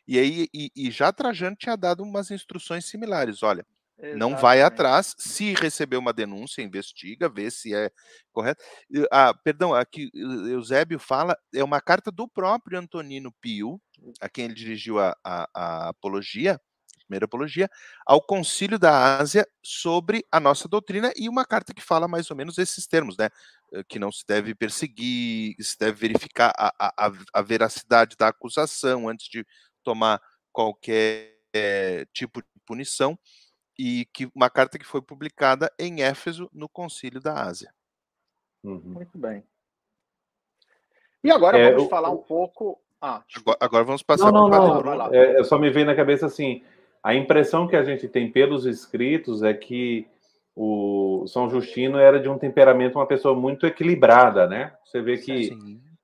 e 0.07 0.18
aí 0.18 0.49
e, 0.53 0.70
e, 0.76 0.90
já 0.90 1.12
Trajano 1.12 1.57
tinha 1.57 1.76
dado 1.76 2.03
umas 2.03 2.30
instruções 2.30 2.84
similares. 2.84 3.42
Olha, 3.42 3.64
Exatamente. 3.99 4.18
não 4.18 4.36
vai 4.36 4.61
atrás, 4.61 5.14
se 5.18 5.55
receber 5.55 5.97
uma 5.97 6.12
denúncia, 6.12 6.62
investiga, 6.62 7.28
vê 7.28 7.51
se 7.51 7.74
é 7.74 7.90
correto. 8.30 8.62
Ah, 9.11 9.32
perdão, 9.42 9.74
aqui 9.74 10.11
Eusébio 10.14 10.99
fala, 10.99 11.36
é 11.55 11.64
uma 11.64 11.80
carta 11.80 12.11
do 12.11 12.28
próprio 12.28 12.78
Antonino 12.78 13.32
Pio, 13.40 13.80
a 14.20 14.28
quem 14.28 14.44
ele 14.44 14.55
dirigiu 14.55 15.01
a, 15.01 15.16
a, 15.24 15.49
a 15.55 15.88
apologia, 15.88 16.61
primeira 17.07 17.24
apologia, 17.24 17.70
ao 18.05 18.20
Concílio 18.20 18.78
da 18.78 19.18
Ásia 19.18 19.47
sobre 19.62 20.24
a 20.30 20.38
nossa 20.38 20.68
doutrina 20.68 21.12
e 21.16 21.28
uma 21.28 21.47
carta 21.47 21.72
que 21.72 21.82
fala 21.82 22.07
mais 22.07 22.30
ou 22.30 22.36
menos 22.36 22.59
esses 22.59 22.86
termos, 22.86 23.16
né? 23.16 23.30
Eh, 23.72 23.84
que 23.88 23.98
não 23.98 24.12
se 24.12 24.24
deve 24.26 24.54
perseguir, 24.54 25.56
se 25.60 25.78
deve 25.78 25.92
verificar 25.92 26.52
a, 26.56 26.72
a, 26.78 27.12
a 27.32 27.42
veracidade 27.42 28.16
da 28.16 28.28
acusação 28.28 29.08
antes 29.08 29.28
de 29.28 29.44
tomar 29.82 30.20
qualquer 30.52 31.36
é, 31.52 32.06
tipo 32.12 32.40
de 32.40 32.48
punição, 32.64 33.18
e 33.78 34.06
que 34.12 34.28
uma 34.34 34.48
carta 34.48 34.78
que 34.78 34.86
foi 34.86 35.02
publicada 35.02 35.70
em 35.78 36.02
Éfeso 36.02 36.48
no 36.52 36.68
Concílio 36.68 37.20
da 37.20 37.42
Ásia. 37.42 37.72
Uhum. 38.64 38.80
Muito 38.84 39.18
bem. 39.18 39.44
E 41.22 41.30
agora 41.30 41.58
é, 41.58 41.72
vamos 41.72 41.90
falar 41.90 42.10
um 42.10 42.18
pouco. 42.18 42.80
Ah, 43.00 43.22
agora, 43.36 43.58
agora, 43.60 43.84
vamos 43.84 44.02
passar 44.02 44.32
não, 44.32 44.48
não, 44.48 44.82
não, 44.82 44.96
não. 44.96 45.14
É, 45.14 45.42
só 45.44 45.58
me 45.58 45.70
veio 45.70 45.84
na 45.84 45.94
cabeça 45.94 46.26
assim: 46.26 46.64
a 47.02 47.14
impressão 47.14 47.68
que 47.68 47.76
a 47.76 47.84
gente 47.84 48.08
tem 48.08 48.30
pelos 48.30 48.64
escritos 48.64 49.42
é 49.42 49.52
que 49.52 50.08
o 50.57 51.26
São 51.26 51.50
Justino 51.50 51.98
era 51.98 52.18
de 52.18 52.30
um 52.30 52.38
temperamento, 52.38 52.98
uma 52.98 53.07
pessoa 53.07 53.38
muito 53.38 53.66
equilibrada, 53.66 54.46
né? 54.46 54.72
Você 54.82 55.02
vê 55.02 55.18
que 55.18 55.50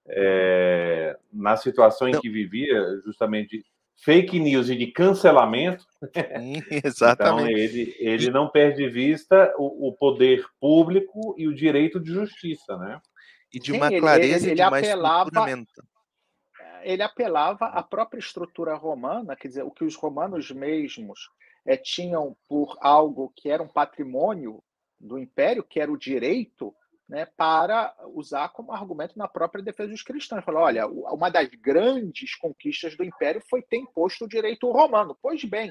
é, 0.07 1.17
na 1.33 1.57
situação 1.57 2.07
em 2.07 2.21
que 2.21 2.29
vivia, 2.29 3.01
justamente 3.03 3.65
fake 4.05 4.39
news 4.39 4.69
e 4.69 4.77
de 4.77 4.89
cancelamento, 4.89 5.87
Sim, 6.13 6.63
exatamente. 6.85 7.23
então 7.23 7.49
ele, 7.49 7.97
ele 7.99 8.31
não 8.31 8.47
perde 8.49 8.85
de 8.85 8.91
vista 8.91 9.55
o, 9.57 9.89
o, 9.89 9.93
poder 9.95 10.45
público 10.61 11.35
e 11.39 11.49
o 11.49 11.55
direito 11.55 11.99
de 11.99 12.13
justiça, 12.13 12.77
né? 12.77 13.01
E 13.55 13.59
de 13.59 13.73
uma 13.73 13.89
Sim, 13.89 14.01
clareza 14.01 14.27
ele, 14.27 14.35
ele, 14.35 14.45
ele 14.45 14.53
e 14.53 14.55
de 14.55 14.63
uma 14.63 14.79
apelava, 14.79 15.31
ele 16.83 17.03
apelava 17.03 17.67
à 17.67 17.83
própria 17.83 18.19
estrutura 18.19 18.75
romana, 18.75 19.35
quer 19.35 19.49
dizer, 19.49 19.63
o 19.63 19.71
que 19.71 19.85
os 19.85 19.95
romanos 19.95 20.51
mesmos 20.51 21.31
é, 21.67 21.77
tinham 21.77 22.37
por 22.49 22.77
algo 22.81 23.33
que 23.37 23.51
era 23.51 23.63
um 23.63 23.69
patrimônio 23.69 24.63
do 24.99 25.19
império, 25.19 25.65
que 25.65 25.81
era 25.81 25.91
o 25.91 25.99
direito, 25.99 26.75
né, 27.09 27.27
para 27.37 27.95
usar 28.15 28.49
como 28.51 28.73
argumento 28.73 29.19
na 29.19 29.29
própria 29.29 29.63
defesa 29.63 29.91
dos 29.91 30.03
cristãos. 30.03 30.45
Falar, 30.45 30.63
olha, 30.63 30.87
uma 30.87 31.29
das 31.29 31.49
grandes 31.49 32.35
conquistas 32.37 32.97
do 32.97 33.05
império 33.05 33.43
foi 33.51 33.63
ter 33.63 33.77
imposto 33.77 34.25
o 34.25 34.29
direito 34.29 34.71
romano. 34.71 35.17
Pois 35.21 35.45
bem, 35.45 35.71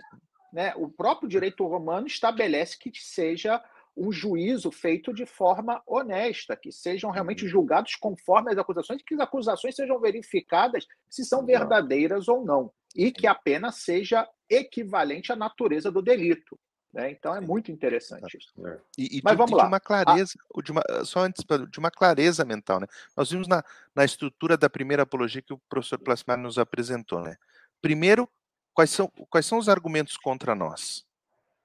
né, 0.54 0.74
o 0.76 0.90
próprio 0.90 1.30
direito 1.30 1.66
romano 1.66 2.08
estabelece 2.08 2.78
que 2.78 2.92
seja 2.94 3.64
um 3.96 4.12
juízo 4.12 4.72
feito 4.72 5.14
de 5.14 5.26
forma 5.26 5.82
honesta, 5.86 6.56
que 6.56 6.72
sejam 6.72 7.12
realmente 7.12 7.44
uhum. 7.44 7.50
julgados 7.50 7.96
conforme 7.96 8.52
as 8.52 8.58
acusações, 8.58 9.02
que 9.02 9.14
as 9.16 9.20
acusações 9.20 9.76
sejam 9.76 10.00
verificadas 10.00 10.86
se 11.10 11.26
são 11.26 11.46
verdadeiras 11.46 12.28
ou 12.28 12.46
não, 12.46 12.72
e 12.96 13.12
que 13.12 13.28
a 13.28 13.36
pena 13.36 13.72
seja 13.72 14.28
equivalente 14.50 15.32
à 15.32 15.36
natureza 15.36 15.92
do 15.92 16.02
delito. 16.02 16.60
Né? 16.94 17.12
Então 17.12 17.34
é 17.34 17.40
muito 17.40 17.72
interessante 17.72 18.38
isso. 18.38 18.68
É. 18.68 18.80
E, 18.98 19.18
e 19.18 19.22
Mas 19.24 19.34
de, 19.34 19.38
vamos 19.38 19.52
lá. 19.52 19.64
De 19.64 19.70
uma 19.70 19.80
clareza, 19.80 20.34
ah. 20.38 20.62
de 20.62 20.72
uma, 20.72 20.84
só 21.06 21.22
antes, 21.22 21.44
de 21.70 21.80
uma 21.80 21.90
clareza 21.90 22.44
mental, 22.44 22.82
né? 22.82 22.88
Nós 23.16 23.32
vimos 23.32 23.48
na, 23.48 23.64
na 23.96 24.04
estrutura 24.04 24.58
da 24.58 24.70
primeira 24.70 25.04
apologia 25.04 25.42
que 25.42 25.54
o 25.54 25.62
professor 25.70 25.98
Plasmar 25.98 26.38
nos 26.38 26.58
apresentou, 26.58 27.22
né? 27.22 27.38
Primeiro, 27.82 28.30
quais 28.74 28.90
são, 28.90 29.08
quais 29.30 29.46
são 29.46 29.58
os 29.58 29.70
argumentos 29.70 30.18
contra 30.18 30.54
nós? 30.54 31.06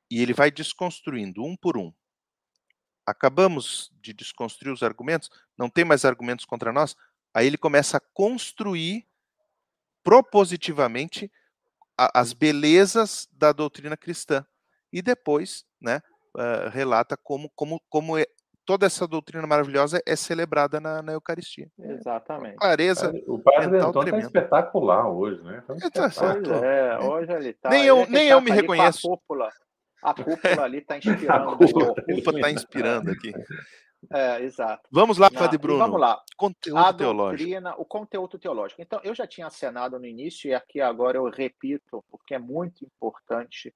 E 0.09 0.23
ele 0.23 0.33
vai 0.33 0.51
desconstruindo 0.51 1.43
um 1.43 1.57
por 1.57 1.77
um 1.77 1.93
acabamos 3.07 3.93
de 4.03 4.13
desconstruir 4.13 4.73
os 4.73 4.83
argumentos, 4.83 5.31
não 5.57 5.71
tem 5.71 5.85
mais 5.85 6.05
argumentos 6.05 6.45
contra 6.45 6.73
nós, 6.73 6.97
aí 7.33 7.47
ele 7.47 7.57
começa 7.57 7.99
a 7.99 8.01
construir 8.13 9.07
propositivamente 10.07 11.29
a, 11.99 12.21
as 12.21 12.33
belezas 12.33 13.29
da 13.33 13.51
doutrina 13.51 13.97
cristã. 13.97 14.47
E 14.93 15.03
depois, 15.03 15.65
né, 15.83 16.01
uh, 16.37 16.71
relata 16.71 17.17
como, 17.21 17.51
como, 17.57 17.83
como 17.89 18.17
é, 18.17 18.25
toda 18.65 18.87
essa 18.87 19.05
doutrina 19.05 19.45
maravilhosa 19.49 20.01
é 20.07 20.15
celebrada 20.15 20.79
na, 20.79 21.03
na 21.03 21.13
Eucaristia. 21.13 21.69
Exatamente. 21.77 22.55
Clareza. 22.55 23.13
O 23.27 23.41
padre 23.41 23.81
Antônio 23.81 24.15
está 24.15 24.27
espetacular 24.27 25.09
hoje, 25.09 25.43
né? 25.43 25.65
Tá 25.67 26.11
é, 26.65 26.99
hoje 27.01 27.33
ele 27.33 27.49
está. 27.49 27.69
Nem 27.69 27.85
eu, 27.85 28.07
nem 28.09 28.29
eu 28.29 28.41
me 28.41 28.53
reconheço. 28.53 29.13
A 30.05 30.15
cúpula 30.15 30.63
ali 30.63 30.79
está 30.87 30.99
inspirando. 30.99 31.51
a 31.51 31.57
cúpula 31.57 31.95
está 32.37 32.51
inspirando 32.53 33.11
aqui. 33.11 33.33
É, 34.13 34.43
exato. 34.43 34.89
Vamos 34.91 35.19
lá, 35.19 35.31
Padre 35.31 35.59
Bruno. 35.59 35.79
vamos 35.79 36.01
lá. 36.01 36.23
Conteúdo 36.37 36.79
a 36.79 36.93
teológico. 36.93 37.39
Doutrina, 37.39 37.75
o 37.77 37.85
conteúdo 37.85 38.39
teológico. 38.39 38.81
Então, 38.83 39.01
eu 39.03 39.15
já 39.15 39.27
tinha 39.27 39.47
acenado 39.47 39.99
no 39.99 40.07
início 40.07 40.49
e 40.49 40.55
aqui 40.55 40.81
agora 40.81 41.19
eu 41.19 41.29
repito, 41.29 42.05
porque 42.09 42.35
é 42.35 42.39
muito 42.39 42.85
importante 42.85 43.75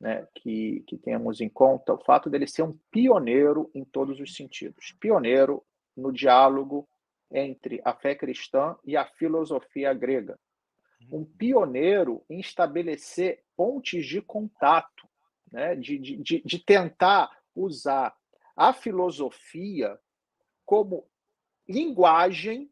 né, 0.00 0.26
que, 0.34 0.84
que 0.86 0.96
tenhamos 0.96 1.40
em 1.40 1.48
conta 1.48 1.94
o 1.94 2.04
fato 2.04 2.28
dele 2.28 2.46
ser 2.46 2.62
um 2.62 2.78
pioneiro 2.90 3.70
em 3.74 3.84
todos 3.84 4.20
os 4.20 4.34
sentidos. 4.34 4.94
Pioneiro 5.00 5.62
no 5.96 6.12
diálogo 6.12 6.88
entre 7.30 7.80
a 7.84 7.94
fé 7.94 8.14
cristã 8.14 8.76
e 8.84 8.96
a 8.96 9.04
filosofia 9.04 9.92
grega. 9.92 10.38
Um 11.10 11.24
pioneiro 11.24 12.24
em 12.28 12.40
estabelecer 12.40 13.42
pontes 13.56 14.06
de 14.06 14.20
contato 14.20 15.08
né, 15.50 15.74
de, 15.74 15.98
de, 15.98 16.42
de 16.44 16.58
tentar 16.58 17.30
usar 17.54 18.14
a 18.56 18.72
filosofia 18.72 19.98
como 20.64 21.06
linguagem 21.68 22.70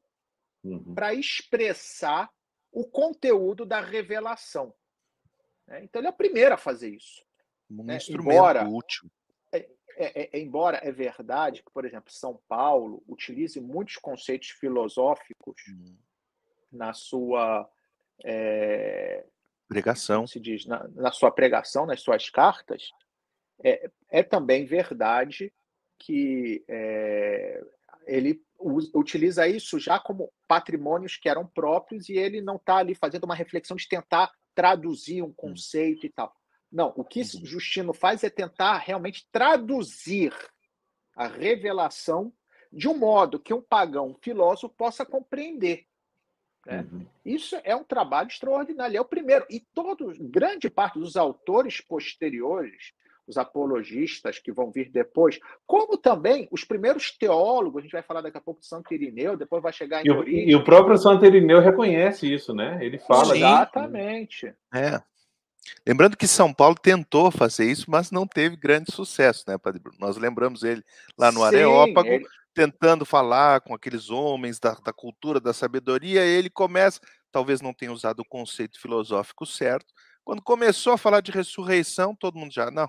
uhum. 0.64 0.94
para 0.94 1.12
expressar 1.12 2.30
o 2.72 2.84
conteúdo 2.84 3.64
da 3.64 3.80
revelação. 3.80 4.74
Né? 5.66 5.84
Então, 5.84 6.00
ele 6.00 6.08
é 6.08 6.10
o 6.10 6.14
primeiro 6.14 6.54
a 6.54 6.58
fazer 6.58 6.90
isso. 6.90 7.24
Um 7.70 7.84
né? 7.84 7.96
instrumento 7.96 8.32
embora, 8.32 8.68
útil. 8.68 9.10
É, 9.52 9.68
é, 9.96 10.36
é, 10.36 10.40
embora 10.40 10.80
é 10.82 10.90
verdade 10.90 11.62
que, 11.62 11.70
por 11.70 11.84
exemplo, 11.84 12.10
São 12.10 12.40
Paulo 12.48 13.02
utilize 13.06 13.60
muitos 13.60 13.96
conceitos 13.96 14.48
filosóficos 14.48 15.60
uhum. 15.68 15.96
na 16.72 16.92
sua 16.92 17.70
é, 18.24 19.24
Pregação. 19.68 20.26
Se 20.26 20.38
diz, 20.38 20.66
na, 20.66 20.86
na 20.88 21.10
sua 21.10 21.30
pregação, 21.30 21.86
nas 21.86 22.00
suas 22.00 22.28
cartas, 22.28 22.92
é, 23.62 23.90
é 24.10 24.22
também 24.22 24.66
verdade 24.66 25.52
que 25.98 26.64
é, 26.68 27.62
ele 28.06 28.42
utiliza 28.94 29.46
isso 29.46 29.78
já 29.78 29.98
como 29.98 30.32
patrimônios 30.48 31.16
que 31.16 31.28
eram 31.28 31.46
próprios 31.46 32.08
e 32.08 32.14
ele 32.14 32.40
não 32.40 32.56
está 32.56 32.76
ali 32.76 32.94
fazendo 32.94 33.24
uma 33.24 33.34
reflexão 33.34 33.76
de 33.76 33.88
tentar 33.88 34.32
traduzir 34.54 35.22
um 35.22 35.26
hum. 35.26 35.34
conceito 35.34 36.06
e 36.06 36.10
tal. 36.10 36.34
Não, 36.70 36.92
o 36.96 37.04
que 37.04 37.20
uhum. 37.20 37.46
Justino 37.46 37.92
faz 37.92 38.24
é 38.24 38.30
tentar 38.30 38.78
realmente 38.78 39.28
traduzir 39.30 40.34
a 41.14 41.28
revelação 41.28 42.32
de 42.72 42.88
um 42.88 42.98
modo 42.98 43.38
que 43.38 43.54
um 43.54 43.62
pagão 43.62 44.16
filósofo 44.20 44.74
possa 44.74 45.06
compreender. 45.06 45.86
Né? 46.66 46.80
Uhum. 46.90 47.06
Isso 47.24 47.56
é 47.62 47.76
um 47.76 47.84
trabalho 47.84 48.28
extraordinário. 48.28 48.96
É 48.96 49.00
o 49.00 49.04
primeiro. 49.04 49.46
E 49.48 49.60
todos, 49.60 50.18
grande 50.18 50.68
parte 50.68 50.98
dos 50.98 51.16
autores 51.16 51.80
posteriores, 51.80 52.92
os 53.26 53.36
apologistas 53.36 54.38
que 54.38 54.52
vão 54.52 54.70
vir 54.70 54.90
depois, 54.90 55.38
como 55.66 55.96
também 55.96 56.48
os 56.50 56.64
primeiros 56.64 57.16
teólogos, 57.16 57.80
a 57.80 57.82
gente 57.82 57.92
vai 57.92 58.02
falar 58.02 58.20
daqui 58.20 58.36
a 58.36 58.40
pouco 58.40 58.60
de 58.60 58.66
Santo 58.66 58.92
Irineu, 58.92 59.36
depois 59.36 59.62
vai 59.62 59.72
chegar 59.72 60.04
em 60.04 60.08
E 60.08 60.10
o, 60.10 60.28
e 60.28 60.54
o 60.54 60.64
próprio 60.64 60.96
Santo 60.98 61.24
Irineu 61.24 61.60
reconhece 61.60 62.32
isso, 62.32 62.54
né? 62.54 62.78
Ele 62.80 62.98
fala. 62.98 63.34
Sim. 63.34 63.40
Exatamente. 63.40 64.54
É. 64.74 65.00
Lembrando 65.86 66.16
que 66.16 66.26
São 66.26 66.52
Paulo 66.52 66.74
tentou 66.74 67.30
fazer 67.30 67.70
isso, 67.70 67.90
mas 67.90 68.10
não 68.10 68.26
teve 68.26 68.56
grande 68.56 68.92
sucesso, 68.92 69.44
né, 69.48 69.56
Padre 69.56 69.80
Bruno? 69.80 69.96
Nós 69.98 70.16
lembramos 70.16 70.62
ele 70.62 70.82
lá 71.16 71.32
no 71.32 71.40
Sim, 71.40 71.46
Areópago, 71.46 72.08
ele- 72.08 72.26
tentando 72.54 73.04
falar 73.04 73.62
com 73.62 73.74
aqueles 73.74 74.10
homens 74.10 74.60
da, 74.60 74.74
da 74.74 74.92
cultura, 74.92 75.40
da 75.40 75.52
sabedoria, 75.52 76.24
e 76.24 76.28
ele 76.28 76.50
começa, 76.50 77.00
talvez 77.32 77.60
não 77.60 77.72
tenha 77.72 77.92
usado 77.92 78.20
o 78.20 78.24
conceito 78.24 78.80
filosófico 78.80 79.44
certo, 79.46 79.92
quando 80.22 80.40
começou 80.40 80.92
a 80.92 80.98
falar 80.98 81.20
de 81.20 81.32
ressurreição, 81.32 82.14
todo 82.14 82.38
mundo 82.38 82.52
já, 82.52 82.70
não, 82.70 82.88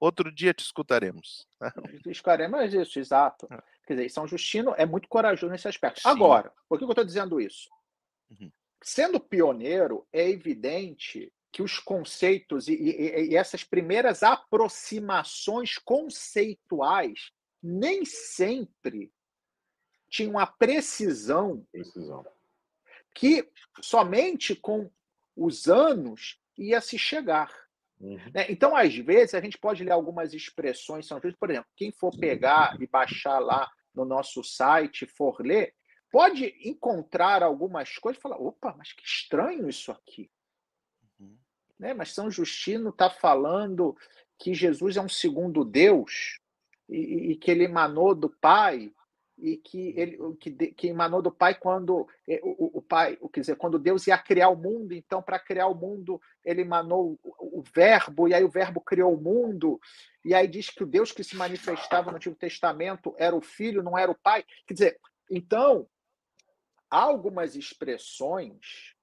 outro 0.00 0.32
dia 0.32 0.52
te 0.54 0.62
escutaremos. 0.64 1.46
né? 1.60 1.70
Esclaremos 2.06 2.72
isso, 2.74 2.98
exato. 2.98 3.46
É. 3.50 3.62
Quer 3.86 3.94
dizer, 3.94 4.08
São 4.10 4.26
Justino 4.26 4.74
é 4.76 4.84
muito 4.86 5.08
corajoso 5.08 5.50
nesse 5.50 5.66
aspecto. 5.68 6.00
Sim. 6.00 6.08
Agora, 6.08 6.52
por 6.68 6.78
que 6.78 6.84
eu 6.84 6.88
estou 6.88 7.04
dizendo 7.04 7.40
isso? 7.40 7.68
Uhum. 8.30 8.50
Sendo 8.82 9.18
pioneiro, 9.18 10.06
é 10.12 10.28
evidente 10.28 11.32
que 11.50 11.62
os 11.62 11.78
conceitos 11.78 12.68
e, 12.68 12.74
e- 12.74 13.30
e 13.30 13.36
essas 13.36 13.64
primeiras 13.64 14.22
aproximações 14.22 15.78
conceituais 15.78 17.30
nem 17.62 18.04
sempre 18.04 19.10
tinham 20.10 20.38
a 20.38 20.46
precisão 20.46 21.66
Precisão. 21.72 22.24
que 23.14 23.50
somente 23.80 24.54
com 24.54 24.90
os 25.34 25.66
anos 25.68 26.38
ia 26.56 26.80
se 26.80 26.98
chegar. 26.98 27.50
Uhum. 28.00 28.18
né? 28.32 28.46
Então, 28.48 28.76
às 28.76 28.94
vezes, 28.94 29.34
a 29.34 29.40
gente 29.40 29.58
pode 29.58 29.82
ler 29.82 29.90
algumas 29.90 30.32
expressões, 30.32 31.08
por 31.38 31.50
exemplo, 31.50 31.68
quem 31.76 31.90
for 31.90 32.16
pegar 32.16 32.76
e 32.80 32.86
baixar 32.86 33.38
lá 33.38 33.68
no 33.94 34.04
nosso 34.04 34.44
site, 34.44 35.06
for 35.06 35.40
ler, 35.40 35.74
pode 36.10 36.54
encontrar 36.64 37.42
algumas 37.42 37.96
coisas 37.98 38.18
e 38.18 38.22
falar: 38.22 38.36
opa, 38.36 38.74
mas 38.76 38.92
que 38.92 39.04
estranho 39.04 39.68
isso 39.68 39.90
aqui. 39.90 40.30
Uhum. 41.18 41.36
Né? 41.78 41.94
Mas 41.94 42.12
São 42.12 42.30
Justino 42.30 42.90
está 42.90 43.10
falando 43.10 43.96
que 44.38 44.54
Jesus 44.54 44.96
é 44.96 45.00
um 45.00 45.08
segundo 45.08 45.64
Deus 45.64 46.38
e, 46.88 47.32
e 47.32 47.36
que 47.36 47.50
ele 47.50 47.64
emanou 47.64 48.14
do 48.14 48.30
Pai 48.30 48.92
e 49.40 49.56
que 49.56 49.94
ele 49.96 50.18
que, 50.40 50.50
que 50.72 50.88
emanou 50.88 51.22
do 51.22 51.30
Pai 51.30 51.54
quando 51.54 52.06
eh, 52.26 52.40
o- 52.42 52.78
o 52.78 52.82
Pai, 52.82 53.16
o- 53.20 53.28
quer 53.28 53.40
dizer, 53.40 53.56
quando 53.56 53.78
Deus 53.78 54.06
ia 54.06 54.18
criar 54.18 54.48
o 54.48 54.56
mundo, 54.56 54.92
então 54.92 55.22
para 55.22 55.38
criar 55.38 55.68
o 55.68 55.74
mundo 55.74 56.20
ele 56.44 56.62
emanou 56.62 57.18
o, 57.22 57.60
o 57.60 57.62
Verbo 57.74 58.28
e 58.28 58.34
aí 58.34 58.42
o 58.44 58.48
Verbo 58.50 58.80
criou 58.80 59.14
o 59.14 59.20
mundo 59.20 59.80
e 60.24 60.34
aí 60.34 60.46
diz 60.48 60.70
que 60.70 60.82
o 60.82 60.86
Deus 60.86 61.12
que 61.12 61.22
se 61.24 61.36
manifestava 61.36 62.10
no 62.10 62.16
Antigo 62.16 62.34
Testamento 62.36 63.14
era 63.18 63.34
o 63.34 63.40
Filho, 63.40 63.82
não 63.82 63.96
era 63.96 64.10
o 64.10 64.18
Pai. 64.18 64.44
Quer 64.66 64.74
dizer, 64.74 65.00
então 65.30 65.88
há 66.90 67.00
algumas 67.02 67.54
expressões 67.54 68.94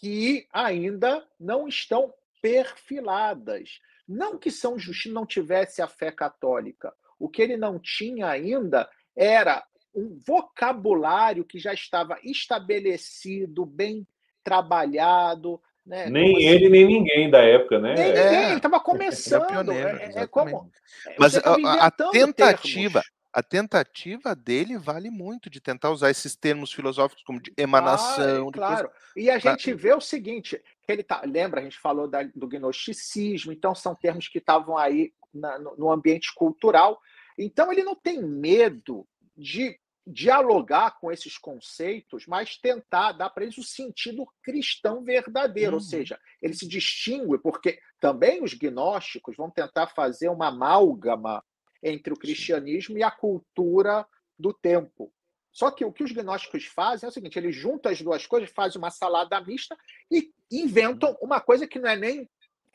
que 0.00 0.46
ainda 0.52 1.26
não 1.40 1.66
estão 1.66 2.12
perfiladas. 2.42 3.80
Não 4.06 4.38
que 4.38 4.50
São 4.50 4.78
Justino 4.78 5.14
não 5.14 5.26
tivesse 5.26 5.82
a 5.82 5.88
fé 5.88 6.12
católica. 6.12 6.94
O 7.18 7.28
que 7.28 7.40
ele 7.42 7.56
não 7.56 7.78
tinha 7.78 8.28
ainda 8.28 8.88
era 9.16 9.64
um 9.94 10.18
vocabulário 10.26 11.44
que 11.44 11.58
já 11.58 11.72
estava 11.72 12.18
estabelecido, 12.22 13.64
bem 13.64 14.06
trabalhado. 14.44 15.60
Né? 15.84 16.10
Nem 16.10 16.32
Como 16.32 16.40
ele, 16.42 16.68
nem 16.68 16.86
ninguém 16.86 17.30
da 17.30 17.40
época, 17.42 17.78
né? 17.78 17.94
Nem 17.94 18.04
É, 18.10 18.24
ninguém, 18.24 18.44
ele 18.48 18.56
estava 18.56 18.80
começando. 18.80 19.42
é 19.44 19.46
pioneiro, 19.46 19.88
é, 19.88 20.12
é 20.22 20.26
como. 20.26 20.70
é, 21.06 21.14
Mas 21.18 21.36
a- 21.36 21.40
a, 21.86 21.90
tentativa, 21.90 23.00
termos. 23.00 23.10
a 23.32 23.42
tentativa 23.42 24.34
dele 24.34 24.76
vale 24.78 25.10
muito 25.10 25.48
de 25.48 25.60
tentar 25.60 25.90
usar 25.90 26.10
esses 26.10 26.34
termos 26.36 26.72
filosóficos 26.72 27.22
como 27.24 27.40
de 27.40 27.52
emanação, 27.56 28.46
de 28.50 28.58
coisa. 28.58 28.66
claro. 28.66 28.90
E 29.16 29.30
a 29.30 29.38
gente 29.38 29.72
vê 29.72 29.94
o 29.94 30.00
seguinte, 30.00 30.60
que 30.84 30.92
ele 30.92 31.04
tá, 31.04 31.22
lembra, 31.24 31.60
a 31.60 31.64
gente 31.64 31.78
falou 31.78 32.08
da- 32.08 32.28
do 32.34 32.48
gnosticismo, 32.48 33.52
então 33.52 33.74
são 33.74 33.94
termos 33.94 34.26
que 34.28 34.38
estavam 34.38 34.76
aí 34.76 35.12
na- 35.32 35.58
no, 35.58 35.76
no 35.76 35.90
ambiente 35.92 36.34
cultural. 36.34 37.00
Então 37.38 37.72
ele 37.72 37.82
não 37.82 37.94
tem 37.94 38.22
medo 38.22 39.06
de 39.36 39.78
dialogar 40.06 40.98
com 41.00 41.10
esses 41.10 41.36
conceitos, 41.36 42.26
mas 42.26 42.56
tentar 42.56 43.12
dar 43.12 43.28
para 43.30 43.42
eles 43.42 43.58
o 43.58 43.62
sentido 43.64 44.24
cristão 44.40 45.02
verdadeiro, 45.02 45.72
ou 45.72 45.78
Uhum. 45.78 45.84
seja, 45.84 46.18
ele 46.40 46.54
se 46.54 46.66
distingue 46.66 47.38
porque 47.38 47.80
também 48.00 48.42
os 48.42 48.54
gnósticos 48.54 49.36
vão 49.36 49.50
tentar 49.50 49.88
fazer 49.88 50.28
uma 50.28 50.48
amálgama 50.48 51.42
entre 51.82 52.12
o 52.12 52.16
cristianismo 52.16 52.96
e 52.96 53.02
a 53.02 53.10
cultura 53.10 54.06
do 54.38 54.52
tempo. 54.52 55.12
Só 55.50 55.70
que 55.70 55.84
o 55.84 55.92
que 55.92 56.04
os 56.04 56.12
gnósticos 56.12 56.66
fazem 56.66 57.06
é 57.06 57.10
o 57.10 57.12
seguinte: 57.12 57.38
eles 57.38 57.56
juntam 57.56 57.90
as 57.90 58.00
duas 58.00 58.26
coisas, 58.26 58.50
fazem 58.50 58.78
uma 58.78 58.90
salada 58.90 59.40
mista 59.40 59.76
e 60.10 60.30
inventam 60.52 61.16
uma 61.20 61.40
coisa 61.40 61.66
que 61.66 61.78
não 61.80 61.88
é 61.88 61.96
nem 61.96 62.28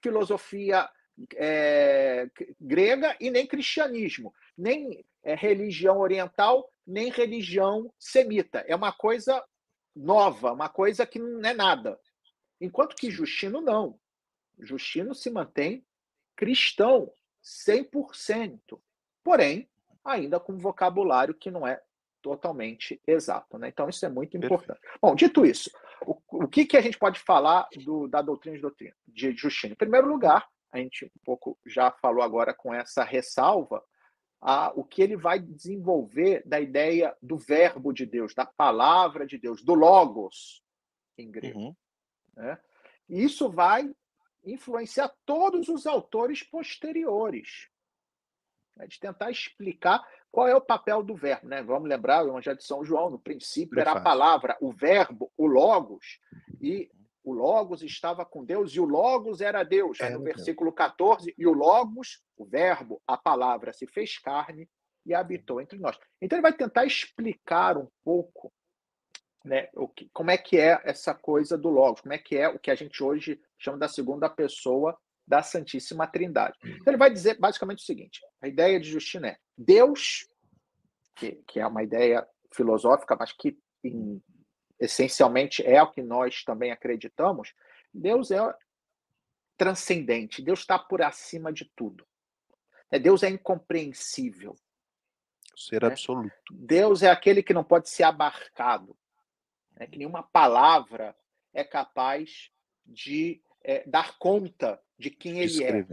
filosofia 0.04 0.90
é, 1.36 2.28
grega 2.60 3.16
e 3.20 3.30
nem 3.30 3.46
cristianismo, 3.46 4.34
nem 4.62 5.04
é, 5.24 5.34
religião 5.36 6.00
oriental, 6.00 6.70
nem 6.86 7.10
religião 7.10 7.92
semita. 7.98 8.60
É 8.68 8.76
uma 8.76 8.92
coisa 8.92 9.44
nova, 9.96 10.52
uma 10.54 10.70
coisa 10.70 11.06
que 11.06 11.20
não 11.20 11.50
é 11.50 11.54
nada. 11.54 12.00
Enquanto 12.60 12.96
que 12.96 13.10
Justino 13.10 13.60
não. 13.60 14.00
Justino 14.60 15.16
se 15.16 15.30
mantém 15.32 15.84
cristão, 16.36 17.12
100%. 17.44 18.60
Porém, 19.24 19.70
ainda 20.04 20.40
com 20.40 20.54
um 20.54 20.58
vocabulário 20.58 21.34
que 21.34 21.52
não 21.52 21.68
é 21.68 21.82
totalmente 22.22 23.02
exato. 23.06 23.58
Né? 23.58 23.70
Então, 23.70 23.90
isso 23.90 24.06
é 24.06 24.10
muito 24.10 24.32
Perfeito. 24.32 24.54
importante. 24.54 24.80
Bom, 25.02 25.16
dito 25.16 25.46
isso, 25.46 25.72
o, 26.06 26.20
o 26.44 26.48
que, 26.48 26.66
que 26.66 26.78
a 26.78 26.82
gente 26.82 26.98
pode 26.98 27.20
falar 27.20 27.68
do- 27.84 28.08
da 28.08 28.22
doutrina 28.22 28.56
de 28.56 28.62
doutrina 28.62 28.96
de 29.08 29.36
Justino? 29.36 29.74
Em 29.74 29.78
primeiro 29.78 30.08
lugar, 30.08 30.48
a 30.72 30.78
gente 30.78 31.06
um 31.06 31.24
pouco 31.26 31.58
já 31.66 31.92
falou 31.92 32.24
agora 32.24 32.54
com 32.54 32.74
essa 32.74 33.04
ressalva, 33.04 33.84
a, 34.42 34.72
o 34.76 34.84
que 34.84 35.02
ele 35.02 35.16
vai 35.16 35.40
desenvolver 35.40 36.42
da 36.46 36.60
ideia 36.60 37.16
do 37.22 37.38
verbo 37.38 37.94
de 37.94 38.06
Deus, 38.06 38.34
da 38.34 38.46
palavra 38.46 39.26
de 39.26 39.38
Deus, 39.38 39.62
do 39.62 39.76
logos 39.76 40.64
em 41.18 41.30
grego. 41.30 41.60
Uhum. 41.60 41.76
né? 42.36 42.60
E 43.08 43.24
isso 43.24 43.50
vai 43.50 43.94
influenciar 44.44 45.14
todos 45.26 45.70
os 45.70 45.86
autores 45.86 46.42
posteriores. 46.42 47.70
né? 48.76 48.88
De 48.88 49.00
tentar 49.00 49.30
explicar 49.30 50.04
qual 50.32 50.48
é 50.48 50.56
o 50.56 50.62
papel 50.62 51.04
do 51.04 51.16
verbo. 51.16 51.48
Né? 51.48 51.62
Vamos 51.62 51.88
lembrar 51.88 52.26
o 52.26 52.30
Evangelho 52.30 52.58
de 52.58 52.64
São 52.64 52.84
João, 52.84 53.12
no 53.12 53.20
princípio 53.20 53.80
era 53.80 53.92
a 53.92 54.02
palavra, 54.02 54.58
o 54.60 54.72
verbo, 54.72 55.32
o 55.38 55.46
logos, 55.46 56.20
e 56.60 56.90
o 57.24 57.34
logos 57.34 57.84
estava 57.84 58.26
com 58.26 58.44
Deus, 58.44 58.74
e 58.74 58.80
o 58.80 58.86
logos 58.86 59.42
era 59.42 59.64
Deus. 59.64 60.00
Aí 60.02 60.10
no 60.14 60.20
versículo 60.24 60.72
14, 60.72 61.34
e 61.38 61.46
o 61.48 61.54
logos, 61.54 62.22
o 62.38 62.46
verbo, 62.46 63.02
a 63.06 63.18
palavra, 63.18 63.72
se 63.74 63.86
fez 63.88 64.18
carne 64.18 64.68
e 65.06 65.14
habitou 65.14 65.62
entre 65.62 65.78
nós. 65.80 65.98
Então 66.22 66.38
ele 66.38 66.44
vai 66.44 66.54
tentar 66.54 66.86
explicar 66.86 67.78
um 67.78 67.88
pouco 68.04 68.52
né, 69.44 69.70
o 69.76 69.88
que, 69.88 70.10
como 70.14 70.30
é 70.32 70.38
que 70.38 70.58
é 70.58 70.80
essa 70.84 71.14
coisa 71.16 71.58
do 71.58 71.70
Logos, 71.70 72.02
como 72.02 72.14
é 72.14 72.18
que 72.18 72.38
é 72.38 72.48
o 72.48 72.60
que 72.60 72.70
a 72.70 72.76
gente 72.76 73.04
hoje 73.04 73.42
chama 73.58 73.78
da 73.78 73.88
segunda 73.88 74.30
pessoa 74.30 74.96
da 75.28 75.42
Santíssima 75.42 76.08
Trindade. 76.08 76.58
Então 76.64 76.92
ele 76.92 76.98
vai 76.98 77.12
dizer 77.12 77.40
basicamente 77.40 77.80
o 77.80 77.86
seguinte: 77.86 78.20
a 78.42 78.48
ideia 78.48 78.80
de 78.80 78.90
Justino 78.90 79.26
é 79.26 79.38
Deus, 79.58 80.28
que, 81.16 81.42
que 81.48 81.60
é 81.60 81.66
uma 81.66 81.82
ideia 81.84 82.28
filosófica, 82.54 83.16
mas 83.20 83.32
que 83.32 83.58
em- 83.84 84.22
essencialmente 84.82 85.64
é 85.66 85.82
o 85.82 85.92
que 85.92 86.02
nós 86.02 86.44
também 86.44 86.72
acreditamos, 86.72 87.54
Deus 87.94 88.32
é 88.32 88.40
transcendente, 89.56 90.42
Deus 90.42 90.60
está 90.60 90.78
por 90.80 91.02
acima 91.02 91.54
de 91.54 91.66
tudo. 91.76 92.06
né? 92.92 93.00
Deus 93.00 93.24
é 93.24 93.30
incompreensível. 93.30 94.56
Ser 95.56 95.84
É. 95.84 95.88
absoluto. 95.88 96.34
Deus 96.52 97.04
é 97.04 97.10
aquele 97.10 97.44
que 97.44 97.54
não 97.54 97.64
pode 97.64 97.90
ser 97.90 98.04
abarcado. 98.04 98.98
É 99.78 99.86
que 99.88 99.98
nenhuma 99.98 100.24
palavra 100.24 101.16
é 101.54 101.64
capaz 101.64 102.52
de 102.86 103.42
é, 103.64 103.84
dar 103.88 104.18
conta 104.18 104.82
de 104.98 105.10
quem 105.12 105.40
ele 105.40 105.64
é, 105.64 105.86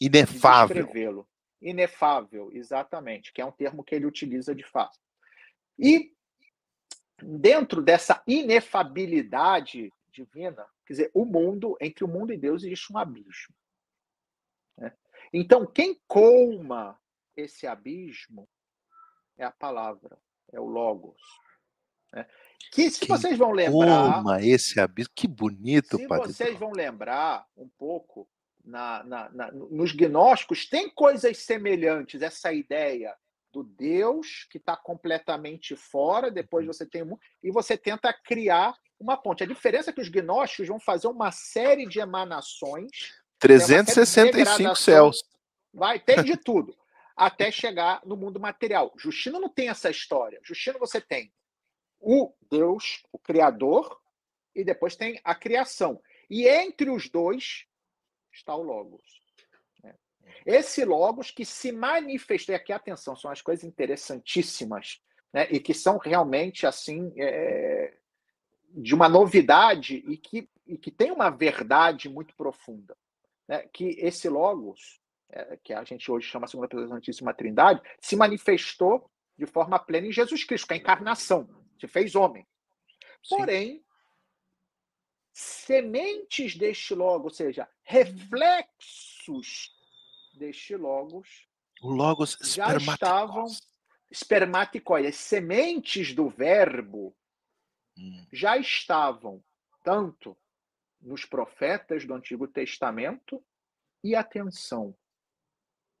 Inefável. 0.00 0.76
descrevê-lo. 0.84 1.28
Inefável, 1.60 2.50
exatamente, 2.52 3.32
que 3.32 3.40
é 3.40 3.44
um 3.44 3.50
termo 3.52 3.82
que 3.82 3.94
ele 3.94 4.06
utiliza 4.06 4.54
de 4.54 4.62
fato. 4.62 4.98
E 5.78 6.14
dentro 7.22 7.82
dessa 7.82 8.22
inefabilidade 8.26 9.92
divina, 10.10 10.66
quer 10.86 10.92
dizer, 10.92 11.10
o 11.14 11.24
mundo, 11.24 11.76
entre 11.80 12.04
o 12.04 12.08
mundo 12.08 12.32
e 12.32 12.38
Deus 12.38 12.64
existe 12.64 12.92
um 12.92 12.98
abismo. 12.98 13.54
né? 14.76 14.92
Então, 15.32 15.66
quem 15.66 16.00
colma 16.06 16.98
esse 17.36 17.66
abismo 17.66 18.48
é 19.36 19.44
a 19.44 19.52
palavra, 19.52 20.18
é 20.52 20.60
o 20.60 20.66
Logos. 20.66 21.20
Né? 22.12 22.26
Que 22.72 22.90
se 22.90 23.00
que 23.00 23.08
vocês 23.08 23.38
vão 23.38 23.52
lembrar. 23.52 24.14
Toma 24.14 24.42
esse 24.42 24.80
abismo, 24.80 25.12
que 25.14 25.28
bonito, 25.28 25.96
Se 25.96 26.08
padre 26.08 26.32
vocês 26.32 26.58
vão 26.58 26.72
lembrar 26.72 27.46
um 27.56 27.68
pouco, 27.68 28.28
na, 28.64 29.02
na, 29.04 29.30
na, 29.30 29.52
nos 29.52 29.92
gnósticos, 29.92 30.68
tem 30.68 30.90
coisas 30.90 31.38
semelhantes, 31.38 32.22
essa 32.22 32.52
ideia 32.52 33.16
do 33.52 33.62
Deus 33.62 34.46
que 34.50 34.58
está 34.58 34.76
completamente 34.76 35.74
fora, 35.74 36.30
depois 36.30 36.66
uhum. 36.66 36.72
você 36.72 36.86
tem 36.86 37.02
um, 37.02 37.16
e 37.42 37.50
você 37.50 37.76
tenta 37.76 38.12
criar 38.12 38.74
uma 38.98 39.16
ponte. 39.16 39.42
A 39.42 39.46
diferença 39.46 39.90
é 39.90 39.92
que 39.92 40.00
os 40.00 40.08
gnósticos 40.08 40.68
vão 40.68 40.80
fazer 40.80 41.08
uma 41.08 41.30
série 41.30 41.86
de 41.86 42.00
emanações. 42.00 42.90
365 43.38 44.62
né, 44.62 44.74
céus. 44.74 45.22
Vai, 45.72 45.98
tem 46.00 46.22
de 46.22 46.36
tudo. 46.36 46.76
até 47.18 47.50
chegar 47.50 48.00
no 48.06 48.16
mundo 48.16 48.38
material. 48.38 48.92
Justino 48.96 49.40
não 49.40 49.48
tem 49.48 49.68
essa 49.68 49.90
história. 49.90 50.40
Justino 50.42 50.78
você 50.78 51.00
tem 51.00 51.32
o 52.00 52.32
Deus, 52.48 53.02
o 53.10 53.18
Criador, 53.18 54.00
e 54.54 54.64
depois 54.64 54.94
tem 54.94 55.20
a 55.24 55.34
criação. 55.34 56.00
E 56.30 56.46
entre 56.46 56.88
os 56.88 57.08
dois 57.08 57.66
está 58.32 58.54
o 58.54 58.62
Logos. 58.62 59.02
Esse 60.44 60.84
Logos 60.84 61.30
que 61.30 61.44
se 61.44 61.72
manifestou, 61.72 62.54
e 62.54 62.56
aqui 62.56 62.72
atenção, 62.72 63.16
são 63.16 63.30
as 63.30 63.42
coisas 63.42 63.64
interessantíssimas, 63.64 65.00
né? 65.32 65.46
e 65.50 65.60
que 65.60 65.74
são 65.74 65.98
realmente 65.98 66.66
assim 66.66 67.12
é, 67.16 67.94
de 68.70 68.94
uma 68.94 69.08
novidade 69.08 70.04
e 70.06 70.16
que, 70.16 70.48
e 70.66 70.76
que 70.76 70.90
tem 70.90 71.10
uma 71.10 71.30
verdade 71.30 72.08
muito 72.08 72.34
profunda. 72.34 72.96
Né? 73.46 73.68
Que 73.72 73.96
esse 73.98 74.28
Logos, 74.28 75.00
é, 75.30 75.58
que 75.62 75.72
a 75.72 75.84
gente 75.84 76.10
hoje 76.10 76.26
chama 76.28 76.46
a 76.46 76.48
segunda 76.48 76.68
pessoa 76.68 76.88
da 76.88 76.94
Santíssima 76.94 77.34
Trindade, 77.34 77.82
se 78.00 78.16
manifestou 78.16 79.10
de 79.36 79.46
forma 79.46 79.78
plena 79.78 80.08
em 80.08 80.12
Jesus 80.12 80.44
Cristo, 80.44 80.66
que 80.66 80.74
é 80.74 80.76
a 80.76 80.80
encarnação, 80.80 81.48
se 81.78 81.86
fez 81.86 82.14
homem. 82.14 82.46
Sim. 83.22 83.36
Porém, 83.36 83.84
sementes 85.32 86.56
deste 86.56 86.94
logos, 86.94 87.32
ou 87.32 87.36
seja, 87.36 87.68
reflexos 87.82 89.72
deste 90.38 90.76
logos, 90.76 91.48
o 91.82 91.90
logos 91.90 92.38
já 92.42 92.76
estavam 92.76 93.46
espermaticói, 94.10 95.06
as 95.06 95.16
sementes 95.16 96.14
do 96.14 96.28
verbo 96.28 97.14
hum. 97.96 98.26
já 98.32 98.56
estavam 98.56 99.42
tanto 99.84 100.36
nos 101.00 101.24
profetas 101.24 102.04
do 102.04 102.14
Antigo 102.14 102.48
Testamento 102.48 103.44
e 104.02 104.14
atenção 104.14 104.96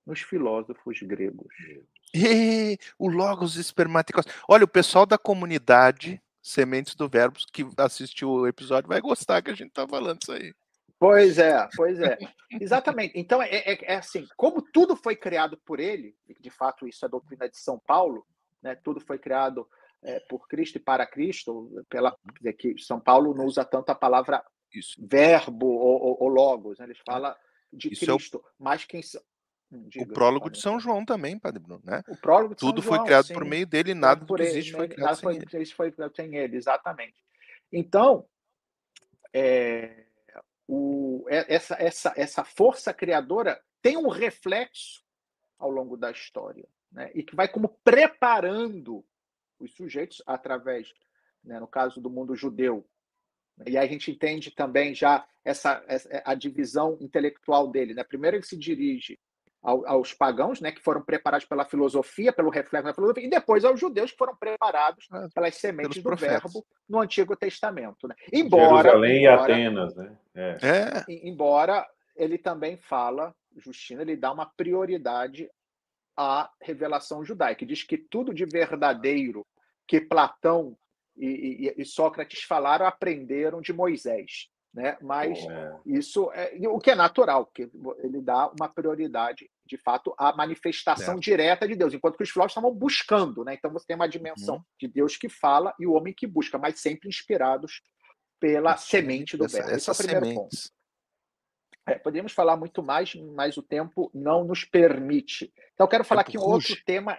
nos 0.06 0.20
filósofos 0.20 1.00
gregos. 1.02 1.54
E, 2.14 2.78
o 2.98 3.08
logos 3.08 3.56
espermaticós. 3.56 4.24
Olha, 4.48 4.64
o 4.64 4.68
pessoal 4.68 5.04
da 5.04 5.18
comunidade 5.18 6.22
Sementes 6.40 6.94
do 6.94 7.08
Verbo, 7.08 7.38
que 7.52 7.66
assistiu 7.76 8.30
o 8.30 8.46
episódio, 8.46 8.88
vai 8.88 9.00
gostar 9.02 9.42
que 9.42 9.50
a 9.50 9.54
gente 9.54 9.68
está 9.68 9.86
falando 9.86 10.22
isso 10.22 10.32
aí. 10.32 10.54
Pois 10.98 11.38
é, 11.38 11.68
pois 11.76 12.00
é. 12.00 12.18
Exatamente. 12.60 13.12
Então, 13.16 13.40
é, 13.40 13.48
é, 13.48 13.92
é, 13.92 13.96
assim, 13.96 14.26
como 14.36 14.60
tudo 14.60 14.96
foi 14.96 15.14
criado 15.14 15.56
por 15.64 15.78
ele, 15.78 16.16
de 16.40 16.50
fato 16.50 16.88
isso 16.88 17.04
é 17.04 17.08
doutrina 17.08 17.48
de 17.48 17.58
São 17.58 17.78
Paulo, 17.78 18.26
né, 18.62 18.74
tudo 18.74 19.00
foi 19.00 19.18
criado 19.18 19.68
é, 20.02 20.18
por 20.28 20.48
Cristo 20.48 20.76
e 20.76 20.80
para 20.80 21.06
Cristo, 21.06 21.84
pela, 21.88 22.16
que 22.58 22.76
São 22.78 22.98
Paulo 22.98 23.34
não 23.34 23.44
usa 23.44 23.64
tanto 23.64 23.90
a 23.90 23.94
palavra 23.94 24.42
isso. 24.74 24.94
verbo 24.98 25.66
ou, 25.66 26.02
ou, 26.02 26.16
ou 26.22 26.28
logos, 26.28 26.78
né, 26.78 26.86
eles 26.86 26.98
falam 27.06 27.34
de 27.72 27.92
isso 27.92 28.06
Cristo, 28.06 28.38
é 28.38 28.40
o... 28.40 28.44
mas 28.58 28.84
quem, 28.84 29.00
Diga, 29.70 30.10
o 30.10 30.14
prólogo 30.14 30.48
de 30.48 30.58
São 30.58 30.80
João 30.80 31.04
também, 31.04 31.38
Padre 31.38 31.60
Bruno, 31.60 31.82
né? 31.84 32.02
O 32.08 32.16
prólogo 32.16 32.54
de 32.54 32.60
Tudo 32.60 32.80
São 32.80 32.94
foi 32.94 33.04
criado 33.04 33.26
sim. 33.26 33.34
por 33.34 33.44
meio 33.44 33.66
dele, 33.66 33.92
nada 33.92 34.24
do 34.24 34.34
que 34.34 34.42
existe 34.42 34.72
foi 34.72 34.88
criado 34.88 35.06
nada 35.06 35.16
sem 35.16 35.36
ele. 35.36 35.62
Isso 35.62 35.74
foi 35.74 35.92
criado 35.92 36.16
sem 36.16 36.36
ele, 36.36 36.56
exatamente. 36.56 37.22
Então, 37.70 38.26
é, 39.30 40.06
o, 40.68 41.26
é, 41.28 41.54
essa, 41.54 41.74
essa, 41.80 42.12
essa 42.14 42.44
força 42.44 42.92
criadora 42.92 43.60
tem 43.82 43.96
um 43.96 44.08
reflexo 44.08 45.02
ao 45.58 45.70
longo 45.70 45.96
da 45.96 46.10
história, 46.10 46.68
né? 46.92 47.10
E 47.14 47.22
que 47.22 47.34
vai 47.34 47.48
como 47.48 47.68
preparando 47.82 49.04
os 49.58 49.74
sujeitos 49.74 50.22
através, 50.26 50.92
né, 51.42 51.58
no 51.58 51.66
caso 51.66 52.00
do 52.00 52.10
mundo 52.10 52.36
judeu, 52.36 52.86
e 53.66 53.76
aí 53.76 53.84
a 53.84 53.90
gente 53.90 54.10
entende 54.10 54.50
também 54.50 54.94
já 54.94 55.26
essa, 55.44 55.82
essa 55.88 56.22
a 56.24 56.34
divisão 56.34 56.96
intelectual 57.00 57.68
dele. 57.68 57.94
Né? 57.94 58.04
Primeiro 58.04 58.36
ele 58.36 58.44
se 58.44 58.56
dirige 58.56 59.18
aos 59.62 60.14
pagãos, 60.14 60.60
né, 60.60 60.70
que 60.70 60.80
foram 60.80 61.02
preparados 61.02 61.46
pela 61.46 61.64
filosofia, 61.64 62.32
pelo 62.32 62.50
reflexo 62.50 62.86
da 62.86 62.94
filosofia, 62.94 63.26
e 63.26 63.30
depois 63.30 63.64
aos 63.64 63.78
judeus 63.78 64.12
que 64.12 64.16
foram 64.16 64.36
preparados 64.36 65.06
ah, 65.10 65.28
pelas 65.34 65.56
sementes 65.56 66.02
do 66.02 66.16
verbo 66.16 66.64
no 66.88 67.00
Antigo 67.00 67.36
Testamento. 67.36 68.06
Né? 68.06 68.14
Embora, 68.32 68.90
Jerusalém 68.90 69.24
embora, 69.24 69.50
e 69.50 69.52
Atenas, 69.52 69.96
né? 69.96 70.18
É. 70.34 70.58
é. 70.62 71.28
Embora 71.28 71.86
ele 72.16 72.38
também 72.38 72.76
fala, 72.76 73.34
Justino, 73.56 74.00
ele 74.00 74.16
dá 74.16 74.32
uma 74.32 74.46
prioridade 74.46 75.50
à 76.16 76.50
revelação 76.62 77.24
judaica, 77.24 77.66
diz 77.66 77.82
que 77.82 77.98
tudo 77.98 78.32
de 78.32 78.44
verdadeiro 78.44 79.46
que 79.86 80.00
Platão 80.00 80.76
e, 81.16 81.72
e, 81.76 81.82
e 81.82 81.84
Sócrates 81.84 82.42
falaram 82.42 82.86
aprenderam 82.86 83.60
de 83.60 83.72
Moisés 83.72 84.48
né? 84.78 84.96
Mas 85.00 85.40
é. 85.40 85.76
isso 85.84 86.30
é 86.32 86.56
o 86.68 86.78
que 86.78 86.92
é 86.92 86.94
natural, 86.94 87.46
porque 87.46 87.68
ele 87.98 88.20
dá 88.20 88.48
uma 88.56 88.68
prioridade, 88.68 89.50
de 89.66 89.76
fato, 89.76 90.14
à 90.16 90.32
manifestação 90.32 91.16
é. 91.16 91.18
direta 91.18 91.66
de 91.66 91.74
Deus, 91.74 91.92
enquanto 91.92 92.16
que 92.16 92.22
os 92.22 92.30
filósofos 92.30 92.52
estavam 92.52 92.72
buscando, 92.72 93.44
né? 93.44 93.54
Então 93.54 93.72
você 93.72 93.86
tem 93.88 93.96
uma 93.96 94.08
dimensão 94.08 94.54
uhum. 94.54 94.64
de 94.80 94.86
Deus 94.86 95.16
que 95.16 95.28
fala 95.28 95.74
e 95.80 95.86
o 95.86 95.94
homem 95.94 96.14
que 96.14 96.28
busca, 96.28 96.56
mas 96.56 96.78
sempre 96.78 97.08
inspirados 97.08 97.82
pela 98.38 98.76
semente 98.76 99.36
do 99.36 99.48
verbo. 99.48 99.70
Esse 99.70 99.90
é 99.90 99.92
o 99.92 99.96
primeiro 99.96 100.26
sementes. 100.26 100.68
ponto. 100.68 100.78
É, 101.88 101.98
poderíamos 101.98 102.32
falar 102.32 102.56
muito 102.56 102.80
mais, 102.80 103.12
mas 103.34 103.56
o 103.56 103.62
tempo 103.62 104.12
não 104.14 104.44
nos 104.44 104.64
permite. 104.64 105.52
Então, 105.74 105.86
eu 105.86 105.90
quero 105.90 106.04
falar 106.04 106.20
aqui 106.20 106.38
um 106.38 106.42
outro 106.42 106.76
tema, 106.84 107.18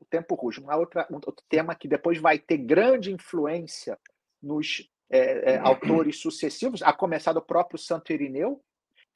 o 0.00 0.04
tempo 0.06 0.34
ruge, 0.34 0.60
uma 0.60 0.76
outra, 0.76 1.06
um 1.10 1.16
outro 1.16 1.44
tema 1.46 1.74
que 1.74 1.88
depois 1.88 2.18
vai 2.18 2.38
ter 2.38 2.56
grande 2.56 3.12
influência 3.12 3.98
nos 4.42 4.88
é, 5.08 5.52
é, 5.52 5.58
autores 5.58 6.20
sucessivos, 6.20 6.82
a 6.82 6.92
começar 6.92 7.32
do 7.32 7.42
próprio 7.42 7.78
Santo 7.78 8.12
Irineu, 8.12 8.62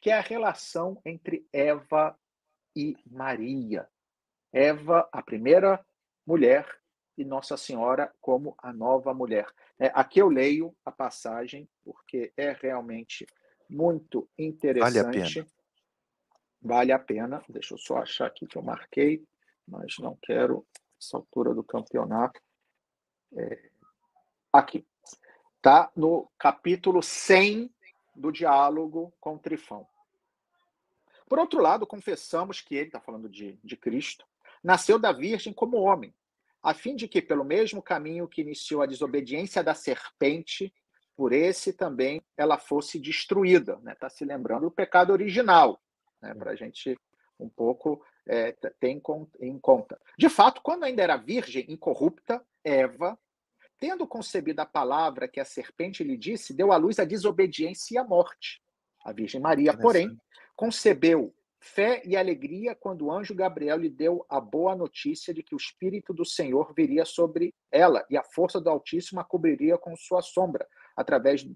que 0.01 0.11
é 0.11 0.15
a 0.15 0.21
relação 0.21 1.01
entre 1.05 1.47
Eva 1.53 2.17
e 2.75 2.97
Maria. 3.07 3.89
Eva, 4.53 5.09
a 5.13 5.23
primeira 5.23 5.85
mulher, 6.27 6.67
e 7.21 7.25
Nossa 7.25 7.57
Senhora 7.57 8.13
como 8.21 8.55
a 8.59 8.73
nova 8.73 9.13
mulher. 9.13 9.47
É, 9.79 9.91
aqui 9.95 10.21
eu 10.21 10.29
leio 10.29 10.75
a 10.85 10.91
passagem, 10.91 11.69
porque 11.85 12.33
é 12.35 12.53
realmente 12.53 13.27
muito 13.69 14.29
interessante. 14.39 14.95
Vale 14.95 14.99
a 15.01 15.11
pena. 15.11 15.47
Vale 16.63 16.93
a 16.93 16.99
pena. 16.99 17.45
Deixa 17.49 17.75
eu 17.75 17.79
só 17.79 17.99
achar 17.99 18.27
aqui 18.27 18.47
que 18.47 18.57
eu 18.57 18.63
marquei, 18.63 19.23
mas 19.69 19.99
não 19.99 20.17
quero 20.23 20.67
essa 20.99 21.19
altura 21.19 21.55
do 21.55 21.63
campeonato. 21.63 22.41
É, 23.37 23.71
aqui. 24.53 24.87
Está 25.61 25.93
no 25.95 26.27
capítulo 26.39 27.03
100 27.03 27.71
do 28.17 28.33
diálogo 28.33 29.13
com 29.21 29.37
Trifão. 29.37 29.87
Por 31.29 31.39
outro 31.39 31.61
lado, 31.61 31.87
confessamos 31.87 32.63
que 32.63 32.75
ele, 32.75 32.87
está 32.87 32.99
falando 32.99 33.29
de, 33.29 33.59
de 33.63 33.77
Cristo, 33.77 34.25
nasceu 34.65 34.99
da 34.99 35.13
Virgem 35.13 35.53
como 35.53 35.77
homem, 35.77 36.15
a 36.63 36.73
fim 36.73 36.97
de 36.97 37.07
que, 37.07 37.21
pelo 37.21 37.45
mesmo 37.45 37.83
caminho 37.83 38.27
que 38.27 38.41
iniciou 38.41 38.81
a 38.81 38.87
desobediência 38.87 39.63
da 39.63 39.75
serpente, 39.75 40.73
por 41.15 41.31
esse 41.31 41.75
também 41.75 42.23
ela 42.39 42.57
fosse 42.57 42.99
destruída. 42.99 43.73
Está 43.73 43.85
né? 43.85 43.95
Tá 43.95 44.09
se 44.09 44.25
lembrando 44.25 44.63
do 44.63 44.71
pecado 44.71 45.13
original, 45.13 45.79
né? 46.23 46.33
para 46.33 46.53
a 46.53 46.57
gente 46.57 46.99
um 47.39 47.51
pouco 47.51 48.03
é, 48.27 48.53
ter 48.53 48.89
em 48.89 49.59
conta. 49.59 50.01
De 50.17 50.31
fato, 50.31 50.63
quando 50.63 50.85
ainda 50.85 51.03
era 51.03 51.19
virgem, 51.19 51.67
incorrupta, 51.69 52.43
Eva 52.65 53.19
tendo 53.81 54.07
concebido 54.07 54.61
a 54.61 54.67
palavra 54.67 55.27
que 55.27 55.41
a 55.41 55.45
serpente 55.45 56.05
lhe 56.05 56.17
disse, 56.17 56.55
deu 56.55 56.71
à 56.71 56.77
luz 56.77 56.99
a 56.99 57.05
desobediência 57.05 57.95
e 57.95 57.99
a 57.99 58.05
morte. 58.05 58.63
A 59.03 59.11
Virgem 59.13 59.41
Maria, 59.41 59.75
porém, 59.77 60.21
concebeu 60.55 61.35
fé 61.59 62.03
e 62.05 62.17
alegria 62.17 62.75
quando 62.75 63.07
o 63.07 63.13
anjo 63.13 63.35
Gabriel 63.35 63.79
lhe 63.79 63.89
deu 63.89 64.25
a 64.29 64.39
boa 64.41 64.77
notícia 64.77 65.33
de 65.33 65.43
que 65.43 65.55
o 65.55 65.59
Espírito 65.59 66.13
do 66.13 66.25
Senhor 66.25 66.73
viria 66.75 67.07
sobre 67.07 67.55
ela 67.73 68.05
e 68.11 68.17
a 68.17 68.23
força 68.23 68.61
do 68.61 68.69
Altíssimo 68.69 69.21
a 69.21 69.25
cobriria 69.25 69.79
com 69.79 69.97
sua 69.97 70.21
sombra, 70.21 70.67
através 70.95 71.47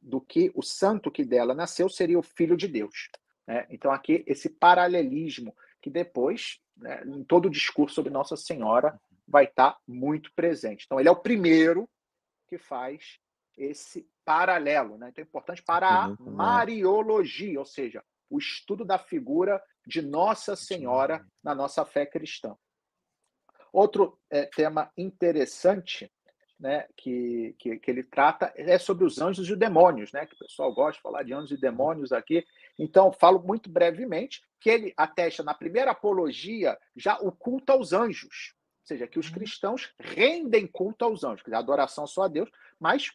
do 0.00 0.20
que 0.20 0.50
o 0.54 0.62
santo 0.62 1.10
que 1.10 1.24
dela 1.24 1.54
nasceu 1.54 1.88
seria 1.88 2.18
o 2.18 2.22
Filho 2.22 2.56
de 2.56 2.68
Deus. 2.68 3.10
Né? 3.46 3.66
Então, 3.70 3.90
aqui, 3.90 4.22
esse 4.26 4.48
paralelismo 4.48 5.54
que 5.80 5.90
depois, 5.90 6.58
né, 6.76 7.02
em 7.06 7.24
todo 7.24 7.46
o 7.46 7.50
discurso 7.50 7.94
sobre 7.94 8.10
Nossa 8.10 8.36
Senhora, 8.36 8.98
vai 9.30 9.44
estar 9.44 9.72
tá 9.72 9.78
muito 9.86 10.32
presente. 10.34 10.84
Então, 10.84 10.98
ele 10.98 11.08
é 11.08 11.12
o 11.12 11.22
primeiro 11.22 11.88
que 12.48 12.58
faz 12.58 13.18
esse 13.56 14.06
paralelo. 14.24 14.98
Né? 14.98 15.08
Então, 15.10 15.22
é 15.22 15.26
importante 15.26 15.62
para 15.62 16.04
a 16.04 16.16
Mariologia, 16.18 17.58
ou 17.58 17.64
seja, 17.64 18.02
o 18.28 18.38
estudo 18.38 18.84
da 18.84 18.98
figura 18.98 19.62
de 19.86 20.02
Nossa 20.02 20.56
Senhora 20.56 21.24
na 21.42 21.54
nossa 21.54 21.84
fé 21.84 22.04
cristã. 22.04 22.56
Outro 23.72 24.18
é, 24.28 24.46
tema 24.46 24.90
interessante 24.96 26.12
né, 26.58 26.86
que, 26.96 27.54
que, 27.58 27.78
que, 27.78 27.90
ele 27.90 28.02
trata 28.02 28.52
é 28.54 28.78
sobre 28.78 29.04
os 29.04 29.20
anjos 29.20 29.48
e 29.48 29.52
os 29.52 29.58
demônios, 29.58 30.12
né, 30.12 30.26
que 30.26 30.34
o 30.34 30.38
pessoal 30.38 30.74
gosta 30.74 30.96
de 30.98 31.02
falar 31.02 31.22
de 31.22 31.32
anjos 31.32 31.52
e 31.52 31.60
demônios 31.60 32.12
aqui. 32.12 32.44
Então, 32.78 33.12
falo 33.12 33.40
muito 33.42 33.70
brevemente 33.70 34.42
que 34.60 34.68
ele 34.68 34.92
atesta 34.96 35.42
na 35.42 35.54
primeira 35.54 35.92
apologia 35.92 36.76
já 36.94 37.16
o 37.20 37.32
culto 37.32 37.72
aos 37.72 37.92
anjos, 37.92 38.54
seja, 38.90 39.06
que 39.06 39.18
os 39.18 39.28
uhum. 39.28 39.34
cristãos 39.34 39.92
rendem 39.98 40.66
culto 40.66 41.04
aos 41.04 41.24
anjos, 41.24 41.42
que 41.42 41.52
é 41.52 41.56
adoração 41.56 42.06
só 42.06 42.24
a 42.24 42.28
Deus, 42.28 42.50
mas 42.78 43.10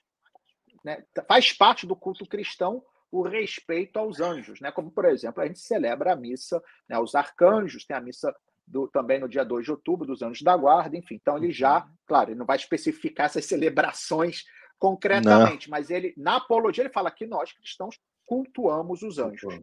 né, 0.84 1.04
faz 1.28 1.52
parte 1.54 1.86
do 1.86 1.96
culto 1.96 2.26
cristão 2.26 2.84
o 3.12 3.22
respeito 3.22 3.98
aos 3.98 4.20
anjos, 4.20 4.60
né? 4.60 4.72
Como, 4.72 4.92
por 4.92 5.06
exemplo, 5.06 5.42
a 5.42 5.48
gente 5.48 5.60
celebra 5.60 6.14
a 6.14 6.16
missa 6.16 6.62
né, 6.90 6.96
aos 6.96 7.16
arcanjos, 7.16 7.86
tem 7.86 7.96
a 7.96 8.02
missa 8.02 8.36
do, 8.68 8.88
também 8.88 9.20
no 9.20 9.30
dia 9.30 9.46
2 9.46 9.64
de 9.64 9.72
outubro, 9.72 10.08
dos 10.08 10.22
Anjos 10.22 10.42
da 10.42 10.58
Guarda, 10.58 10.98
enfim. 10.98 11.16
Então, 11.16 11.38
ele 11.38 11.52
já, 11.52 11.84
uhum. 11.84 11.92
claro, 12.06 12.32
ele 12.32 12.40
não 12.40 12.46
vai 12.46 12.58
especificar 12.58 13.28
essas 13.28 13.46
celebrações 13.46 14.44
concretamente, 14.78 15.70
não. 15.70 15.78
mas 15.78 15.90
ele, 15.90 16.14
na 16.18 16.38
apologia, 16.38 16.84
ele 16.84 16.94
fala 16.94 17.12
que 17.12 17.26
nós 17.26 17.54
cristãos 17.54 17.98
cultuamos 18.26 19.02
os 19.04 19.20
anjos. 19.20 19.54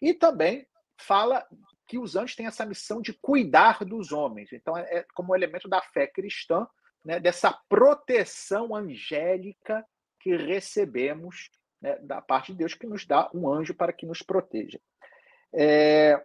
E 0.00 0.14
também 0.14 0.66
fala 0.96 1.46
que 1.86 1.98
os 1.98 2.16
anjos 2.16 2.36
têm 2.36 2.46
essa 2.46 2.64
missão 2.64 3.00
de 3.00 3.12
cuidar 3.12 3.84
dos 3.84 4.12
homens. 4.12 4.52
Então, 4.52 4.76
é, 4.76 4.82
é 4.98 5.06
como 5.14 5.34
elemento 5.34 5.68
da 5.68 5.80
fé 5.80 6.06
cristã, 6.06 6.66
né, 7.04 7.18
dessa 7.18 7.52
proteção 7.68 8.74
angélica 8.74 9.84
que 10.20 10.36
recebemos 10.36 11.50
né, 11.80 11.98
da 11.98 12.22
parte 12.22 12.52
de 12.52 12.58
Deus, 12.58 12.74
que 12.74 12.86
nos 12.86 13.04
dá 13.04 13.28
um 13.34 13.52
anjo 13.52 13.74
para 13.74 13.92
que 13.92 14.06
nos 14.06 14.22
proteja. 14.22 14.80
É, 15.52 16.22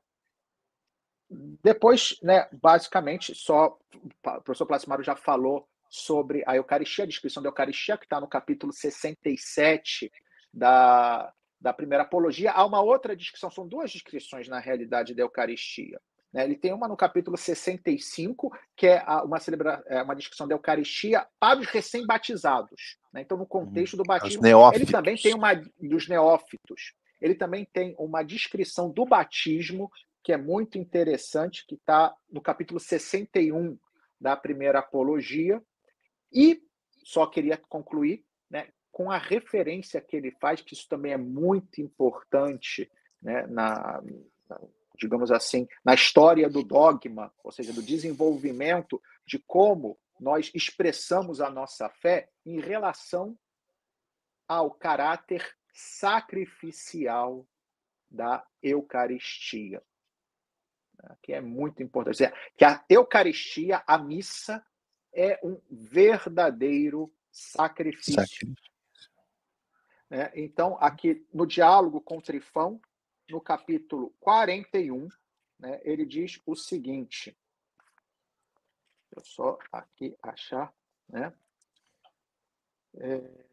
depois, 1.30 2.18
né, 2.22 2.47
basicamente, 2.51 3.36
só 3.36 3.78
o 3.93 4.41
professor 4.41 4.66
Plasmaro 4.66 5.03
já 5.03 5.16
falou 5.16 5.68
sobre 5.89 6.43
a 6.45 6.55
Eucaristia, 6.55 7.03
a 7.03 7.08
descrição 7.08 7.41
da 7.41 7.49
Eucaristia, 7.49 7.97
que 7.97 8.05
está 8.05 8.22
no 8.22 8.28
capítulo 8.28 8.72
67 8.72 10.12
da, 10.53 11.34
da 11.60 11.74
primeira 11.74 12.03
apologia. 12.03 12.51
Há 12.51 12.66
uma 12.66 12.82
outra 12.82 13.16
descrição, 13.16 13.49
são 13.49 13.68
duas 13.68 13.91
descrições, 13.91 14.47
na 14.47 14.60
realidade, 14.60 15.14
da 15.14 15.24
Eucaristia. 15.24 15.99
Né? 16.32 16.43
Ele 16.43 16.55
tem 16.55 16.74
uma 16.74 16.88
no 16.88 16.97
capítulo 16.97 17.38
65, 17.38 18.51
que 18.76 18.88
é 18.88 19.03
uma, 19.24 19.39
celebra... 19.39 19.84
é 19.88 20.01
uma 20.01 20.16
descrição 20.16 20.47
da 20.47 20.55
Eucaristia 20.55 21.26
para 21.39 21.60
os 21.60 21.68
recém-batizados. 21.68 22.97
Né? 23.12 23.22
Então, 23.22 23.38
no 23.38 23.45
contexto 23.45 23.97
do 23.97 24.03
batismo, 24.03 24.45
ele 24.74 24.86
também 24.86 25.16
tem 25.16 25.34
uma 25.34 25.53
dos 25.80 26.08
neófitos. 26.08 26.93
Ele 27.20 27.34
também 27.34 27.66
tem 27.66 27.95
uma 27.97 28.22
descrição 28.22 28.91
do 28.91 29.05
batismo 29.05 29.91
que 30.24 30.34
é 30.34 30.38
muito 30.38 30.78
interessante, 30.78 31.66
que 31.66 31.76
está 31.76 32.14
no 32.30 32.41
capítulo 32.41 32.80
61 32.80 33.78
da 34.20 34.36
primeira 34.36 34.80
apologia. 34.80 35.62
E 36.32 36.62
só 37.03 37.26
queria 37.26 37.58
concluir 37.58 38.26
com 38.97 39.11
a 39.11 39.17
referência 39.19 40.01
que 40.01 40.15
ele 40.15 40.31
faz, 40.41 40.59
que 40.59 40.73
isso 40.73 40.89
também 40.89 41.13
é 41.13 41.17
muito 41.17 41.79
importante 41.79 42.91
né, 43.21 43.45
na, 43.45 44.01
na, 44.49 44.59
digamos 44.97 45.31
assim, 45.31 45.67
na 45.85 45.93
história 45.93 46.49
do 46.49 46.63
dogma, 46.63 47.31
ou 47.43 47.51
seja, 47.51 47.71
do 47.71 47.83
desenvolvimento 47.83 48.99
de 49.23 49.37
como 49.37 49.99
nós 50.19 50.49
expressamos 50.51 51.39
a 51.39 51.47
nossa 51.47 51.87
fé 51.89 52.27
em 52.43 52.59
relação 52.59 53.37
ao 54.47 54.71
caráter 54.71 55.47
sacrificial 55.71 57.47
da 58.09 58.43
Eucaristia 58.63 59.79
que 61.21 61.31
é 61.31 61.39
muito 61.39 61.83
importante. 61.83 62.17
Que 62.57 62.65
a 62.65 62.83
Eucaristia, 62.89 63.83
a 63.85 63.99
missa, 63.99 64.65
é 65.13 65.39
um 65.43 65.61
verdadeiro 65.69 67.13
sacrifício. 67.31 68.15
sacrifício. 68.15 68.76
É, 70.10 70.32
então, 70.39 70.78
aqui 70.80 71.28
no 71.34 71.45
diálogo 71.45 71.99
com 71.99 72.22
Trifão, 72.22 72.80
no 73.30 73.41
capítulo 73.41 74.14
41, 74.20 75.10
né, 75.60 75.82
ele 75.84 76.05
diz 76.05 76.41
o 76.45 76.55
seguinte. 76.55 77.38
Deixa 79.12 79.18
eu 79.18 79.26
só 79.26 79.60
aqui 79.72 80.16
achar. 80.24 80.74
Né? 81.10 81.34
É, 82.95 83.47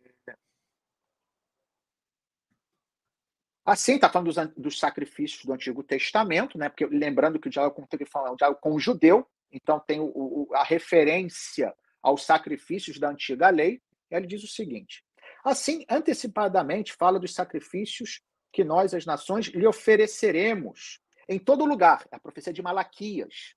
Assim, 3.64 3.94
está 3.94 4.10
falando 4.10 4.30
dos, 4.30 4.54
dos, 4.54 4.78
sacrifícios 4.78 5.42
do 5.42 5.52
Antigo 5.52 5.82
Testamento, 5.82 6.58
né? 6.58 6.68
Porque 6.68 6.84
lembrando 6.84 7.40
que 7.40 7.48
o 7.48 7.50
diálogo 7.50 7.74
com 7.74 8.06
fala, 8.06 8.28
é 8.28 8.32
um 8.32 8.36
diálogo 8.36 8.60
com 8.60 8.74
o 8.74 8.78
judeu, 8.78 9.26
então 9.50 9.80
tem 9.80 10.00
o, 10.00 10.12
o, 10.14 10.48
a 10.54 10.62
referência 10.62 11.74
aos 12.02 12.26
sacrifícios 12.26 12.98
da 12.98 13.08
antiga 13.08 13.48
lei. 13.48 13.80
Ele 14.10 14.26
diz 14.26 14.44
o 14.44 14.48
seguinte: 14.48 15.02
assim, 15.44 15.84
antecipadamente 15.88 16.92
fala 16.94 17.20
dos 17.20 17.34
sacrifícios 17.34 18.22
que 18.52 18.64
nós, 18.64 18.94
as 18.94 19.04
nações, 19.04 19.46
lhe 19.46 19.66
ofereceremos 19.66 21.00
em 21.28 21.38
todo 21.38 21.64
lugar. 21.64 22.06
A 22.10 22.18
profecia 22.18 22.52
de 22.52 22.62
Malaquias, 22.62 23.54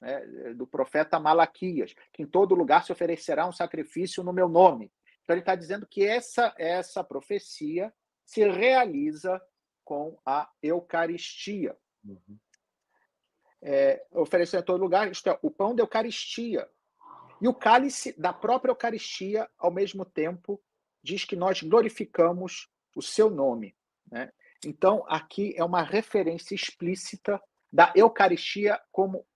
né? 0.00 0.20
do 0.54 0.66
profeta 0.66 1.20
Malaquias, 1.20 1.94
que 2.12 2.22
em 2.22 2.26
todo 2.26 2.54
lugar 2.54 2.84
se 2.84 2.92
oferecerá 2.92 3.46
um 3.46 3.52
sacrifício 3.52 4.22
no 4.22 4.32
meu 4.32 4.48
nome. 4.48 4.92
Então 5.22 5.34
ele 5.34 5.40
está 5.40 5.54
dizendo 5.54 5.86
que 5.86 6.04
essa 6.04 6.54
essa 6.56 7.02
profecia 7.02 7.92
se 8.24 8.48
realiza 8.48 9.40
com 9.84 10.18
a 10.26 10.50
Eucaristia. 10.62 11.76
Uhum. 12.04 12.38
É, 13.62 14.04
oferecendo 14.12 14.62
em 14.62 14.66
todo 14.66 14.80
lugar, 14.80 15.10
isto 15.10 15.28
é, 15.28 15.38
o 15.42 15.50
pão 15.50 15.74
da 15.74 15.82
Eucaristia. 15.82 16.68
E 17.40 17.48
o 17.48 17.54
cálice 17.54 18.18
da 18.18 18.32
própria 18.32 18.70
Eucaristia, 18.70 19.48
ao 19.58 19.70
mesmo 19.70 20.04
tempo, 20.04 20.62
diz 21.02 21.24
que 21.24 21.36
nós 21.36 21.62
glorificamos 21.62 22.68
o 22.94 23.02
seu 23.02 23.30
nome. 23.30 23.76
Né? 24.10 24.32
Então, 24.64 25.04
aqui 25.06 25.54
é 25.56 25.64
uma 25.64 25.82
referência 25.82 26.54
explícita 26.54 27.40
da 27.72 27.92
Eucaristia 27.94 28.80
como 28.90 29.26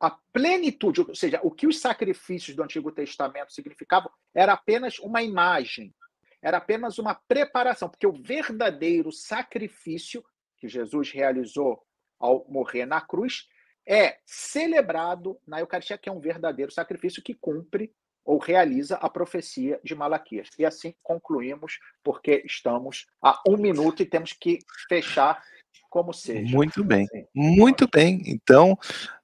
a 0.00 0.10
plenitude, 0.32 1.00
ou 1.00 1.14
seja, 1.14 1.40
o 1.42 1.50
que 1.50 1.66
os 1.66 1.80
sacrifícios 1.80 2.56
do 2.56 2.62
Antigo 2.62 2.92
Testamento 2.92 3.52
significavam 3.52 4.10
era 4.34 4.52
apenas 4.52 4.98
uma 4.98 5.22
imagem, 5.22 5.94
era 6.42 6.58
apenas 6.58 6.98
uma 6.98 7.14
preparação, 7.14 7.88
porque 7.88 8.06
o 8.06 8.12
verdadeiro 8.12 9.10
sacrifício 9.12 10.22
que 10.58 10.68
Jesus 10.68 11.10
realizou 11.10 11.82
ao 12.18 12.44
morrer 12.48 12.84
na 12.84 13.00
cruz 13.00 13.48
é 13.86 14.18
celebrado 14.24 15.38
na 15.46 15.60
Eucaristia, 15.60 15.98
que 15.98 16.08
é 16.08 16.12
um 16.12 16.20
verdadeiro 16.20 16.72
sacrifício 16.72 17.22
que 17.22 17.34
cumpre 17.34 17.92
ou 18.24 18.38
realiza 18.38 18.96
a 18.96 19.08
profecia 19.10 19.78
de 19.84 19.94
Malaquias. 19.94 20.48
E 20.58 20.64
assim 20.64 20.94
concluímos, 21.02 21.78
porque 22.02 22.42
estamos 22.46 23.06
a 23.22 23.40
um 23.46 23.56
minuto 23.56 24.02
e 24.02 24.06
temos 24.06 24.32
que 24.32 24.58
fechar 24.88 25.42
como 25.90 26.12
seja. 26.12 26.56
Muito 26.56 26.82
bem, 26.82 27.06
muito 27.34 27.86
bem. 27.88 28.22
Então, 28.26 28.76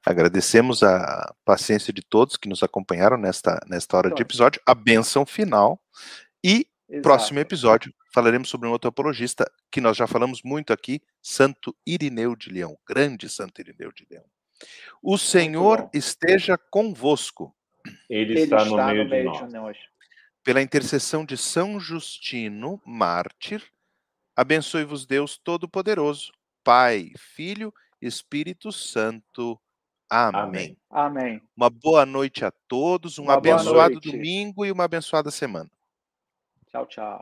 agradecemos 0.05 0.83
a 0.83 1.35
paciência 1.45 1.93
de 1.93 2.03
todos 2.03 2.37
que 2.37 2.49
nos 2.49 2.63
acompanharam 2.63 3.17
nesta, 3.17 3.59
nesta 3.67 3.97
hora 3.97 4.11
de 4.11 4.23
episódio, 4.23 4.61
a 4.67 4.75
benção 4.75 5.25
final 5.25 5.81
e 6.45 6.67
Exato. 6.91 7.03
Próximo 7.03 7.39
episódio 7.39 7.95
falaremos 8.13 8.49
sobre 8.49 8.67
um 8.67 8.73
outro 8.73 8.89
apologista 8.89 9.49
que 9.71 9.81
nós 9.81 9.97
já 9.97 10.09
falamos 10.09 10.43
muito 10.43 10.73
aqui, 10.73 11.01
Santo 11.23 11.73
Irineu 11.87 12.35
de 12.35 12.51
Leão, 12.51 12.77
grande 12.85 13.29
Santo 13.29 13.61
Irineu 13.61 13.93
de 13.93 14.05
Leão. 14.11 14.25
O 15.03 15.17
Senhor 15.17 15.89
esteja 15.93 16.59
convosco. 16.59 17.55
Ele, 18.09 18.33
Ele 18.33 18.41
está, 18.41 18.65
no, 18.65 18.77
meio, 18.77 19.05
no 19.05 19.11
meio 19.11 19.23
de, 19.23 19.39
nós. 19.39 19.47
de 19.47 19.55
nós. 19.55 19.79
Pela 20.45 20.63
intercessão 20.63 21.25
de 21.25 21.37
São 21.37 21.79
Justino, 21.79 22.81
mártir, 22.85 23.63
abençoe-vos 24.37 25.07
Deus 25.07 25.39
Todo-Poderoso, 25.39 26.33
Pai, 26.65 27.11
Filho, 27.17 27.73
Espírito 28.01 28.73
Santo. 28.73 29.61
Amém. 30.09 30.77
Amém. 30.91 31.41
Uma 31.57 31.71
boa 31.71 32.05
noite 32.05 32.45
a 32.45 32.51
todos, 32.67 33.19
um 33.19 33.25
uma 33.25 33.35
abençoado 33.35 34.01
domingo 34.01 34.67
e 34.67 34.73
uma 34.73 34.85
abençoada 34.85 35.31
semana. 35.31 35.71
Tchau, 36.71 36.87
tchau. 36.87 37.19